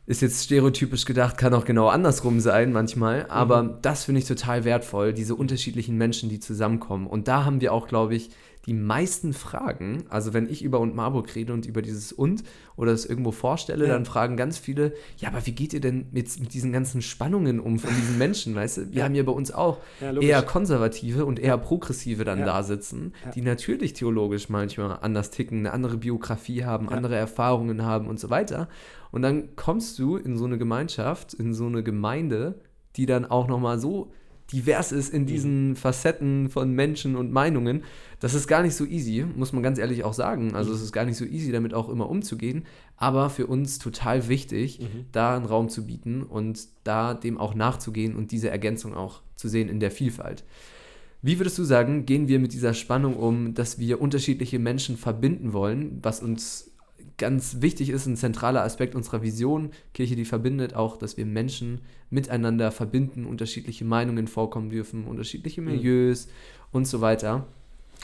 ist 0.08 0.22
jetzt 0.22 0.46
stereotypisch 0.46 1.04
gedacht, 1.04 1.38
kann 1.38 1.54
auch 1.54 1.66
genau 1.66 1.90
andersrum 1.90 2.40
sein 2.40 2.72
manchmal, 2.72 3.26
aber 3.28 3.64
mhm. 3.64 3.74
das 3.82 4.06
finde 4.06 4.20
ich 4.20 4.28
total 4.28 4.64
wertvoll, 4.64 5.14
diese 5.14 5.36
unterschiedlichen 5.36 5.98
Menschen, 5.98 6.30
die 6.30 6.40
zusammenkommen. 6.40 7.08
Und 7.08 7.28
da 7.28 7.44
haben 7.44 7.60
wir 7.60 7.74
auch, 7.74 7.88
glaube 7.88 8.16
ich, 8.16 8.30
die 8.68 8.74
meisten 8.74 9.32
Fragen, 9.32 10.04
also 10.10 10.34
wenn 10.34 10.50
ich 10.50 10.62
über 10.62 10.82
und 10.82 10.94
Marburg 10.94 11.34
rede 11.36 11.54
und 11.54 11.66
über 11.66 11.82
dieses 11.82 12.12
und 12.12 12.44
oder 12.76 12.92
es 12.92 13.06
irgendwo 13.06 13.32
vorstelle, 13.32 13.88
ja. 13.88 13.94
dann 13.94 14.04
fragen 14.04 14.36
ganz 14.36 14.58
viele, 14.58 14.94
ja, 15.18 15.30
aber 15.30 15.46
wie 15.46 15.54
geht 15.54 15.74
ihr 15.74 15.80
denn 15.80 16.08
mit, 16.12 16.38
mit 16.40 16.54
diesen 16.54 16.74
ganzen 16.74 17.02
Spannungen 17.02 17.62
um 17.62 17.80
von 17.80 17.96
diesen 17.96 18.18
Menschen, 18.18 18.56
weißt 18.56 18.78
du? 18.78 18.90
Wir 18.92 19.00
ja. 19.00 19.04
haben 19.06 19.16
ja 19.16 19.24
bei 19.24 19.32
uns 19.32 19.52
auch 19.52 19.78
ja, 20.02 20.14
eher 20.20 20.42
konservative 20.42 21.26
und 21.26 21.40
eher 21.40 21.58
progressive 21.58 22.26
dann 22.26 22.46
da 22.46 22.62
sitzen, 22.62 23.14
die 23.36 23.42
natürlich 23.42 23.94
theologisch 23.94 24.50
manchmal 24.50 25.00
anders 25.02 25.32
ticken, 25.32 25.60
eine 25.60 25.72
andere 25.72 25.98
Biografie 25.98 26.66
haben, 26.66 26.90
andere 26.90 27.16
Erfahrungen 27.16 27.84
haben 27.84 28.08
und 28.08 28.20
so 28.20 28.30
weiter. 28.30 28.68
Und 29.12 29.22
dann 29.22 29.56
kommst 29.56 29.98
du 29.98 30.18
in 30.18 30.38
so 30.38 30.44
eine 30.44 30.58
Gemeinschaft, 30.58 31.34
in 31.34 31.54
so 31.54 31.68
eine 31.68 31.84
Gemeinde, 31.84 32.60
die 32.98 33.06
dann 33.06 33.26
auch 33.26 33.48
nochmal 33.48 33.80
so 33.80 34.12
divers 34.52 34.92
ist 34.92 35.14
in 35.14 35.26
diesen 35.26 35.70
mhm. 35.70 35.76
Facetten 35.76 36.50
von 36.50 36.72
Menschen 36.72 37.16
und 37.16 37.32
Meinungen. 37.32 37.84
Das 38.20 38.34
ist 38.34 38.48
gar 38.48 38.64
nicht 38.64 38.76
so 38.76 38.86
easy, 38.86 39.26
muss 39.36 39.54
man 39.54 39.64
ganz 39.64 39.78
ehrlich 39.78 40.04
auch 40.04 40.14
sagen. 40.14 40.56
Also 40.56 40.74
es 40.74 40.82
ist 40.82 40.92
gar 40.92 41.06
nicht 41.06 41.18
so 41.18 41.26
easy, 41.26 41.52
damit 41.52 41.74
auch 41.74 41.90
immer 41.90 42.10
umzugehen. 42.10 42.66
Aber 42.96 43.30
für 43.30 43.48
uns 43.48 43.80
total 43.80 44.28
wichtig, 44.28 44.80
mhm. 44.80 45.06
da 45.12 45.36
einen 45.36 45.46
Raum 45.46 45.70
zu 45.70 45.86
bieten 45.86 46.24
und 46.24 46.68
da 46.84 47.14
dem 47.14 47.38
auch 47.38 47.56
nachzugehen 47.56 48.16
und 48.16 48.32
diese 48.32 48.50
Ergänzung 48.50 48.96
auch 48.96 49.22
zu 49.36 49.48
sehen 49.50 49.70
in 49.70 49.80
der 49.80 49.92
Vielfalt. 49.92 50.44
Wie 51.22 51.40
würdest 51.40 51.58
du 51.58 51.64
sagen, 51.64 52.06
gehen 52.06 52.28
wir 52.28 52.40
mit 52.40 52.54
dieser 52.54 52.74
Spannung 52.74 53.16
um, 53.16 53.54
dass 53.54 53.80
wir 53.80 54.02
unterschiedliche 54.02 54.60
Menschen 54.60 54.98
verbinden 54.98 55.52
wollen, 55.52 56.00
was 56.02 56.22
uns 56.22 56.72
ganz 57.18 57.58
wichtig 57.62 57.90
ist, 57.90 58.06
ein 58.06 58.16
zentraler 58.16 58.64
Aspekt 58.64 58.96
unserer 58.96 59.22
Vision, 59.22 59.72
Kirche, 59.94 60.16
die 60.16 60.26
verbindet 60.26 60.76
auch, 60.76 60.98
dass 60.98 61.18
wir 61.18 61.26
Menschen 61.26 61.82
miteinander 62.10 62.72
verbinden, 62.72 63.26
unterschiedliche 63.26 63.86
Meinungen 63.86 64.28
vorkommen 64.28 64.70
dürfen, 64.70 65.06
unterschiedliche 65.06 65.62
mhm. 65.62 65.68
Milieus 65.72 66.28
mhm. 66.28 66.32
und 66.72 66.88
so 66.88 67.02
weiter. 67.02 67.48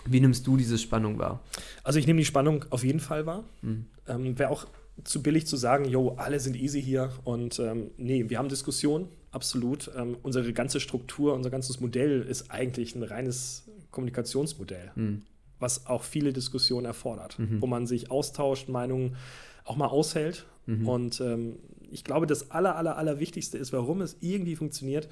Wie 0.06 0.20
nimmst 0.20 0.46
du 0.48 0.58
diese 0.58 0.78
Spannung 0.78 1.20
wahr? 1.20 1.42
Also 1.84 2.00
ich 2.00 2.08
nehme 2.08 2.20
die 2.20 2.26
Spannung 2.26 2.66
auf 2.72 2.84
jeden 2.84 3.00
Fall 3.00 3.26
wahr. 3.26 3.44
Mhm. 3.62 3.86
Ähm, 4.08 4.40
Wäre 4.40 4.50
auch 4.50 4.66
zu 5.04 5.24
billig 5.24 5.48
zu 5.48 5.58
sagen, 5.58 5.86
jo, 5.86 6.16
alle 6.18 6.40
sind 6.40 6.56
easy 6.56 6.82
hier 6.82 7.12
und 7.24 7.60
ähm, 7.60 7.92
nee, 7.98 8.30
wir 8.30 8.38
haben 8.38 8.50
Diskussionen, 8.50 9.08
absolut. 9.32 9.90
Ähm, 9.96 10.18
unsere 10.24 10.52
ganze 10.54 10.80
Struktur, 10.80 11.34
unser 11.34 11.50
ganzes 11.50 11.80
Modell 11.80 12.22
ist 12.22 12.52
eigentlich 12.52 12.96
ein 12.96 13.04
reines 13.04 13.64
Kommunikationsmodell. 13.92 14.92
Mhm 14.96 15.22
was 15.64 15.88
auch 15.88 16.04
viele 16.04 16.34
Diskussionen 16.34 16.86
erfordert, 16.86 17.40
mhm. 17.40 17.62
wo 17.62 17.66
man 17.66 17.88
sich 17.88 18.12
austauscht, 18.12 18.68
Meinungen 18.70 19.16
auch 19.64 19.78
mal 19.78 19.88
aushält. 19.88 20.46
Mhm. 20.66 20.88
Und 20.88 21.22
ähm, 21.22 21.58
ich 21.90 22.04
glaube, 22.04 22.28
das 22.28 22.52
Aller, 22.52 22.76
Aller, 22.76 22.98
Allerwichtigste 22.98 23.58
ist, 23.58 23.74
warum 23.74 24.02
es 24.02 24.18
irgendwie 24.20 24.56
funktioniert, 24.56 25.08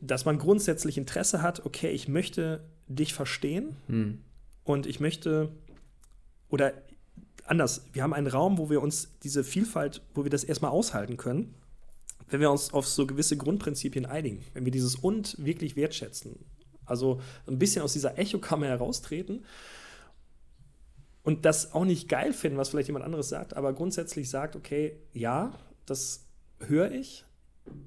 dass 0.00 0.24
man 0.24 0.38
grundsätzlich 0.38 0.98
Interesse 0.98 1.42
hat, 1.42 1.64
okay, 1.64 1.90
ich 1.90 2.08
möchte 2.08 2.62
dich 2.88 3.14
verstehen 3.14 3.76
mhm. 3.88 4.18
und 4.64 4.86
ich 4.86 5.00
möchte, 5.00 5.48
oder 6.50 6.74
anders, 7.46 7.86
wir 7.92 8.02
haben 8.02 8.12
einen 8.12 8.26
Raum, 8.26 8.58
wo 8.58 8.68
wir 8.68 8.82
uns 8.82 9.08
diese 9.22 9.44
Vielfalt, 9.44 10.02
wo 10.14 10.24
wir 10.24 10.30
das 10.30 10.44
erstmal 10.44 10.72
aushalten 10.72 11.16
können, 11.16 11.54
wenn 12.28 12.40
wir 12.40 12.50
uns 12.50 12.72
auf 12.72 12.86
so 12.86 13.06
gewisse 13.06 13.36
Grundprinzipien 13.36 14.04
einigen, 14.04 14.44
wenn 14.52 14.64
wir 14.64 14.72
dieses 14.72 14.96
und 14.96 15.36
wirklich 15.38 15.74
wertschätzen 15.76 16.36
also 16.92 17.20
ein 17.46 17.58
bisschen 17.58 17.82
aus 17.82 17.94
dieser 17.94 18.18
Echokammer 18.18 18.66
heraustreten 18.66 19.44
und 21.24 21.46
das 21.46 21.72
auch 21.72 21.86
nicht 21.86 22.08
geil 22.08 22.34
finden, 22.34 22.58
was 22.58 22.68
vielleicht 22.68 22.88
jemand 22.88 23.04
anderes 23.04 23.30
sagt, 23.30 23.56
aber 23.56 23.72
grundsätzlich 23.72 24.28
sagt, 24.28 24.56
okay, 24.56 24.96
ja, 25.14 25.58
das 25.86 26.26
höre 26.60 26.92
ich. 26.92 27.24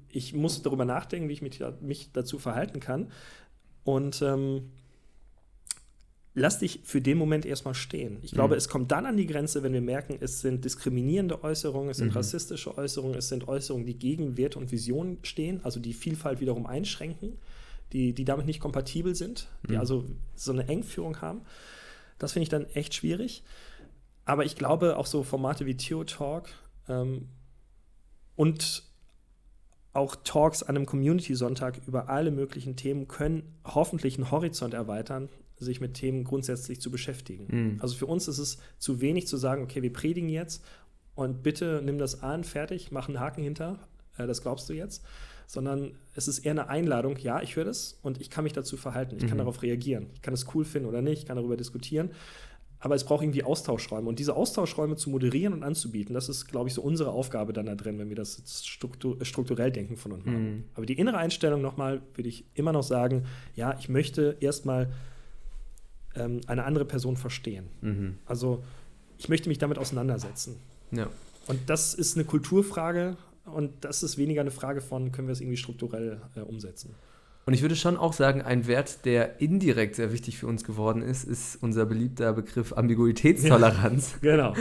Ich 0.08 0.34
muss 0.34 0.62
darüber 0.62 0.84
nachdenken, 0.84 1.28
wie 1.28 1.34
ich 1.34 1.42
mich, 1.42 1.62
mich 1.80 2.10
dazu 2.12 2.38
verhalten 2.38 2.80
kann. 2.80 3.12
Und 3.84 4.22
ähm, 4.22 4.72
lass 6.34 6.58
dich 6.58 6.80
für 6.82 7.00
den 7.00 7.18
Moment 7.18 7.46
erstmal 7.46 7.74
stehen. 7.74 8.18
Ich 8.22 8.32
glaube, 8.32 8.54
mhm. 8.54 8.58
es 8.58 8.68
kommt 8.68 8.90
dann 8.90 9.06
an 9.06 9.16
die 9.16 9.26
Grenze, 9.26 9.62
wenn 9.62 9.74
wir 9.74 9.82
merken, 9.82 10.16
es 10.18 10.40
sind 10.40 10.64
diskriminierende 10.64 11.44
Äußerungen, 11.44 11.90
es 11.90 11.98
sind 11.98 12.08
mhm. 12.08 12.16
rassistische 12.16 12.76
Äußerungen, 12.76 13.16
es 13.16 13.28
sind 13.28 13.46
Äußerungen, 13.46 13.86
die 13.86 13.98
gegen 13.98 14.36
Werte 14.36 14.58
und 14.58 14.72
Visionen 14.72 15.18
stehen, 15.22 15.60
also 15.62 15.78
die 15.78 15.92
Vielfalt 15.92 16.40
wiederum 16.40 16.66
einschränken 16.66 17.38
die, 17.92 18.12
die 18.12 18.24
damit 18.24 18.46
nicht 18.46 18.60
kompatibel 18.60 19.14
sind, 19.14 19.48
die 19.68 19.74
mhm. 19.74 19.80
also 19.80 20.04
so 20.34 20.52
eine 20.52 20.68
Engführung 20.68 21.20
haben. 21.20 21.42
Das 22.18 22.32
finde 22.32 22.44
ich 22.44 22.48
dann 22.48 22.66
echt 22.66 22.94
schwierig. 22.94 23.42
Aber 24.24 24.44
ich 24.44 24.56
glaube, 24.56 24.96
auch 24.96 25.06
so 25.06 25.22
Formate 25.22 25.66
wie 25.66 25.76
Theo 25.76 26.04
Talk 26.04 26.48
ähm, 26.88 27.28
und 28.34 28.82
auch 29.92 30.16
Talks 30.16 30.62
an 30.62 30.76
einem 30.76 30.86
Community-Sonntag 30.86 31.80
über 31.86 32.10
alle 32.10 32.30
möglichen 32.30 32.76
Themen 32.76 33.08
können 33.08 33.54
hoffentlich 33.64 34.16
einen 34.16 34.30
Horizont 34.30 34.74
erweitern, 34.74 35.30
sich 35.58 35.80
mit 35.80 35.94
Themen 35.94 36.24
grundsätzlich 36.24 36.80
zu 36.80 36.90
beschäftigen. 36.90 37.46
Mhm. 37.48 37.80
Also 37.80 37.96
für 37.96 38.06
uns 38.06 38.28
ist 38.28 38.38
es 38.38 38.58
zu 38.78 39.00
wenig 39.00 39.26
zu 39.26 39.38
sagen, 39.38 39.62
okay, 39.62 39.80
wir 39.80 39.92
predigen 39.92 40.28
jetzt 40.28 40.62
und 41.14 41.42
bitte 41.42 41.80
nimm 41.82 41.96
das 41.96 42.22
an, 42.22 42.44
fertig, 42.44 42.90
mach 42.90 43.08
einen 43.08 43.20
Haken 43.20 43.42
hinter, 43.42 43.88
äh, 44.18 44.26
das 44.26 44.42
glaubst 44.42 44.68
du 44.68 44.74
jetzt, 44.74 45.02
sondern 45.46 45.92
es 46.14 46.28
ist 46.28 46.40
eher 46.40 46.52
eine 46.52 46.68
Einladung, 46.68 47.16
ja, 47.18 47.40
ich 47.40 47.56
höre 47.56 47.64
das 47.64 47.98
und 48.02 48.20
ich 48.20 48.30
kann 48.30 48.44
mich 48.44 48.52
dazu 48.52 48.76
verhalten, 48.76 49.16
ich 49.16 49.24
mhm. 49.24 49.28
kann 49.28 49.38
darauf 49.38 49.62
reagieren. 49.62 50.08
Ich 50.14 50.22
kann 50.22 50.34
es 50.34 50.46
cool 50.54 50.64
finden 50.64 50.88
oder 50.88 51.02
nicht, 51.02 51.20
ich 51.20 51.26
kann 51.26 51.36
darüber 51.36 51.56
diskutieren. 51.56 52.10
Aber 52.78 52.94
es 52.94 53.04
braucht 53.04 53.22
irgendwie 53.22 53.42
Austauschräume. 53.42 54.08
Und 54.08 54.18
diese 54.18 54.36
Austauschräume 54.36 54.96
zu 54.96 55.08
moderieren 55.08 55.54
und 55.54 55.62
anzubieten, 55.62 56.14
das 56.14 56.28
ist, 56.28 56.46
glaube 56.46 56.68
ich, 56.68 56.74
so 56.74 56.82
unsere 56.82 57.10
Aufgabe 57.10 57.52
dann 57.52 57.66
da 57.66 57.74
drin, 57.74 57.98
wenn 57.98 58.10
wir 58.10 58.16
das 58.16 58.42
struktur 58.64 59.16
strukturell 59.24 59.72
denken 59.72 59.96
von 59.96 60.12
uns 60.12 60.24
Mhm. 60.26 60.64
Aber 60.74 60.84
die 60.84 60.94
innere 60.94 61.16
Einstellung 61.16 61.62
nochmal, 61.62 62.02
würde 62.14 62.28
ich 62.28 62.44
immer 62.54 62.72
noch 62.72 62.82
sagen, 62.82 63.24
ja, 63.54 63.76
ich 63.78 63.88
möchte 63.88 64.36
erstmal 64.40 64.92
ähm, 66.16 66.40
eine 66.46 66.64
andere 66.64 66.84
Person 66.84 67.16
verstehen. 67.16 67.66
Mhm. 67.80 68.18
Also 68.26 68.62
ich 69.18 69.28
möchte 69.28 69.48
mich 69.48 69.58
damit 69.58 69.78
auseinandersetzen. 69.78 70.56
Ja. 70.90 71.08
Und 71.46 71.58
das 71.70 71.94
ist 71.94 72.16
eine 72.16 72.24
Kulturfrage, 72.24 73.16
und 73.46 73.84
das 73.84 74.02
ist 74.02 74.18
weniger 74.18 74.40
eine 74.40 74.50
Frage 74.50 74.80
von, 74.80 75.12
können 75.12 75.28
wir 75.28 75.32
es 75.32 75.40
irgendwie 75.40 75.56
strukturell 75.56 76.20
äh, 76.34 76.40
umsetzen. 76.40 76.94
Und 77.46 77.54
ich 77.54 77.62
würde 77.62 77.76
schon 77.76 77.96
auch 77.96 78.12
sagen, 78.12 78.42
ein 78.42 78.66
Wert, 78.66 79.04
der 79.04 79.40
indirekt 79.40 79.94
sehr 79.94 80.12
wichtig 80.12 80.36
für 80.36 80.48
uns 80.48 80.64
geworden 80.64 81.00
ist, 81.00 81.22
ist 81.22 81.62
unser 81.62 81.86
beliebter 81.86 82.32
Begriff 82.32 82.72
Ambiguitätstoleranz. 82.72 84.16
Ja, 84.20 84.36
genau. 84.36 84.54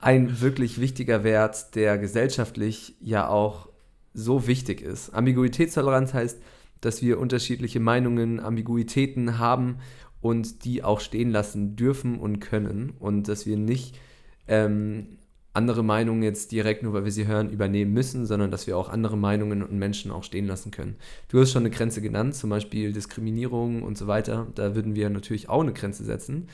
Ein 0.00 0.40
wirklich 0.40 0.80
wichtiger 0.80 1.22
Wert, 1.22 1.76
der 1.76 1.96
gesellschaftlich 1.96 2.96
ja 3.00 3.28
auch 3.28 3.68
so 4.14 4.48
wichtig 4.48 4.80
ist. 4.80 5.10
Ambiguitätstoleranz 5.10 6.12
heißt, 6.12 6.42
dass 6.80 7.02
wir 7.02 7.20
unterschiedliche 7.20 7.78
Meinungen, 7.78 8.40
Ambiguitäten 8.40 9.38
haben 9.38 9.78
und 10.20 10.64
die 10.64 10.82
auch 10.82 10.98
stehen 10.98 11.30
lassen 11.30 11.76
dürfen 11.76 12.18
und 12.18 12.40
können 12.40 12.94
und 12.98 13.28
dass 13.28 13.46
wir 13.46 13.56
nicht 13.56 13.96
ähm, 14.48 15.18
andere 15.54 15.84
Meinungen 15.84 16.22
jetzt 16.22 16.52
direkt, 16.52 16.82
nur 16.82 16.92
weil 16.92 17.04
wir 17.04 17.12
sie 17.12 17.26
hören, 17.26 17.48
übernehmen 17.48 17.92
müssen, 17.92 18.26
sondern 18.26 18.50
dass 18.50 18.66
wir 18.66 18.76
auch 18.76 18.88
andere 18.88 19.16
Meinungen 19.16 19.62
und 19.62 19.78
Menschen 19.78 20.10
auch 20.10 20.24
stehen 20.24 20.46
lassen 20.46 20.72
können. 20.72 20.96
Du 21.28 21.40
hast 21.40 21.52
schon 21.52 21.62
eine 21.62 21.70
Grenze 21.70 22.02
genannt, 22.02 22.34
zum 22.34 22.50
Beispiel 22.50 22.92
Diskriminierung 22.92 23.82
und 23.82 23.96
so 23.96 24.08
weiter. 24.08 24.48
Da 24.56 24.74
würden 24.74 24.96
wir 24.96 25.08
natürlich 25.10 25.48
auch 25.48 25.62
eine 25.62 25.72
Grenze 25.72 26.04
setzen. 26.04 26.48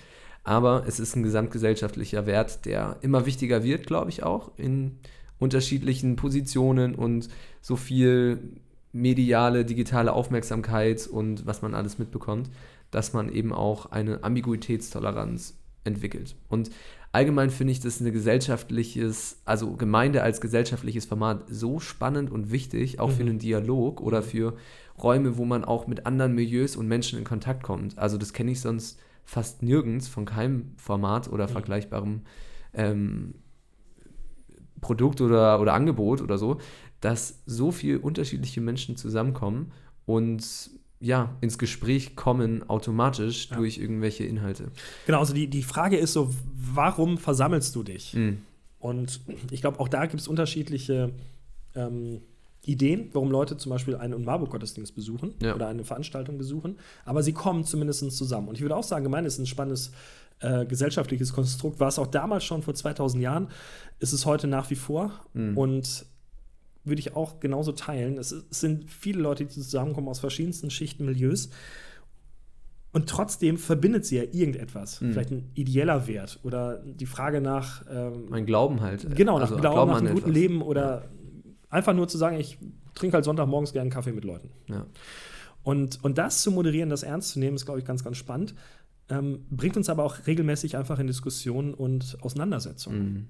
Aber 0.44 0.84
es 0.86 1.00
ist 1.00 1.16
ein 1.16 1.22
gesamtgesellschaftlicher 1.22 2.26
Wert, 2.26 2.66
der 2.66 2.98
immer 3.00 3.26
wichtiger 3.26 3.64
wird, 3.64 3.86
glaube 3.86 4.10
ich 4.10 4.22
auch, 4.22 4.52
in 4.56 4.98
unterschiedlichen 5.38 6.16
Positionen 6.16 6.94
und 6.94 7.28
so 7.62 7.76
viel 7.76 8.38
mediale, 8.92 9.64
digitale 9.64 10.12
Aufmerksamkeit 10.12 11.06
und 11.06 11.46
was 11.46 11.62
man 11.62 11.74
alles 11.74 11.98
mitbekommt, 11.98 12.50
dass 12.90 13.12
man 13.12 13.30
eben 13.30 13.52
auch 13.52 13.86
eine 13.86 14.22
Ambiguitätstoleranz 14.24 15.56
entwickelt. 15.84 16.36
Und 16.48 16.70
allgemein 17.12 17.50
finde 17.50 17.72
ich 17.72 17.80
das 17.80 18.00
eine 18.00 18.12
gesellschaftliches, 18.12 19.40
also 19.44 19.72
Gemeinde 19.76 20.22
als 20.22 20.40
gesellschaftliches 20.40 21.06
Format 21.06 21.44
so 21.48 21.80
spannend 21.80 22.30
und 22.30 22.52
wichtig, 22.52 23.00
auch 23.00 23.08
mhm. 23.08 23.12
für 23.12 23.22
einen 23.22 23.38
Dialog 23.38 24.00
oder 24.00 24.22
für 24.22 24.56
Räume, 25.02 25.36
wo 25.36 25.44
man 25.44 25.64
auch 25.64 25.86
mit 25.86 26.06
anderen 26.06 26.34
Milieus 26.34 26.76
und 26.76 26.86
Menschen 26.86 27.18
in 27.18 27.24
Kontakt 27.24 27.62
kommt. 27.62 27.98
Also 27.98 28.18
das 28.18 28.32
kenne 28.32 28.52
ich 28.52 28.60
sonst 28.60 29.00
fast 29.24 29.62
nirgends 29.62 30.08
von 30.08 30.24
keinem 30.24 30.72
Format 30.76 31.28
oder 31.30 31.46
mhm. 31.48 31.52
vergleichbarem 31.52 32.22
ähm, 32.74 33.34
Produkt 34.80 35.20
oder, 35.20 35.60
oder 35.60 35.74
Angebot 35.74 36.22
oder 36.22 36.38
so, 36.38 36.58
dass 37.00 37.42
so 37.46 37.70
viele 37.72 37.98
unterschiedliche 37.98 38.60
Menschen 38.60 38.96
zusammenkommen 38.96 39.72
und 40.06 40.70
ja, 41.00 41.34
ins 41.40 41.58
Gespräch 41.58 42.14
kommen 42.14 42.68
automatisch 42.68 43.48
ja. 43.50 43.56
durch 43.56 43.78
irgendwelche 43.78 44.24
Inhalte. 44.24 44.70
Genau, 45.06 45.20
also 45.20 45.32
die, 45.32 45.48
die 45.48 45.62
Frage 45.62 45.96
ist 45.96 46.12
so, 46.12 46.32
warum 46.54 47.16
versammelst 47.16 47.74
du 47.74 47.82
dich? 47.82 48.14
Mhm. 48.14 48.42
Und 48.78 49.20
ich 49.50 49.62
glaube, 49.62 49.80
auch 49.80 49.88
da 49.88 50.06
gibt 50.06 50.20
es 50.20 50.28
unterschiedliche 50.28 51.12
ähm, 51.74 52.20
Ideen, 52.64 53.08
warum 53.12 53.30
Leute 53.30 53.56
zum 53.56 53.70
Beispiel 53.70 53.96
einen 53.96 54.12
und 54.12 54.26
Marburg-Gottesdienst 54.26 54.94
besuchen 54.94 55.34
ja. 55.42 55.54
oder 55.54 55.68
eine 55.68 55.84
Veranstaltung 55.84 56.36
besuchen. 56.36 56.78
Aber 57.06 57.22
sie 57.22 57.32
kommen 57.32 57.64
zumindest 57.64 58.10
zusammen. 58.12 58.48
Und 58.48 58.56
ich 58.56 58.60
würde 58.60 58.76
auch 58.76 58.84
sagen, 58.84 59.04
Gemeinde 59.04 59.28
ist 59.28 59.38
ein 59.38 59.46
spannendes 59.46 59.92
äh, 60.40 60.66
gesellschaftliches 60.66 61.32
Konstrukt. 61.32 61.80
War 61.80 61.88
es 61.88 61.98
auch 61.98 62.06
damals 62.06 62.44
schon 62.44 62.62
vor 62.62 62.74
2000 62.74 63.22
Jahren, 63.22 63.48
ist 63.98 64.12
es 64.12 64.26
heute 64.26 64.46
nach 64.46 64.68
wie 64.70 64.74
vor. 64.74 65.12
Mhm. 65.32 65.56
Und 65.56 66.06
würde 66.84 67.00
ich 67.00 67.14
auch 67.14 67.40
genauso 67.40 67.72
teilen. 67.72 68.18
Es, 68.18 68.32
es 68.32 68.60
sind 68.60 68.90
viele 68.90 69.20
Leute, 69.20 69.44
die 69.44 69.50
zusammenkommen 69.50 70.08
aus 70.08 70.20
verschiedensten 70.20 70.70
Schichten, 70.70 71.04
Milieus. 71.04 71.50
Und 72.92 73.08
trotzdem 73.08 73.56
verbindet 73.56 74.04
sie 74.04 74.16
ja 74.16 74.24
irgendetwas. 74.24 75.00
Mhm. 75.00 75.12
Vielleicht 75.12 75.30
ein 75.30 75.50
ideeller 75.54 76.06
Wert 76.08 76.40
oder 76.42 76.78
die 76.84 77.06
Frage 77.06 77.40
nach. 77.40 77.84
Ähm, 77.88 78.32
ein 78.32 78.46
Glauben 78.46 78.80
halt. 78.80 79.14
Genau, 79.14 79.38
nach 79.38 79.42
also 79.42 79.56
Glauben, 79.56 79.74
Glauben 79.74 79.90
nach 79.92 79.98
einem 79.98 80.14
guten 80.14 80.30
etwas. 80.30 80.34
Leben 80.34 80.62
oder 80.62 81.02
ja. 81.02 81.08
einfach 81.68 81.94
nur 81.94 82.08
zu 82.08 82.18
sagen, 82.18 82.38
ich 82.38 82.58
trinke 82.94 83.14
halt 83.14 83.24
Sonntagmorgens 83.24 83.72
gerne 83.72 83.82
einen 83.82 83.90
Kaffee 83.90 84.12
mit 84.12 84.24
Leuten. 84.24 84.50
Ja. 84.66 84.86
Und, 85.62 86.02
und 86.02 86.18
das 86.18 86.42
zu 86.42 86.50
moderieren, 86.50 86.88
das 86.88 87.02
ernst 87.02 87.30
zu 87.30 87.38
nehmen, 87.38 87.54
ist, 87.54 87.64
glaube 87.64 87.78
ich, 87.78 87.84
ganz, 87.84 88.02
ganz 88.02 88.16
spannend. 88.16 88.54
Ähm, 89.08 89.44
bringt 89.50 89.76
uns 89.76 89.88
aber 89.88 90.04
auch 90.04 90.26
regelmäßig 90.26 90.76
einfach 90.76 90.98
in 90.98 91.06
Diskussionen 91.06 91.74
und 91.74 92.16
Auseinandersetzungen. 92.22 93.02
Mhm. 93.02 93.28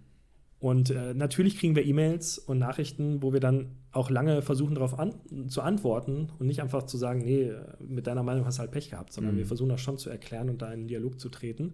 Und 0.60 0.90
äh, 0.90 1.14
natürlich 1.14 1.58
kriegen 1.58 1.74
wir 1.74 1.86
E-Mails 1.86 2.38
und 2.38 2.58
Nachrichten, 2.58 3.22
wo 3.22 3.32
wir 3.32 3.40
dann 3.40 3.76
auch 3.92 4.10
lange 4.10 4.42
versuchen, 4.42 4.74
darauf 4.74 4.98
an 4.98 5.14
zu 5.48 5.62
antworten 5.62 6.28
und 6.38 6.46
nicht 6.46 6.60
einfach 6.60 6.84
zu 6.84 6.98
sagen, 6.98 7.22
nee, 7.24 7.50
mit 7.80 8.06
deiner 8.06 8.22
Meinung 8.22 8.44
hast 8.44 8.58
du 8.58 8.60
halt 8.60 8.70
Pech 8.70 8.90
gehabt, 8.90 9.12
sondern 9.12 9.34
mhm. 9.34 9.38
wir 9.38 9.46
versuchen 9.46 9.70
das 9.70 9.80
schon 9.80 9.96
zu 9.96 10.10
erklären 10.10 10.50
und 10.50 10.60
da 10.60 10.66
in 10.66 10.80
einen 10.80 10.88
Dialog 10.88 11.18
zu 11.18 11.30
treten. 11.30 11.72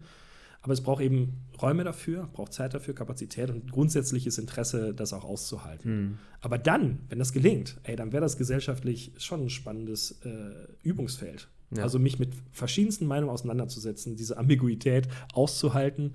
Aber 0.62 0.72
es 0.72 0.80
braucht 0.80 1.03
eben 1.03 1.34
Räume 1.61 1.82
dafür, 1.82 2.28
braucht 2.32 2.53
Zeit 2.53 2.74
dafür, 2.74 2.95
Kapazität 2.95 3.51
und 3.51 3.70
grundsätzliches 3.70 4.39
Interesse, 4.39 4.95
das 4.95 5.12
auch 5.12 5.24
auszuhalten. 5.24 5.91
Mhm. 5.91 6.18
Aber 6.41 6.57
dann, 6.57 7.01
wenn 7.09 7.18
das 7.18 7.32
gelingt, 7.32 7.78
ey, 7.82 7.97
dann 7.97 8.12
wäre 8.12 8.22
das 8.22 8.37
gesellschaftlich 8.37 9.12
schon 9.18 9.47
ein 9.47 9.51
spannendes 9.51 10.20
äh, 10.24 10.68
Übungsfeld. 10.82 11.49
Ja. 11.76 11.82
Also 11.82 11.99
mich 11.99 12.20
mit 12.20 12.34
verschiedensten 12.53 13.07
Meinungen 13.07 13.32
auseinanderzusetzen, 13.32 14.14
diese 14.14 14.39
Ambiguität 14.39 15.09
auszuhalten 15.34 16.14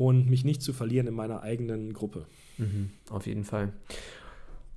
und 0.00 0.30
mich 0.30 0.46
nicht 0.46 0.62
zu 0.62 0.72
verlieren 0.72 1.06
in 1.08 1.12
meiner 1.12 1.42
eigenen 1.42 1.92
Gruppe. 1.92 2.24
Mhm, 2.56 2.88
auf 3.10 3.26
jeden 3.26 3.44
Fall. 3.44 3.74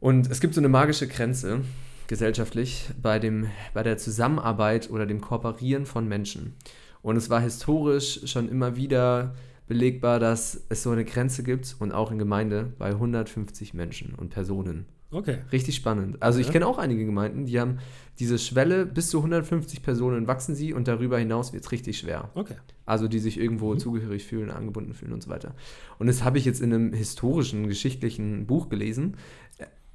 Und 0.01 0.30
es 0.30 0.41
gibt 0.41 0.53
so 0.53 0.59
eine 0.59 0.67
magische 0.67 1.07
Grenze 1.07 1.61
gesellschaftlich 2.07 2.89
bei, 3.01 3.19
dem, 3.19 3.47
bei 3.74 3.84
der 3.84 3.97
Zusammenarbeit 3.97 4.89
oder 4.89 5.05
dem 5.05 5.21
Kooperieren 5.21 5.86
von 5.86 6.09
Menschen. 6.09 6.55
Und 7.01 7.15
es 7.15 7.30
war 7.30 7.39
historisch 7.39 8.19
schon 8.26 8.49
immer 8.49 8.76
wieder 8.76 9.34
belegbar, 9.68 10.20
dass 10.20 10.66
es 10.70 10.84
so 10.84 10.91
eine 10.91 11.05
Grenze 11.05 11.43
gibt 11.43 11.76
und 11.80 11.91
auch 11.91 12.11
in 12.11 12.20
Gemeinde 12.20 12.74
bei 12.78 12.89
150 12.89 13.74
Menschen 13.74 14.14
und 14.16 14.30
Personen. 14.30 14.86
Okay. 15.14 15.38
Richtig 15.51 15.76
spannend. 15.76 16.22
Also 16.22 16.39
ich 16.39 16.51
kenne 16.51 16.66
auch 16.66 16.80
einige 16.80 17.05
Gemeinden, 17.05 17.45
die 17.45 17.59
haben 17.59 17.78
diese 18.20 18.39
Schwelle, 18.39 18.86
bis 18.86 19.09
zu 19.09 19.20
150 19.20 19.84
Personen 19.84 20.28
wachsen 20.28 20.55
sie 20.55 20.74
und 20.74 20.88
darüber 20.88 21.20
hinaus 21.20 21.53
wird 21.53 21.64
es 21.64 21.72
richtig 21.72 21.99
schwer. 21.99 22.30
Okay. 22.34 22.55
Also 22.86 23.07
die 23.07 23.20
sich 23.20 23.39
irgendwo 23.39 23.74
mhm. 23.74 23.80
zugehörig 23.80 24.26
fühlen, 24.26 24.49
angebunden 24.49 24.93
fühlen 24.93 25.14
und 25.14 25.22
so 25.22 25.30
weiter. 25.30 25.55
Und 25.99 26.07
das 26.07 26.24
habe 26.24 26.38
ich 26.38 26.45
jetzt 26.45 26.61
in 26.61 26.74
einem 26.74 26.93
historischen, 26.93 27.68
geschichtlichen 27.68 28.47
Buch 28.47 28.70
gelesen 28.70 29.18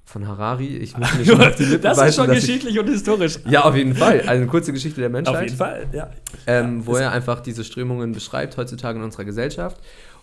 von 0.08 0.26
Harari. 0.26 0.76
Ich 0.78 0.96
muss 0.96 1.14
mir 1.18 1.24
schon 1.24 1.40
auf 1.40 1.54
die 1.54 1.64
Lippen 1.64 1.82
Das 1.82 2.00
ist 2.00 2.16
schon 2.16 2.28
geschichtlich 2.28 2.74
ich, 2.74 2.80
und 2.80 2.88
historisch. 2.88 3.38
Ja, 3.48 3.64
auf 3.64 3.76
jeden 3.76 3.94
Fall. 3.94 4.20
Also 4.20 4.30
eine 4.30 4.46
kurze 4.46 4.72
Geschichte 4.72 5.00
der 5.00 5.10
Menschheit. 5.10 5.36
Auf 5.36 5.42
jeden 5.42 5.56
Fall, 5.56 5.86
ja. 5.92 6.10
Ähm, 6.46 6.86
wo 6.86 6.96
er 6.96 7.12
einfach 7.12 7.40
diese 7.40 7.62
Strömungen 7.62 8.12
beschreibt 8.12 8.56
heutzutage 8.56 8.98
in 8.98 9.04
unserer 9.04 9.24
Gesellschaft 9.24 9.76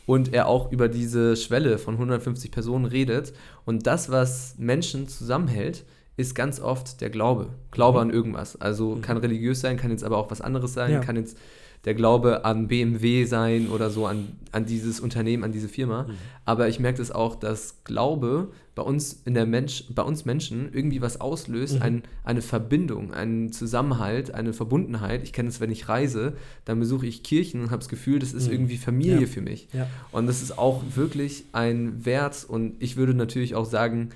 und 0.07 0.33
er 0.33 0.47
auch 0.47 0.71
über 0.71 0.89
diese 0.89 1.35
Schwelle 1.35 1.77
von 1.77 1.95
150 1.95 2.51
Personen 2.51 2.85
redet. 2.85 3.33
Und 3.63 3.85
das, 3.85 4.09
was 4.09 4.55
Menschen 4.57 5.07
zusammenhält, 5.07 5.83
ist 6.17 6.33
ganz 6.33 6.59
oft 6.59 7.01
der 7.01 7.11
Glaube. 7.11 7.49
Glaube 7.69 7.99
mhm. 7.99 8.09
an 8.09 8.15
irgendwas. 8.15 8.59
Also 8.59 8.95
mhm. 8.95 9.01
kann 9.01 9.17
religiös 9.17 9.61
sein, 9.61 9.77
kann 9.77 9.91
jetzt 9.91 10.03
aber 10.03 10.17
auch 10.17 10.31
was 10.31 10.41
anderes 10.41 10.73
sein, 10.73 10.93
ja. 10.93 10.99
kann 10.99 11.15
jetzt 11.15 11.37
der 11.85 11.93
Glaube 11.93 12.45
an 12.45 12.67
BMW 12.67 13.25
sein 13.25 13.69
oder 13.69 13.89
so, 13.89 14.07
an, 14.07 14.27
an 14.51 14.65
dieses 14.65 14.99
Unternehmen, 14.99 15.43
an 15.43 15.51
diese 15.51 15.69
Firma. 15.69 16.03
Mhm. 16.03 16.13
Aber 16.43 16.67
ich 16.67 16.79
merke 16.79 16.97
das 16.97 17.11
auch, 17.11 17.35
dass 17.35 17.83
Glaube 17.83 18.49
bei 18.73 18.81
uns 18.81 19.21
in 19.23 19.35
der 19.35 19.45
Mensch, 19.45 19.85
bei 19.93 20.01
uns 20.01 20.25
Menschen 20.25 20.69
irgendwie 20.73 21.01
was 21.01 21.21
auslöst, 21.21 21.75
mhm. 21.75 21.81
ein, 21.81 22.03
eine 22.23 22.41
Verbindung, 22.41 23.13
einen 23.13 23.51
Zusammenhalt, 23.53 24.33
eine 24.33 24.51
Verbundenheit. 24.53 25.23
Ich 25.23 25.31
kenne 25.31 25.47
es, 25.47 25.61
wenn 25.61 25.71
ich 25.71 25.87
reise, 25.87 26.33
dann 26.65 26.79
besuche 26.79 27.05
ich 27.05 27.23
Kirchen 27.23 27.61
und 27.61 27.69
habe 27.69 27.79
das 27.79 27.89
Gefühl, 27.89 28.19
das 28.19 28.33
ist 28.33 28.47
mhm. 28.47 28.53
irgendwie 28.53 28.77
Familie 28.77 29.21
ja. 29.21 29.27
für 29.27 29.41
mich. 29.41 29.67
Ja. 29.71 29.87
Und 30.11 30.25
das 30.25 30.41
ist 30.41 30.57
auch 30.57 30.81
wirklich 30.95 31.45
ein 31.53 32.03
Wert. 32.03 32.45
Und 32.47 32.75
ich 32.79 32.97
würde 32.97 33.13
natürlich 33.13 33.53
auch 33.53 33.65
sagen, 33.65 34.09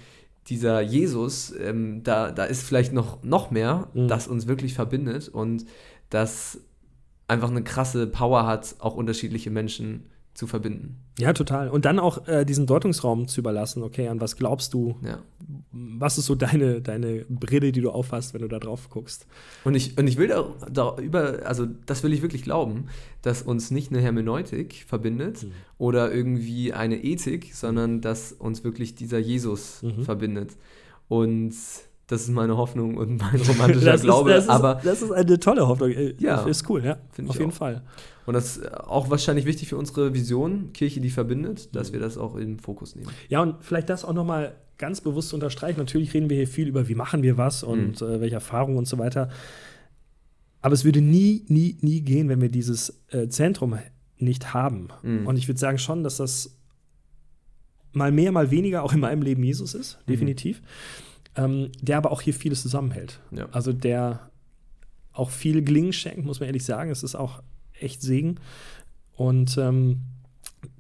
dieser 0.48 0.82
Jesus, 0.82 1.54
ähm, 1.62 2.02
da, 2.04 2.32
da 2.32 2.46
ist 2.46 2.64
vielleicht 2.64 2.92
noch, 2.92 3.24
noch 3.24 3.52
mehr, 3.52 3.88
mhm. 3.94 4.08
das 4.08 4.28
uns 4.28 4.48
wirklich 4.48 4.74
verbindet 4.74 5.30
und 5.30 5.66
das 6.10 6.60
einfach 7.30 7.50
eine 7.50 7.64
krasse 7.64 8.08
Power 8.08 8.46
hat, 8.46 8.76
auch 8.80 8.96
unterschiedliche 8.96 9.50
Menschen 9.50 10.06
zu 10.34 10.48
verbinden. 10.48 11.02
Ja, 11.20 11.34
total. 11.34 11.70
Und 11.70 11.84
dann 11.84 12.00
auch 12.00 12.26
äh, 12.28 12.46
diesen 12.46 12.66
Deutungsraum 12.66 13.28
zu 13.28 13.42
überlassen, 13.42 13.84
okay, 13.84 14.08
an 14.08 14.22
was 14.22 14.38
glaubst 14.38 14.74
du? 14.74 14.96
Ja. 15.04 15.20
Was 15.72 16.18
ist 16.18 16.28
so 16.28 16.36
deine, 16.36 16.82
deine 16.82 17.26
Brille, 17.28 17.74
die 17.74 17.82
du 17.82 17.92
aufhast, 17.92 18.34
wenn 18.34 18.42
du 18.42 18.48
da 18.48 18.58
drauf 18.58 18.90
guckst? 18.90 19.28
Und 19.66 19.76
ich, 19.76 19.98
und 19.98 20.08
ich 20.08 20.18
will 20.18 20.30
da, 20.30 20.50
da 20.72 20.96
über, 20.98 21.46
also 21.46 21.68
das 21.86 22.04
will 22.04 22.14
ich 22.14 22.22
wirklich 22.22 22.44
glauben, 22.44 22.86
dass 23.22 23.42
uns 23.42 23.70
nicht 23.70 23.92
eine 23.92 24.02
Hermeneutik 24.02 24.86
verbindet 24.88 25.44
mhm. 25.44 25.52
oder 25.78 26.12
irgendwie 26.14 26.72
eine 26.72 27.04
Ethik, 27.04 27.54
sondern 27.54 28.00
dass 28.00 28.32
uns 28.32 28.64
wirklich 28.64 28.96
dieser 28.96 29.20
Jesus 29.20 29.84
mhm. 29.84 30.04
verbindet. 30.04 30.56
Und 31.10 31.54
das 32.10 32.22
ist 32.24 32.30
meine 32.30 32.58
Hoffnung 32.58 32.98
und 32.98 33.18
mein 33.18 33.40
romantischer 33.48 33.92
das 33.92 34.02
Glaube. 34.02 34.34
Ist, 34.34 34.48
das 34.48 34.56
aber 34.56 34.78
ist, 34.78 34.86
das 34.86 35.02
ist 35.04 35.12
eine 35.12 35.40
tolle 35.40 35.68
Hoffnung. 35.68 35.94
Ja, 36.18 36.42
ist 36.42 36.68
cool, 36.68 36.84
ja. 36.84 36.98
Auf 37.28 37.38
jeden 37.38 37.52
auch. 37.52 37.56
Fall. 37.56 37.84
Und 38.26 38.34
das 38.34 38.58
ist 38.58 38.74
auch 38.74 39.12
wahrscheinlich 39.12 39.46
wichtig 39.46 39.70
für 39.70 39.78
unsere 39.78 40.14
Vision, 40.14 40.74
Kirche, 40.74 41.02
die 41.02 41.12
verbindet, 41.12 41.76
dass 41.76 41.94
wir 41.94 42.00
das 42.00 42.18
auch 42.18 42.36
im 42.36 42.58
Fokus 42.58 42.96
nehmen. 42.96 43.10
Ja, 43.30 43.42
und 43.44 43.58
vielleicht 43.62 43.90
das 43.90 44.04
auch 44.04 44.14
nochmal 44.14 44.56
ganz 44.80 45.02
bewusst 45.02 45.36
unterstreichen. 45.36 45.80
Natürlich 45.80 46.12
reden 46.16 46.32
wir 46.32 46.38
hier 46.38 46.48
viel 46.48 46.68
über, 46.68 46.88
wie 46.88 46.96
machen 46.96 47.22
wir 47.22 47.38
was 47.38 47.62
und 47.64 48.02
mhm. 48.02 48.08
äh, 48.08 48.22
welche 48.22 48.36
Erfahrungen 48.36 48.78
und 48.78 48.88
so 48.88 48.98
weiter. 48.98 49.30
Aber 50.62 50.74
es 50.74 50.84
würde 50.84 51.02
nie, 51.02 51.46
nie, 51.48 51.78
nie 51.82 52.02
gehen, 52.02 52.28
wenn 52.28 52.42
wir 52.42 52.50
dieses 52.50 53.04
äh, 53.10 53.28
Zentrum 53.28 53.78
nicht 54.18 54.52
haben. 54.54 54.88
Mhm. 55.04 55.28
Und 55.28 55.38
ich 55.38 55.48
würde 55.48 55.60
sagen 55.60 55.78
schon, 55.78 56.04
dass 56.04 56.18
das 56.18 56.58
mal 57.94 58.12
mehr, 58.12 58.32
mal 58.32 58.50
weniger 58.50 58.82
auch 58.84 58.94
in 58.94 59.00
meinem 59.00 59.22
Leben 59.22 59.44
Jesus 59.44 59.76
ist, 59.76 60.00
mhm. 60.06 60.12
definitiv. 60.12 60.62
Mhm 60.62 61.09
ähm, 61.36 61.72
der 61.82 61.98
aber 61.98 62.12
auch 62.12 62.22
hier 62.22 62.34
vieles 62.34 62.62
zusammenhält. 62.62 63.20
Ja. 63.32 63.48
Also 63.52 63.74
der 63.74 64.30
auch 65.14 65.30
viel 65.30 65.62
Gelingen 65.64 65.94
schenkt, 65.94 66.26
muss 66.26 66.40
man 66.40 66.48
ehrlich 66.48 66.64
sagen. 66.64 66.92
Es 66.92 67.04
ist 67.04 67.16
auch 67.16 67.42
echt 67.74 68.02
Segen. 68.02 68.36
Und 69.16 69.58
ähm, 69.58 70.02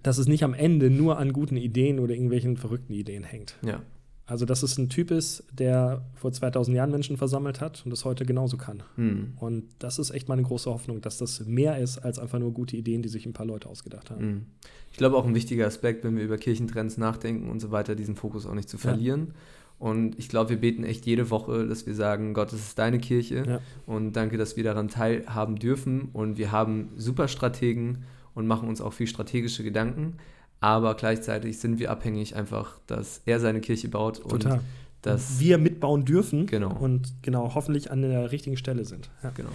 dass 0.04 0.18
es 0.18 0.28
nicht 0.28 0.44
am 0.44 0.54
Ende 0.54 0.90
nur 0.90 1.18
an 1.18 1.34
guten 1.34 1.58
Ideen 1.58 2.00
oder 2.00 2.14
irgendwelchen 2.14 2.58
verrückten 2.58 2.94
Ideen 2.94 3.24
hängt. 3.24 3.58
Ja. 3.66 3.82
Also, 4.26 4.46
dass 4.46 4.62
es 4.62 4.78
ein 4.78 4.90
Typ 4.90 5.10
ist, 5.10 5.44
der 5.52 6.06
vor 6.14 6.32
2000 6.32 6.78
Jahren 6.78 6.92
Menschen 6.92 7.18
versammelt 7.18 7.62
hat 7.62 7.82
und 7.84 7.90
das 7.90 8.06
heute 8.06 8.26
genauso 8.26 8.58
kann. 8.58 8.84
Hm. 8.94 9.34
Und 9.38 9.64
das 9.80 9.98
ist 9.98 10.12
echt 10.12 10.30
meine 10.30 10.44
große 10.44 10.70
Hoffnung, 10.70 11.02
dass 11.02 11.18
das 11.18 11.44
mehr 11.48 11.80
ist 11.80 11.98
als 11.98 12.20
einfach 12.20 12.38
nur 12.38 12.54
gute 12.54 12.78
Ideen, 12.78 13.02
die 13.02 13.10
sich 13.10 13.26
ein 13.26 13.34
paar 13.34 13.48
Leute 13.48 13.68
ausgedacht 13.68 14.12
haben. 14.12 14.22
Hm. 14.22 14.46
Ich 14.92 14.98
glaube 14.98 15.18
auch 15.18 15.26
ein 15.26 15.34
wichtiger 15.34 15.66
Aspekt, 15.66 16.04
wenn 16.04 16.16
wir 16.16 16.24
über 16.24 16.38
Kirchentrends 16.38 16.98
nachdenken 16.98 17.50
und 17.50 17.60
so 17.60 17.72
weiter, 17.72 17.96
diesen 17.96 18.16
Fokus 18.16 18.46
auch 18.46 18.54
nicht 18.54 18.70
zu 18.70 18.78
verlieren. 18.78 19.30
Ja. 19.30 19.34
Und 19.80 20.20
ich 20.20 20.28
glaube, 20.28 20.52
wir 20.52 20.58
beten 20.58 20.84
echt 20.84 21.06
jede 21.06 21.30
Woche, 21.30 21.66
dass 21.66 21.88
wir 21.88 21.96
sagen, 21.96 22.34
Gott, 22.34 22.52
das 22.52 22.60
ist 22.60 22.78
deine 22.78 23.00
Kirche. 23.00 23.44
Ja. 23.48 23.60
Und 23.86 24.14
danke, 24.14 24.38
dass 24.38 24.58
wir 24.58 24.64
daran 24.66 24.90
teilhaben 24.90 25.56
dürfen. 25.56 26.10
Und 26.12 26.38
wir 26.38 26.52
haben 26.52 26.90
super 26.98 27.30
Strategen 27.30 28.04
und 28.36 28.46
machen 28.46 28.68
uns 28.68 28.82
auch 28.82 28.92
viel 28.92 29.08
strategische 29.08 29.64
Gedanken. 29.64 30.18
Aber 30.60 30.96
gleichzeitig 30.96 31.60
sind 31.60 31.80
wir 31.80 31.92
abhängig 31.92 32.36
einfach, 32.36 32.80
dass 32.88 33.22
er 33.26 33.40
seine 33.40 33.62
Kirche 33.62 33.88
baut 33.88 34.22
Total. 34.22 34.54
und 34.54 34.62
dass 35.02 35.40
wir 35.40 35.58
mitbauen 35.58 36.04
dürfen 36.04 36.46
genau. 36.46 36.76
und 36.76 37.14
genau 37.22 37.56
hoffentlich 37.56 37.90
an 37.90 38.02
der 38.02 38.34
richtigen 38.34 38.58
Stelle 38.58 38.84
sind. 38.84 39.10
Ja. 39.24 39.32
Genau. 39.32 39.52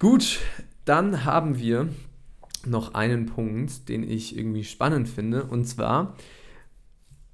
Gut, 0.00 0.40
dann 0.84 1.24
haben 1.24 1.58
wir 1.58 1.88
noch 2.66 2.94
einen 2.94 3.26
Punkt, 3.26 3.88
den 3.88 4.02
ich 4.02 4.36
irgendwie 4.36 4.64
spannend 4.64 5.08
finde. 5.08 5.44
Und 5.44 5.66
zwar 5.66 6.16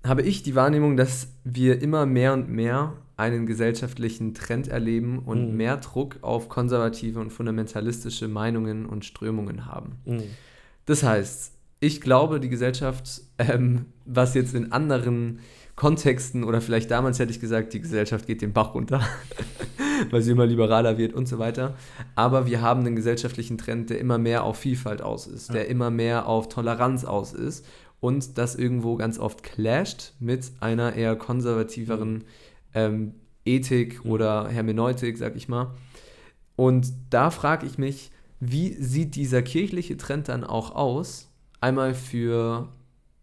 habe 0.05 0.23
ich 0.23 0.43
die 0.43 0.55
Wahrnehmung, 0.55 0.97
dass 0.97 1.29
wir 1.45 1.81
immer 1.81 2.07
mehr 2.07 2.35
und 2.35 2.49
mehr 2.49 2.95
einen 3.17 3.47
gesellschaftlichen 3.47 4.35
Trend 4.35 4.69
erleben 4.69 5.21
und 5.21 5.53
mhm. 5.53 5.57
mehr 5.57 5.77
Druck 5.79 6.19
auf 6.21 6.49
konservative 6.49 7.21
und 7.21 7.31
fundamentalistische 7.31 8.29
Meinungen 8.29 8.87
und 8.87 9.05
Strömungen 9.05 9.67
haben. 9.67 9.97
Mhm. 10.05 10.25
Das 10.85 11.03
heißt, 11.03 11.53
ich 11.81 12.01
glaube, 12.01 12.41
die 12.41 12.49
Gesellschaft, 12.49 13.23
ähm, 13.39 13.87
was 14.05 14.35
jetzt 14.35 14.55
in 14.55 14.73
anderen 14.73 15.41
Kontexten 15.77 16.45
oder 16.45 16.61
vielleicht 16.61 16.91
damals 16.91 17.19
hätte 17.19 17.33
ich 17.33 17.41
gesagt, 17.41 17.73
die 17.73 17.81
Gesellschaft 17.81 18.27
geht 18.27 18.43
den 18.43 18.53
Bach 18.53 18.75
runter. 18.75 19.01
weil 20.11 20.23
sie 20.23 20.33
immer 20.33 20.47
liberaler 20.47 20.99
wird 20.99 21.15
und 21.15 21.29
so 21.29 21.39
weiter. 21.39 21.75
Aber 22.15 22.47
wir 22.47 22.61
haben 22.61 22.81
einen 22.81 22.97
gesellschaftlichen 22.97 23.59
Trend, 23.59 23.91
der 23.91 23.99
immer 23.99 24.19
mehr 24.19 24.45
auf 24.45 24.59
Vielfalt 24.59 25.03
aus 25.03 25.27
ist, 25.27 25.55
der 25.55 25.69
immer 25.69 25.91
mehr 25.91 26.27
auf 26.27 26.49
Toleranz 26.49 27.05
aus 27.05 27.33
ist 27.33 27.65
und 28.05 28.37
das 28.37 28.55
irgendwo 28.55 28.97
ganz 28.97 29.19
oft 29.19 29.43
clasht 29.43 30.13
mit 30.21 30.53
einer 30.61 30.93
eher 30.93 31.17
konservativeren 31.17 32.25
ähm, 32.75 33.15
Ethik 33.47 34.05
oder 34.05 34.47
Hermeneutik, 34.47 35.17
sag 35.17 35.37
ich 35.37 35.49
mal. 35.49 35.75
Und 36.55 36.93
da 37.09 37.31
frage 37.31 37.65
ich 37.65 37.79
mich, 37.79 38.11
wie 38.41 38.75
sieht 38.75 39.17
dieser 39.17 39.41
kirchliche 39.41 39.97
Trend 39.97 40.29
dann 40.29 40.45
auch 40.45 40.75
aus? 40.75 41.31
Einmal 41.63 41.95
für 41.95 42.69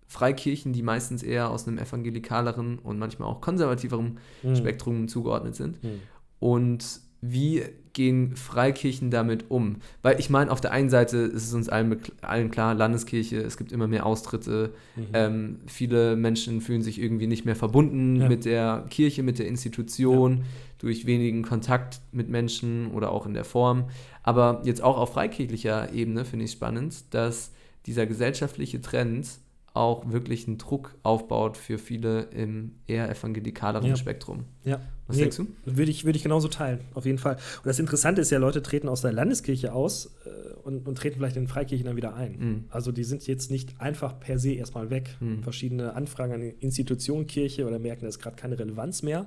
Freikirchen, 0.07 0.73
die 0.73 0.81
meistens 0.81 1.21
eher 1.21 1.51
aus 1.51 1.67
einem 1.67 1.77
evangelikaleren 1.77 2.79
und 2.79 2.97
manchmal 2.97 3.29
auch 3.29 3.39
konservativeren 3.39 4.17
mhm. 4.41 4.55
Spektrum 4.55 5.07
zugeordnet 5.07 5.53
sind. 5.53 5.83
Mhm. 5.83 5.99
Und 6.39 7.01
wie 7.21 7.63
gehen 7.93 8.35
Freikirchen 8.35 9.11
damit 9.11 9.51
um? 9.51 9.77
Weil 10.01 10.19
ich 10.19 10.29
meine, 10.29 10.51
auf 10.51 10.59
der 10.59 10.71
einen 10.71 10.89
Seite 10.89 11.17
ist 11.17 11.45
es 11.45 11.53
uns 11.53 11.69
allen, 11.69 11.99
allen 12.21 12.49
klar, 12.49 12.73
Landeskirche, 12.73 13.37
es 13.37 13.57
gibt 13.57 13.71
immer 13.71 13.87
mehr 13.87 14.05
Austritte, 14.05 14.73
mhm. 14.95 15.07
ähm, 15.13 15.59
viele 15.67 16.15
Menschen 16.15 16.61
fühlen 16.61 16.81
sich 16.81 16.99
irgendwie 16.99 17.27
nicht 17.27 17.45
mehr 17.45 17.55
verbunden 17.55 18.21
ja. 18.21 18.27
mit 18.27 18.45
der 18.45 18.85
Kirche, 18.89 19.23
mit 19.23 19.39
der 19.39 19.47
Institution, 19.47 20.37
ja. 20.37 20.43
durch 20.79 21.05
wenigen 21.05 21.43
Kontakt 21.43 22.01
mit 22.11 22.29
Menschen 22.29 22.91
oder 22.91 23.11
auch 23.11 23.25
in 23.25 23.33
der 23.33 23.45
Form. 23.45 23.85
Aber 24.23 24.61
jetzt 24.65 24.81
auch 24.81 24.97
auf 24.97 25.13
freikirchlicher 25.13 25.93
Ebene 25.93 26.25
finde 26.25 26.45
ich 26.45 26.51
spannend, 26.51 27.13
dass 27.13 27.51
dieser 27.85 28.05
gesellschaftliche 28.05 28.81
Trend 28.81 29.27
auch 29.73 30.11
wirklich 30.11 30.47
einen 30.47 30.57
Druck 30.57 30.95
aufbaut 31.01 31.55
für 31.55 31.77
viele 31.77 32.23
im 32.23 32.73
eher 32.87 33.09
evangelikaleren 33.09 33.87
ja. 33.87 33.95
Spektrum. 33.95 34.43
Ja. 34.65 34.81
Was 35.07 35.15
nee, 35.15 35.23
denkst 35.23 35.37
du? 35.37 35.47
Würde 35.65 35.91
ich, 35.91 36.03
würde 36.03 36.17
ich 36.17 36.23
genauso 36.23 36.49
teilen, 36.49 36.81
auf 36.93 37.05
jeden 37.05 37.17
Fall. 37.17 37.35
Und 37.35 37.65
das 37.65 37.79
Interessante 37.79 38.21
ist 38.21 38.31
ja, 38.31 38.37
Leute 38.37 38.61
treten 38.61 38.89
aus 38.89 39.01
der 39.01 39.13
Landeskirche 39.13 39.73
aus 39.73 40.13
äh, 40.25 40.53
und, 40.63 40.87
und, 40.87 40.97
treten 40.97 41.17
vielleicht 41.17 41.37
in 41.37 41.43
den 41.43 41.47
Freikirchen 41.47 41.85
dann 41.85 41.95
wieder 41.95 42.15
ein. 42.15 42.37
Mhm. 42.37 42.65
Also 42.69 42.91
die 42.91 43.05
sind 43.05 43.25
jetzt 43.27 43.49
nicht 43.49 43.79
einfach 43.79 44.19
per 44.19 44.39
se 44.39 44.53
erstmal 44.53 44.89
weg. 44.89 45.15
Mhm. 45.21 45.43
Verschiedene 45.43 45.93
Anfragen 45.93 46.33
an 46.33 46.41
die 46.41 46.55
Institution 46.59 47.25
Kirche 47.25 47.65
oder 47.65 47.79
merken, 47.79 48.01
da 48.01 48.09
ist 48.09 48.19
gerade 48.19 48.35
keine 48.35 48.59
Relevanz 48.59 49.03
mehr. 49.03 49.25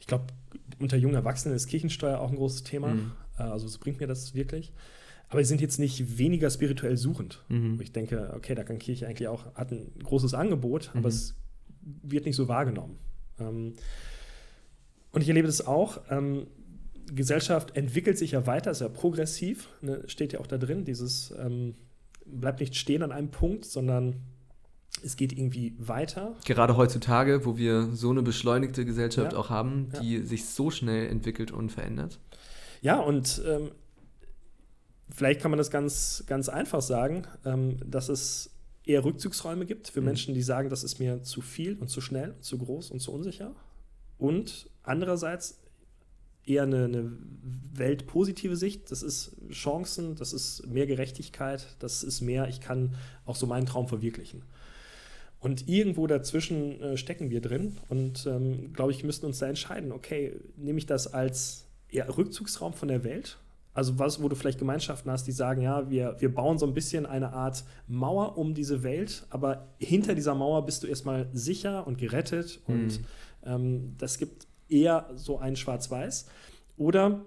Ich 0.00 0.08
glaube, 0.08 0.26
unter 0.80 0.96
jungen 0.96 1.14
Erwachsenen 1.14 1.54
ist 1.54 1.68
Kirchensteuer 1.68 2.18
auch 2.18 2.30
ein 2.30 2.36
großes 2.36 2.64
Thema. 2.64 2.94
Mhm. 2.94 3.12
Äh, 3.38 3.42
also 3.42 3.68
so 3.68 3.78
bringt 3.78 4.00
mir 4.00 4.08
das 4.08 4.34
wirklich. 4.34 4.72
Aber 5.28 5.42
sie 5.42 5.48
sind 5.48 5.60
jetzt 5.60 5.78
nicht 5.78 6.18
weniger 6.18 6.50
spirituell 6.50 6.96
suchend. 6.96 7.44
Mhm. 7.48 7.80
Ich 7.80 7.92
denke, 7.92 8.32
okay, 8.36 8.54
da 8.54 8.62
kann 8.62 8.78
Kirche 8.78 9.06
eigentlich 9.06 9.28
auch, 9.28 9.54
hat 9.54 9.72
ein 9.72 9.90
großes 10.02 10.34
Angebot, 10.34 10.90
aber 10.90 11.00
mhm. 11.00 11.06
es 11.06 11.34
wird 11.80 12.26
nicht 12.26 12.36
so 12.36 12.48
wahrgenommen. 12.48 12.98
Ähm, 13.38 13.74
und 15.12 15.22
ich 15.22 15.28
erlebe 15.28 15.46
das 15.46 15.66
auch. 15.66 16.00
Ähm, 16.10 16.46
Gesellschaft 17.12 17.76
entwickelt 17.76 18.18
sich 18.18 18.32
ja 18.32 18.46
weiter, 18.46 18.70
ist 18.70 18.80
ja 18.80 18.88
progressiv, 18.88 19.68
ne, 19.80 20.02
steht 20.06 20.32
ja 20.32 20.40
auch 20.40 20.46
da 20.46 20.58
drin, 20.58 20.84
dieses 20.84 21.32
ähm, 21.38 21.74
bleibt 22.24 22.60
nicht 22.60 22.76
stehen 22.76 23.02
an 23.02 23.12
einem 23.12 23.30
Punkt, 23.30 23.64
sondern 23.64 24.16
es 25.04 25.16
geht 25.16 25.32
irgendwie 25.32 25.74
weiter. 25.78 26.36
Gerade 26.44 26.76
heutzutage, 26.76 27.44
wo 27.44 27.56
wir 27.56 27.90
so 27.92 28.10
eine 28.10 28.22
beschleunigte 28.22 28.84
Gesellschaft 28.84 29.32
ja. 29.32 29.38
auch 29.38 29.50
haben, 29.50 29.90
die 30.00 30.16
ja. 30.16 30.24
sich 30.24 30.46
so 30.46 30.70
schnell 30.70 31.08
entwickelt 31.08 31.50
und 31.50 31.70
verändert. 31.70 32.18
Ja, 32.80 33.00
und 33.00 33.42
ähm, 33.46 33.70
vielleicht 35.10 35.40
kann 35.40 35.50
man 35.50 35.58
das 35.58 35.70
ganz, 35.70 36.24
ganz 36.26 36.48
einfach 36.48 36.82
sagen, 36.82 37.26
ähm, 37.44 37.78
dass 37.84 38.08
es 38.08 38.50
eher 38.84 39.04
Rückzugsräume 39.04 39.66
gibt 39.66 39.88
für 39.88 40.00
mhm. 40.00 40.06
Menschen, 40.06 40.34
die 40.34 40.42
sagen, 40.42 40.70
das 40.70 40.84
ist 40.84 40.98
mir 40.98 41.22
zu 41.22 41.40
viel 41.40 41.76
und 41.78 41.88
zu 41.88 42.00
schnell 42.00 42.32
und 42.32 42.44
zu 42.44 42.58
groß 42.58 42.90
und 42.90 43.00
zu 43.00 43.12
unsicher. 43.12 43.54
Und 44.18 44.70
andererseits 44.82 45.58
eher 46.46 46.62
eine, 46.62 46.84
eine 46.84 47.12
weltpositive 47.72 48.56
Sicht. 48.56 48.90
Das 48.90 49.02
ist 49.02 49.36
Chancen, 49.50 50.14
das 50.14 50.32
ist 50.32 50.66
mehr 50.66 50.86
Gerechtigkeit, 50.86 51.66
das 51.80 52.04
ist 52.04 52.20
mehr, 52.20 52.48
ich 52.48 52.60
kann 52.60 52.94
auch 53.24 53.36
so 53.36 53.46
meinen 53.46 53.66
Traum 53.66 53.88
verwirklichen. 53.88 54.42
Und 55.40 55.68
irgendwo 55.68 56.06
dazwischen 56.06 56.80
äh, 56.80 56.96
stecken 56.96 57.30
wir 57.30 57.40
drin 57.40 57.76
und 57.88 58.26
ähm, 58.26 58.72
glaube 58.72 58.92
ich, 58.92 59.04
müssten 59.04 59.26
uns 59.26 59.38
da 59.38 59.46
entscheiden, 59.46 59.92
okay, 59.92 60.40
nehme 60.56 60.78
ich 60.78 60.86
das 60.86 61.12
als 61.12 61.66
eher 61.88 62.16
Rückzugsraum 62.16 62.72
von 62.72 62.88
der 62.88 63.04
Welt 63.04 63.38
also 63.76 63.98
was, 63.98 64.22
wo 64.22 64.28
du 64.30 64.34
vielleicht 64.34 64.58
Gemeinschaften 64.58 65.10
hast, 65.10 65.26
die 65.26 65.32
sagen, 65.32 65.60
ja, 65.60 65.90
wir, 65.90 66.16
wir 66.18 66.34
bauen 66.34 66.56
so 66.56 66.66
ein 66.66 66.72
bisschen 66.72 67.04
eine 67.04 67.34
Art 67.34 67.62
Mauer 67.86 68.38
um 68.38 68.54
diese 68.54 68.82
Welt, 68.82 69.26
aber 69.28 69.68
hinter 69.78 70.14
dieser 70.14 70.34
Mauer 70.34 70.64
bist 70.64 70.82
du 70.82 70.86
erstmal 70.86 71.28
sicher 71.34 71.86
und 71.86 71.98
gerettet 71.98 72.60
mhm. 72.66 72.74
und 72.74 73.00
ähm, 73.44 73.94
das 73.98 74.16
gibt 74.16 74.46
eher 74.70 75.10
so 75.14 75.38
ein 75.38 75.56
Schwarz-Weiß. 75.56 76.26
Oder 76.78 77.20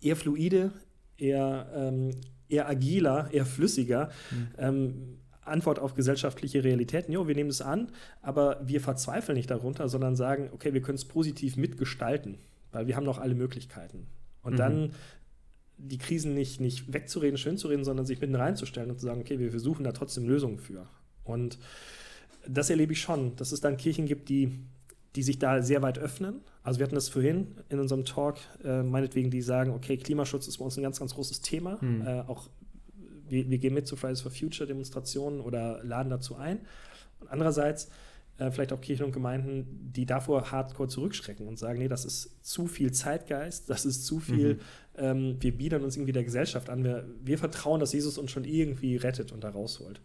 eher 0.00 0.14
fluide, 0.14 0.70
eher, 1.18 1.68
ähm, 1.74 2.12
eher 2.48 2.68
agiler, 2.68 3.28
eher 3.32 3.44
flüssiger. 3.44 4.10
Mhm. 4.30 4.48
Ähm, 4.58 5.18
Antwort 5.44 5.80
auf 5.80 5.94
gesellschaftliche 5.94 6.62
Realitäten. 6.62 7.12
Jo, 7.12 7.26
wir 7.26 7.34
nehmen 7.34 7.50
es 7.50 7.60
an, 7.60 7.88
aber 8.22 8.60
wir 8.64 8.80
verzweifeln 8.80 9.36
nicht 9.36 9.50
darunter, 9.50 9.88
sondern 9.88 10.14
sagen, 10.14 10.48
okay, 10.52 10.72
wir 10.74 10.80
können 10.80 10.94
es 10.94 11.04
positiv 11.04 11.56
mitgestalten, 11.56 12.38
weil 12.70 12.86
wir 12.86 12.94
haben 12.94 13.04
noch 13.04 13.18
alle 13.18 13.34
Möglichkeiten. 13.34 14.06
Und 14.44 14.52
mhm. 14.52 14.58
dann 14.58 14.92
die 15.78 15.98
Krisen 15.98 16.34
nicht, 16.34 16.60
nicht 16.60 16.92
wegzureden, 16.92 17.38
schön 17.38 17.58
zu 17.58 17.68
reden, 17.68 17.84
sondern 17.84 18.06
sich 18.06 18.20
mitten 18.20 18.34
reinzustellen 18.34 18.90
und 18.90 19.00
zu 19.00 19.06
sagen, 19.06 19.20
okay, 19.20 19.38
wir 19.38 19.50
versuchen 19.50 19.84
da 19.84 19.92
trotzdem 19.92 20.28
Lösungen 20.28 20.58
für. 20.58 20.86
Und 21.24 21.58
das 22.46 22.70
erlebe 22.70 22.92
ich 22.92 23.00
schon, 23.00 23.36
dass 23.36 23.52
es 23.52 23.60
dann 23.60 23.76
Kirchen 23.76 24.06
gibt, 24.06 24.28
die, 24.28 24.52
die 25.16 25.22
sich 25.22 25.38
da 25.38 25.62
sehr 25.62 25.82
weit 25.82 25.98
öffnen. 25.98 26.40
Also 26.62 26.78
wir 26.78 26.84
hatten 26.84 26.94
das 26.94 27.08
vorhin 27.08 27.54
in 27.68 27.80
unserem 27.80 28.04
Talk, 28.04 28.36
äh, 28.64 28.82
meinetwegen, 28.82 29.30
die 29.30 29.42
sagen, 29.42 29.72
okay, 29.72 29.96
Klimaschutz 29.96 30.46
ist 30.48 30.58
bei 30.58 30.64
uns 30.64 30.76
ein 30.76 30.82
ganz, 30.82 30.98
ganz 30.98 31.14
großes 31.14 31.40
Thema. 31.40 31.78
Mhm. 31.80 32.06
Äh, 32.06 32.20
auch 32.22 32.48
wir, 33.28 33.48
wir, 33.48 33.58
gehen 33.58 33.74
mit 33.74 33.86
zu 33.86 33.96
Fridays 33.96 34.20
for 34.20 34.30
Future 34.30 34.66
Demonstrationen 34.66 35.40
oder 35.40 35.82
laden 35.82 36.10
dazu 36.10 36.36
ein. 36.36 36.60
Und 37.20 37.28
andererseits 37.28 37.88
äh, 38.38 38.50
vielleicht 38.50 38.72
auch 38.72 38.80
Kirchen 38.80 39.06
und 39.06 39.12
Gemeinden, 39.12 39.92
die 39.92 40.06
davor 40.06 40.50
hardcore 40.50 40.88
zurückschrecken 40.88 41.46
und 41.46 41.58
sagen, 41.58 41.78
nee, 41.78 41.88
das 41.88 42.04
ist 42.04 42.44
zu 42.44 42.66
viel 42.66 42.92
Zeitgeist, 42.92 43.68
das 43.70 43.84
ist 43.84 44.06
zu 44.06 44.20
viel, 44.20 44.54
mhm. 44.54 44.60
ähm, 44.96 45.36
wir 45.40 45.56
biedern 45.56 45.82
uns 45.82 45.96
irgendwie 45.96 46.12
der 46.12 46.24
Gesellschaft 46.24 46.70
an, 46.70 46.84
wir, 46.84 47.06
wir 47.22 47.38
vertrauen, 47.38 47.80
dass 47.80 47.92
Jesus 47.92 48.18
uns 48.18 48.30
schon 48.30 48.44
irgendwie 48.44 48.96
rettet 48.96 49.32
und 49.32 49.44
da 49.44 49.50
rausholt. 49.50 50.00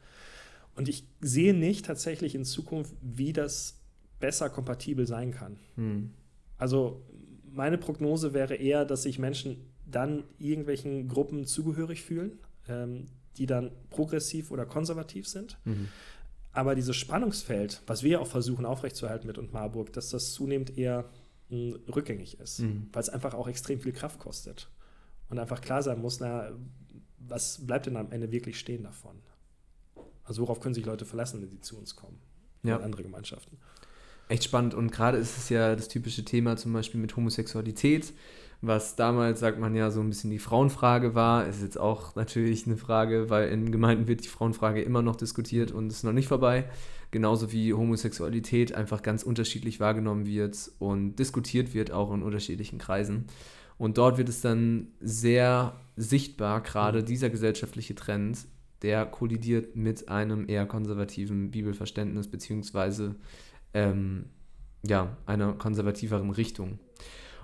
Und 0.76 0.90
ich 0.90 1.08
sehe 1.22 1.54
nicht 1.54 1.86
tatsächlich 1.86 2.36
in 2.36 2.46
Zukunft, 2.46 2.94
wie 3.02 3.34
das 3.34 3.80
besser 4.20 4.50
kompatibel 4.50 5.08
sein 5.08 5.32
kann. 5.32 5.58
Mhm. 5.76 6.12
Also 6.58 7.04
meine 7.52 7.78
Prognose 7.78 8.34
wäre 8.34 8.56
eher, 8.56 8.86
dass 8.86 9.04
sich 9.04 9.20
Menschen 9.20 9.58
dann 9.86 10.24
irgendwelchen 10.38 11.08
Gruppen 11.08 11.46
zugehörig 11.46 12.04
fühlen, 12.04 12.40
ähm, 12.68 13.06
die 13.38 13.46
dann 13.46 13.72
progressiv 13.90 14.52
oder 14.52 14.66
konservativ 14.66 15.28
sind. 15.28 15.58
Mhm. 15.66 15.88
Aber 16.58 16.74
dieses 16.74 16.96
Spannungsfeld, 16.96 17.84
was 17.86 18.02
wir 18.02 18.20
auch 18.20 18.26
versuchen 18.26 18.66
aufrechtzuerhalten 18.66 19.28
mit 19.28 19.38
und 19.38 19.54
Marburg, 19.54 19.94
dass 19.94 20.10
das 20.10 20.32
zunehmend 20.34 20.76
eher 20.76 21.06
mh, 21.50 21.76
hm, 21.76 21.80
rückgängig 21.94 22.40
ist, 22.40 22.62
mhm. 22.62 22.90
weil 22.92 23.04
es 23.04 23.10
einfach 23.10 23.36
auch 23.36 23.48
extrem 23.48 23.80
viel 23.80 23.92
Kraft 23.92 24.18
kostet. 24.18 24.68
Und 25.30 25.38
einfach 25.38 25.62
klar 25.62 25.84
sein 25.84 26.02
muss, 26.02 26.20
na, 26.20 26.50
was 27.20 27.64
bleibt 27.64 27.86
denn 27.86 27.96
am 27.96 28.12
Ende 28.12 28.32
wirklich 28.32 28.58
stehen 28.58 28.82
davon? 28.82 29.20
Also 30.24 30.42
worauf 30.42 30.60
können 30.60 30.74
sich 30.74 30.84
Leute 30.84 31.06
verlassen, 31.06 31.44
wenn 31.44 31.52
sie 31.52 31.62
zu 31.62 31.78
uns 31.78 31.96
kommen? 31.96 32.18
Ja. 32.64 32.78
Und 32.78 32.86
andere 32.86 33.04
Gemeinschaften. 33.04 33.60
Echt 34.28 34.44
spannend. 34.44 34.74
Und 34.74 34.92
gerade 34.92 35.20
ist 35.20 35.38
es 35.38 35.50
ja 35.50 35.76
das 35.76 35.90
typische 35.90 36.26
Thema 36.26 36.58
zum 36.58 36.74
Beispiel 36.74 37.00
mit 37.00 37.16
Homosexualität 37.16 38.14
was 38.62 38.96
damals, 38.96 39.40
sagt 39.40 39.60
man 39.60 39.76
ja, 39.76 39.92
so 39.92 40.00
ein 40.00 40.10
bisschen 40.10 40.32
die 40.32 40.40
Frauenfrage 40.40 41.14
war, 41.14 41.48
ist 41.48 41.62
jetzt 41.62 41.80
auch 41.80 42.16
natürlich 42.16 42.66
eine 42.66 42.78
Frage, 42.78 43.30
weil 43.30 43.50
in 43.50 43.72
Gemeinden 43.72 44.08
wird 44.08 44.24
die 44.24 44.30
Frauenfrage 44.30 44.82
immer 44.82 45.02
noch 45.02 45.16
diskutiert 45.16 45.72
und 45.72 45.92
ist 45.92 46.04
noch 46.04 46.14
nicht 46.14 46.28
vorbei. 46.28 46.66
Genauso 47.12 47.52
wie 47.52 47.74
Homosexualität 47.74 48.74
einfach 48.74 49.04
ganz 49.04 49.24
unterschiedlich 49.24 49.80
wahrgenommen 49.80 50.26
wird 50.26 50.72
und 50.80 51.16
diskutiert 51.18 51.74
wird, 51.74 51.92
auch 51.92 52.12
in 52.14 52.24
unterschiedlichen 52.24 52.80
Kreisen. 52.80 53.28
Und 53.78 54.00
dort 54.00 54.18
wird 54.18 54.28
es 54.28 54.42
dann 54.42 54.88
sehr 55.00 55.80
sichtbar, 55.96 56.62
gerade 56.62 57.04
dieser 57.04 57.30
gesellschaftliche 57.30 57.94
Trend, 57.94 58.40
der 58.82 59.06
kollidiert 59.06 59.76
mit 59.76 60.10
einem 60.10 60.50
eher 60.50 60.66
konservativen 60.66 61.52
Bibelverständnis, 61.52 62.28
beziehungsweise 62.28 63.16
ähm, 63.74 64.26
ja, 64.86 65.16
einer 65.26 65.54
konservativeren 65.54 66.32
Richtung. 66.32 66.80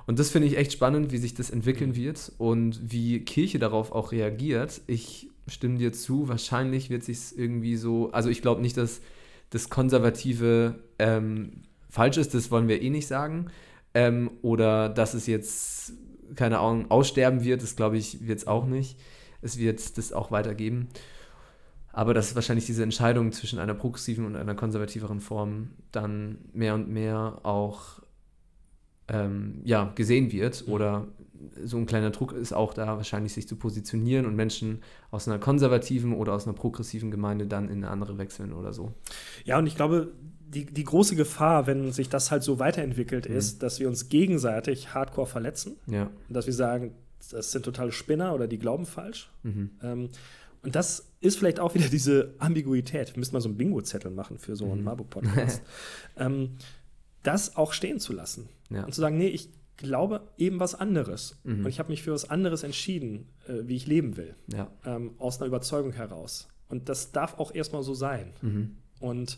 Und 0.05 0.19
das 0.19 0.29
finde 0.29 0.47
ich 0.47 0.57
echt 0.57 0.73
spannend, 0.73 1.11
wie 1.11 1.17
sich 1.17 1.33
das 1.33 1.49
entwickeln 1.49 1.91
mhm. 1.91 1.95
wird 1.95 2.31
und 2.37 2.91
wie 2.91 3.19
Kirche 3.21 3.59
darauf 3.59 3.91
auch 3.91 4.11
reagiert. 4.11 4.81
Ich 4.87 5.29
stimme 5.47 5.77
dir 5.77 5.93
zu, 5.93 6.27
wahrscheinlich 6.27 6.89
wird 6.89 7.03
sich 7.03 7.37
irgendwie 7.37 7.75
so, 7.75 8.11
also 8.11 8.29
ich 8.29 8.41
glaube 8.41 8.61
nicht, 8.61 8.77
dass 8.77 9.01
das 9.49 9.69
Konservative 9.69 10.79
ähm, 10.99 11.63
falsch 11.89 12.17
ist, 12.17 12.33
das 12.33 12.49
wollen 12.49 12.67
wir 12.67 12.81
eh 12.81 12.89
nicht 12.89 13.07
sagen. 13.07 13.47
Ähm, 13.93 14.31
oder 14.41 14.89
dass 14.89 15.13
es 15.13 15.27
jetzt, 15.27 15.93
keine 16.35 16.59
Ahnung, 16.59 16.89
aussterben 16.89 17.43
wird, 17.43 17.61
das 17.61 17.75
glaube 17.75 17.97
ich, 17.97 18.25
wird 18.25 18.39
es 18.39 18.47
auch 18.47 18.65
nicht. 18.65 18.97
Es 19.41 19.57
wird 19.57 19.97
das 19.97 20.13
auch 20.13 20.31
weitergeben. 20.31 20.87
Aber 21.91 22.15
dass 22.15 22.33
wahrscheinlich 22.33 22.65
diese 22.65 22.81
Entscheidung 22.81 23.31
zwischen 23.31 23.59
einer 23.59 23.75
progressiven 23.75 24.25
und 24.25 24.35
einer 24.35 24.55
konservativeren 24.55 25.19
Form 25.19 25.69
dann 25.91 26.39
mehr 26.53 26.73
und 26.73 26.89
mehr 26.89 27.39
auch 27.43 28.01
ähm, 29.07 29.61
ja, 29.63 29.91
gesehen 29.95 30.31
wird 30.31 30.67
mhm. 30.67 30.73
oder 30.73 31.07
so 31.63 31.77
ein 31.77 31.85
kleiner 31.85 32.11
Druck 32.11 32.33
ist 32.33 32.53
auch 32.53 32.73
da, 32.73 32.97
wahrscheinlich 32.97 33.33
sich 33.33 33.47
zu 33.47 33.55
positionieren 33.55 34.25
und 34.25 34.35
Menschen 34.35 34.81
aus 35.11 35.27
einer 35.27 35.39
konservativen 35.39 36.13
oder 36.13 36.33
aus 36.33 36.47
einer 36.47 36.55
progressiven 36.55 37.11
Gemeinde 37.11 37.47
dann 37.47 37.69
in 37.69 37.83
eine 37.83 37.89
andere 37.89 38.17
wechseln 38.17 38.53
oder 38.53 38.73
so. 38.73 38.93
Ja, 39.43 39.57
und 39.59 39.67
ich 39.67 39.75
glaube, 39.75 40.13
die, 40.53 40.65
die 40.65 40.83
große 40.83 41.15
Gefahr, 41.15 41.67
wenn 41.67 41.91
sich 41.91 42.09
das 42.09 42.31
halt 42.31 42.43
so 42.43 42.59
weiterentwickelt, 42.59 43.29
mhm. 43.29 43.35
ist, 43.35 43.63
dass 43.63 43.79
wir 43.79 43.87
uns 43.87 44.09
gegenseitig 44.09 44.93
hardcore 44.93 45.27
verletzen. 45.27 45.75
Ja. 45.87 46.09
Dass 46.29 46.45
wir 46.45 46.53
sagen, 46.53 46.93
das 47.31 47.51
sind 47.51 47.65
totale 47.65 47.91
Spinner 47.91 48.33
oder 48.33 48.47
die 48.47 48.59
glauben 48.59 48.85
falsch. 48.85 49.31
Mhm. 49.43 49.71
Ähm, 49.81 50.09
und 50.61 50.75
das 50.75 51.11
ist 51.19 51.37
vielleicht 51.37 51.59
auch 51.59 51.73
wieder 51.75 51.89
diese 51.89 52.35
Ambiguität. 52.39 53.13
Wir 53.13 53.19
müssen 53.19 53.33
mal 53.33 53.41
so 53.41 53.49
einen 53.49 53.57
Bingo-Zettel 53.57 54.11
machen 54.11 54.37
für 54.37 54.55
so 54.55 54.65
einen 54.65 54.79
mhm. 54.79 54.85
Marburg-Podcast. 54.85 55.61
ähm, 56.17 56.51
das 57.23 57.55
auch 57.55 57.73
stehen 57.73 57.99
zu 57.99 58.13
lassen. 58.13 58.49
Ja. 58.74 58.84
Und 58.86 58.93
zu 58.93 59.01
sagen, 59.01 59.17
nee, 59.17 59.28
ich 59.28 59.49
glaube 59.78 60.21
eben 60.38 60.59
was 60.59 60.76
anderes. 60.76 61.39
Mhm. 61.43 61.65
Und 61.65 61.67
ich 61.67 61.80
habe 61.80 61.89
mich 61.89 62.03
für 62.03 62.11
was 62.11 62.30
anderes 62.30 62.63
entschieden, 62.63 63.28
äh, 63.47 63.67
wie 63.67 63.76
ich 63.76 63.88
leben 63.88 64.17
will. 64.17 64.36
Ja. 64.51 64.71
Ähm, 64.86 65.11
aus 65.17 65.39
einer 65.39 65.47
Überzeugung 65.47 65.91
heraus. 65.91 66.47
Und 66.69 66.89
das 66.89 67.11
darf 67.11 67.39
auch 67.39 67.53
erstmal 67.53 67.84
so 67.84 67.93
sein. 67.93 68.34
Mhm. 68.41 68.78
Und 68.99 69.38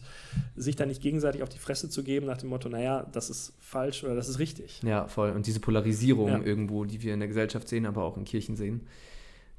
sich 0.55 0.75
dann 0.75 0.89
nicht 0.89 1.01
gegenseitig 1.01 1.41
auf 1.41 1.49
die 1.49 1.57
Fresse 1.57 1.89
zu 1.89 2.03
geben 2.03 2.27
nach 2.27 2.37
dem 2.37 2.49
Motto, 2.49 2.69
naja, 2.69 3.03
das 3.11 3.31
ist 3.31 3.53
falsch 3.59 4.03
oder 4.03 4.13
das 4.13 4.29
ist 4.29 4.37
richtig. 4.37 4.81
Ja, 4.83 5.07
voll. 5.07 5.31
Und 5.31 5.47
diese 5.47 5.59
Polarisierung 5.59 6.27
ja. 6.27 6.41
irgendwo, 6.41 6.85
die 6.85 7.01
wir 7.01 7.15
in 7.15 7.19
der 7.19 7.27
Gesellschaft 7.27 7.67
sehen, 7.67 7.87
aber 7.87 8.03
auch 8.03 8.15
in 8.15 8.25
Kirchen 8.25 8.55
sehen, 8.55 8.87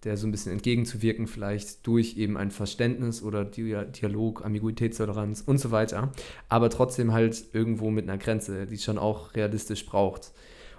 der 0.07 0.17
so 0.17 0.27
ein 0.27 0.31
bisschen 0.31 0.53
entgegenzuwirken, 0.53 1.27
vielleicht 1.27 1.87
durch 1.87 2.17
eben 2.17 2.37
ein 2.37 2.51
Verständnis 2.51 3.23
oder 3.23 3.45
Dialog, 3.45 4.45
Ambiguitätstoleranz 4.45 5.43
und 5.45 5.59
so 5.59 5.73
weiter, 5.73 6.13
aber 6.49 6.71
trotzdem 6.71 7.13
halt 7.13 7.45
irgendwo 7.53 7.91
mit 7.91 8.09
einer 8.09 8.17
Grenze, 8.17 8.67
die 8.67 8.77
es 8.77 8.85
schon 8.85 8.99
auch 8.99 9.35
realistisch 9.35 9.85
braucht. 9.85 10.33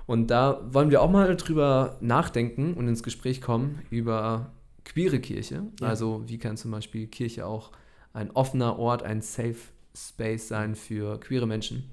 Und 0.06 0.32
da 0.32 0.62
wollen 0.72 0.90
wir 0.90 1.02
auch 1.02 1.12
mal 1.12 1.36
drüber 1.36 1.98
nachdenken 2.00 2.74
und 2.74 2.88
ins 2.88 3.04
Gespräch 3.04 3.42
kommen 3.42 3.82
über 3.90 4.54
queere 4.86 5.20
Kirche. 5.20 5.64
Ja. 5.82 5.88
Also 5.88 6.24
wie 6.28 6.38
kann 6.38 6.56
zum 6.56 6.72
Beispiel 6.72 7.08
Kirche 7.08 7.46
auch 7.46 7.72
ein 8.14 8.32
offener 8.32 8.80
Ort, 8.80 9.04
ein 9.04 9.22
Safe 9.22 9.58
Space 9.94 10.48
sein 10.48 10.76
für 10.76 11.20
queere 11.20 11.46
Menschen. 11.46 11.92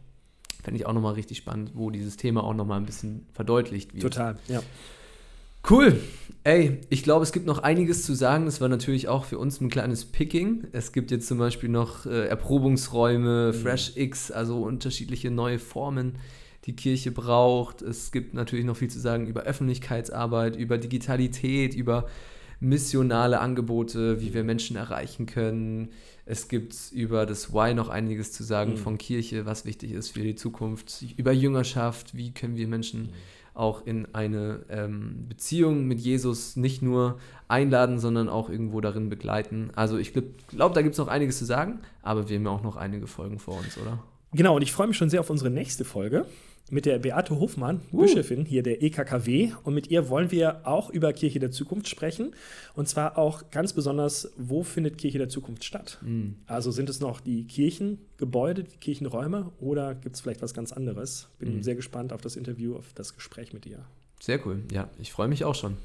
Fände 0.62 0.78
ich 0.78 0.86
auch 0.86 0.92
nochmal 0.92 1.14
richtig 1.14 1.38
spannend, 1.38 1.72
wo 1.74 1.90
dieses 1.90 2.16
Thema 2.16 2.44
auch 2.44 2.54
nochmal 2.54 2.78
ein 2.78 2.86
bisschen 2.86 3.26
verdeutlicht 3.32 3.92
wird. 3.92 4.04
Total, 4.04 4.36
ja. 4.46 4.62
Cool. 5.68 5.98
Ey, 6.46 6.82
ich 6.90 7.02
glaube, 7.02 7.22
es 7.22 7.32
gibt 7.32 7.46
noch 7.46 7.60
einiges 7.60 8.04
zu 8.04 8.12
sagen. 8.12 8.44
Das 8.44 8.60
war 8.60 8.68
natürlich 8.68 9.08
auch 9.08 9.24
für 9.24 9.38
uns 9.38 9.62
ein 9.62 9.70
kleines 9.70 10.04
Picking. 10.04 10.66
Es 10.72 10.92
gibt 10.92 11.10
jetzt 11.10 11.26
zum 11.26 11.38
Beispiel 11.38 11.70
noch 11.70 12.04
äh, 12.04 12.26
Erprobungsräume, 12.26 13.52
mhm. 13.54 13.58
Fresh 13.58 13.96
X, 13.96 14.30
also 14.30 14.62
unterschiedliche 14.62 15.30
neue 15.30 15.58
Formen 15.58 16.18
die 16.66 16.76
Kirche 16.76 17.12
braucht. 17.12 17.80
Es 17.80 18.12
gibt 18.12 18.34
natürlich 18.34 18.66
noch 18.66 18.76
viel 18.76 18.90
zu 18.90 19.00
sagen 19.00 19.26
über 19.26 19.42
Öffentlichkeitsarbeit, 19.42 20.56
über 20.56 20.76
Digitalität, 20.76 21.74
über 21.74 22.08
missionale 22.60 23.40
Angebote, 23.40 24.20
wie 24.20 24.34
wir 24.34 24.44
Menschen 24.44 24.76
erreichen 24.76 25.26
können. 25.26 25.90
Es 26.26 26.48
gibt 26.48 26.74
über 26.92 27.26
das 27.26 27.52
Why 27.52 27.74
noch 27.74 27.88
einiges 27.88 28.32
zu 28.32 28.42
sagen 28.42 28.72
mhm. 28.72 28.76
von 28.78 28.98
Kirche, 28.98 29.46
was 29.46 29.64
wichtig 29.64 29.92
ist 29.92 30.10
für 30.10 30.22
die 30.22 30.34
Zukunft, 30.34 31.04
über 31.16 31.32
Jüngerschaft, 31.32 32.16
wie 32.16 32.32
können 32.32 32.56
wir 32.56 32.68
Menschen 32.68 33.04
mhm. 33.04 33.10
Auch 33.54 33.86
in 33.86 34.12
eine 34.14 34.64
ähm, 34.68 35.26
Beziehung 35.28 35.86
mit 35.86 36.00
Jesus 36.00 36.56
nicht 36.56 36.82
nur 36.82 37.18
einladen, 37.48 37.98
sondern 37.98 38.28
auch 38.28 38.50
irgendwo 38.50 38.80
darin 38.80 39.08
begleiten. 39.08 39.70
Also 39.74 39.96
ich 39.96 40.12
glaube, 40.12 40.28
glaub, 40.48 40.74
da 40.74 40.82
gibt 40.82 40.94
es 40.94 40.98
noch 40.98 41.08
einiges 41.08 41.38
zu 41.38 41.44
sagen, 41.44 41.80
aber 42.02 42.28
wir 42.28 42.36
haben 42.36 42.44
ja 42.44 42.50
auch 42.50 42.62
noch 42.62 42.76
einige 42.76 43.06
Folgen 43.06 43.38
vor 43.38 43.58
uns, 43.58 43.78
oder? 43.78 44.02
Genau, 44.32 44.56
und 44.56 44.62
ich 44.62 44.72
freue 44.72 44.88
mich 44.88 44.96
schon 44.96 45.08
sehr 45.08 45.20
auf 45.20 45.30
unsere 45.30 45.50
nächste 45.50 45.84
Folge 45.84 46.26
mit 46.70 46.86
der 46.86 46.98
Beate 46.98 47.38
Hofmann, 47.38 47.82
uh. 47.92 48.02
Bischöfin 48.02 48.44
hier 48.44 48.62
der 48.62 48.82
EKKW. 48.82 49.52
Und 49.64 49.74
mit 49.74 49.90
ihr 49.90 50.08
wollen 50.08 50.30
wir 50.30 50.66
auch 50.66 50.90
über 50.90 51.12
Kirche 51.12 51.38
der 51.38 51.50
Zukunft 51.50 51.88
sprechen. 51.88 52.34
Und 52.74 52.88
zwar 52.88 53.18
auch 53.18 53.50
ganz 53.50 53.72
besonders, 53.72 54.32
wo 54.36 54.62
findet 54.62 54.98
Kirche 54.98 55.18
der 55.18 55.28
Zukunft 55.28 55.64
statt? 55.64 55.98
Mm. 56.02 56.32
Also 56.46 56.70
sind 56.70 56.88
es 56.88 57.00
noch 57.00 57.20
die 57.20 57.46
Kirchengebäude, 57.46 58.64
die 58.64 58.76
Kirchenräume 58.78 59.52
oder 59.60 59.94
gibt 59.94 60.16
es 60.16 60.22
vielleicht 60.22 60.42
was 60.42 60.54
ganz 60.54 60.72
anderes? 60.72 61.28
Bin 61.38 61.58
mm. 61.58 61.62
sehr 61.62 61.74
gespannt 61.74 62.12
auf 62.12 62.22
das 62.22 62.36
Interview, 62.36 62.76
auf 62.76 62.92
das 62.94 63.14
Gespräch 63.14 63.52
mit 63.52 63.66
ihr. 63.66 63.84
Sehr 64.20 64.44
cool. 64.46 64.62
Ja, 64.72 64.88
ich 64.98 65.12
freue 65.12 65.28
mich 65.28 65.44
auch 65.44 65.54
schon. 65.54 65.76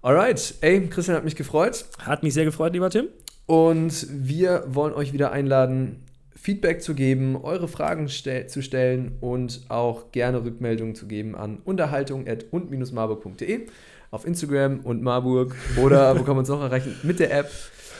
Alright, 0.00 0.54
ey, 0.60 0.86
Christian 0.88 1.16
hat 1.16 1.24
mich 1.24 1.36
gefreut. 1.36 1.84
Hat 1.98 2.22
mich 2.22 2.32
sehr 2.32 2.44
gefreut, 2.44 2.72
lieber 2.72 2.88
Tim. 2.88 3.08
Und 3.46 4.06
wir 4.10 4.64
wollen 4.68 4.94
euch 4.94 5.12
wieder 5.12 5.32
einladen, 5.32 6.04
Feedback 6.40 6.82
zu 6.82 6.94
geben, 6.94 7.36
eure 7.36 7.68
Fragen 7.68 8.08
ste 8.08 8.46
zu 8.46 8.62
stellen 8.62 9.18
und 9.20 9.60
auch 9.68 10.10
gerne 10.12 10.42
Rückmeldungen 10.44 10.94
zu 10.94 11.06
geben 11.06 11.34
an 11.34 11.58
unterhaltung.und-marburg.de 11.64 13.66
auf 14.10 14.26
Instagram 14.26 14.80
und 14.80 15.02
Marburg 15.02 15.54
oder 15.82 16.18
wo 16.18 16.22
kann 16.22 16.36
man 16.36 16.38
uns 16.38 16.48
auch 16.50 16.62
erreichen? 16.62 16.96
Mit 17.02 17.20
der 17.20 17.36
App. 17.36 17.50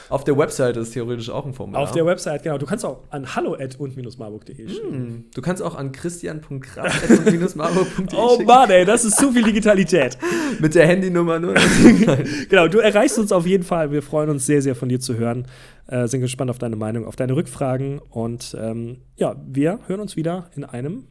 Auf 0.09 0.25
der 0.25 0.39
Website 0.39 0.77
ist 0.77 0.93
theoretisch 0.93 1.31
auch 1.31 1.45
ein 1.45 1.53
Formular. 1.53 1.83
Auf 1.83 1.93
der 1.93 2.07
Website, 2.07 2.43
genau. 2.43 2.59
Du 2.59 2.67
kannst 2.67 2.85
auch 2.85 3.03
an 3.11 3.35
hallo 3.35 3.57
und-marburg.de 3.57 4.69
schicken. 4.69 4.91
Mm, 4.91 5.25
du 5.35 5.43
kannst 5.43 5.63
auch 5.63 5.75
an 5.75 5.91
christian.kraft.marburg.de 5.93 8.19
Oh 8.19 8.41
Mann, 8.43 8.71
ey, 8.71 8.85
das 8.85 9.05
ist 9.05 9.19
zu 9.19 9.33
viel 9.33 9.43
Digitalität. 9.43 10.17
Mit 10.61 10.75
der 10.75 10.87
Handynummer 10.87 11.39
nur. 11.39 11.55
genau, 12.49 12.69
du 12.69 12.79
erreichst 12.79 13.19
uns 13.19 13.33
auf 13.33 13.47
jeden 13.47 13.65
Fall. 13.65 13.93
Wir 13.93 14.03
freuen 14.03 14.31
uns 14.31 14.47
sehr, 14.47 14.63
sehr 14.63 14.75
von 14.75 14.89
dir 14.89 15.01
zu 15.01 15.17
hören. 15.17 15.47
Äh, 15.87 16.09
sind 16.09 16.21
gespannt 16.21 16.51
auf 16.51 16.59
deine 16.59 16.77
Meinung, 16.77 17.07
auf 17.07 17.17
deine 17.17 17.37
Rückfragen. 17.37 17.99
Und 17.99 18.57
ähm, 18.59 19.03
ja, 19.17 19.37
wir 19.47 19.81
hören 19.87 20.01
uns 20.01 20.17
wieder 20.17 20.51
in 20.55 20.65
einem 20.65 21.05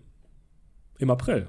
im 1.00 1.12
April. 1.12 1.48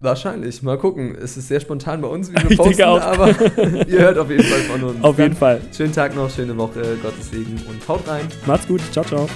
Wahrscheinlich. 0.00 0.62
Mal 0.62 0.76
gucken. 0.78 1.16
Es 1.20 1.36
ist 1.36 1.48
sehr 1.48 1.60
spontan 1.60 2.00
bei 2.00 2.08
uns, 2.08 2.30
wie 2.30 2.34
wir 2.42 2.50
ich 2.50 2.58
posten, 2.58 2.82
aber 2.82 3.28
ihr 3.88 4.00
hört 4.00 4.18
auf 4.18 4.30
jeden 4.30 4.44
Fall 4.44 4.60
von 4.60 4.82
uns. 4.84 5.04
Auf 5.04 5.18
jeden 5.18 5.36
Fall. 5.36 5.60
Schönen 5.74 5.92
Tag 5.92 6.14
noch, 6.14 6.30
schöne 6.30 6.56
Woche, 6.56 6.96
Gottes 7.02 7.30
Segen 7.30 7.60
und 7.68 7.86
haut 7.88 8.06
rein. 8.06 8.26
Macht's 8.46 8.66
gut. 8.66 8.80
Ciao, 8.92 9.04
ciao. 9.04 9.28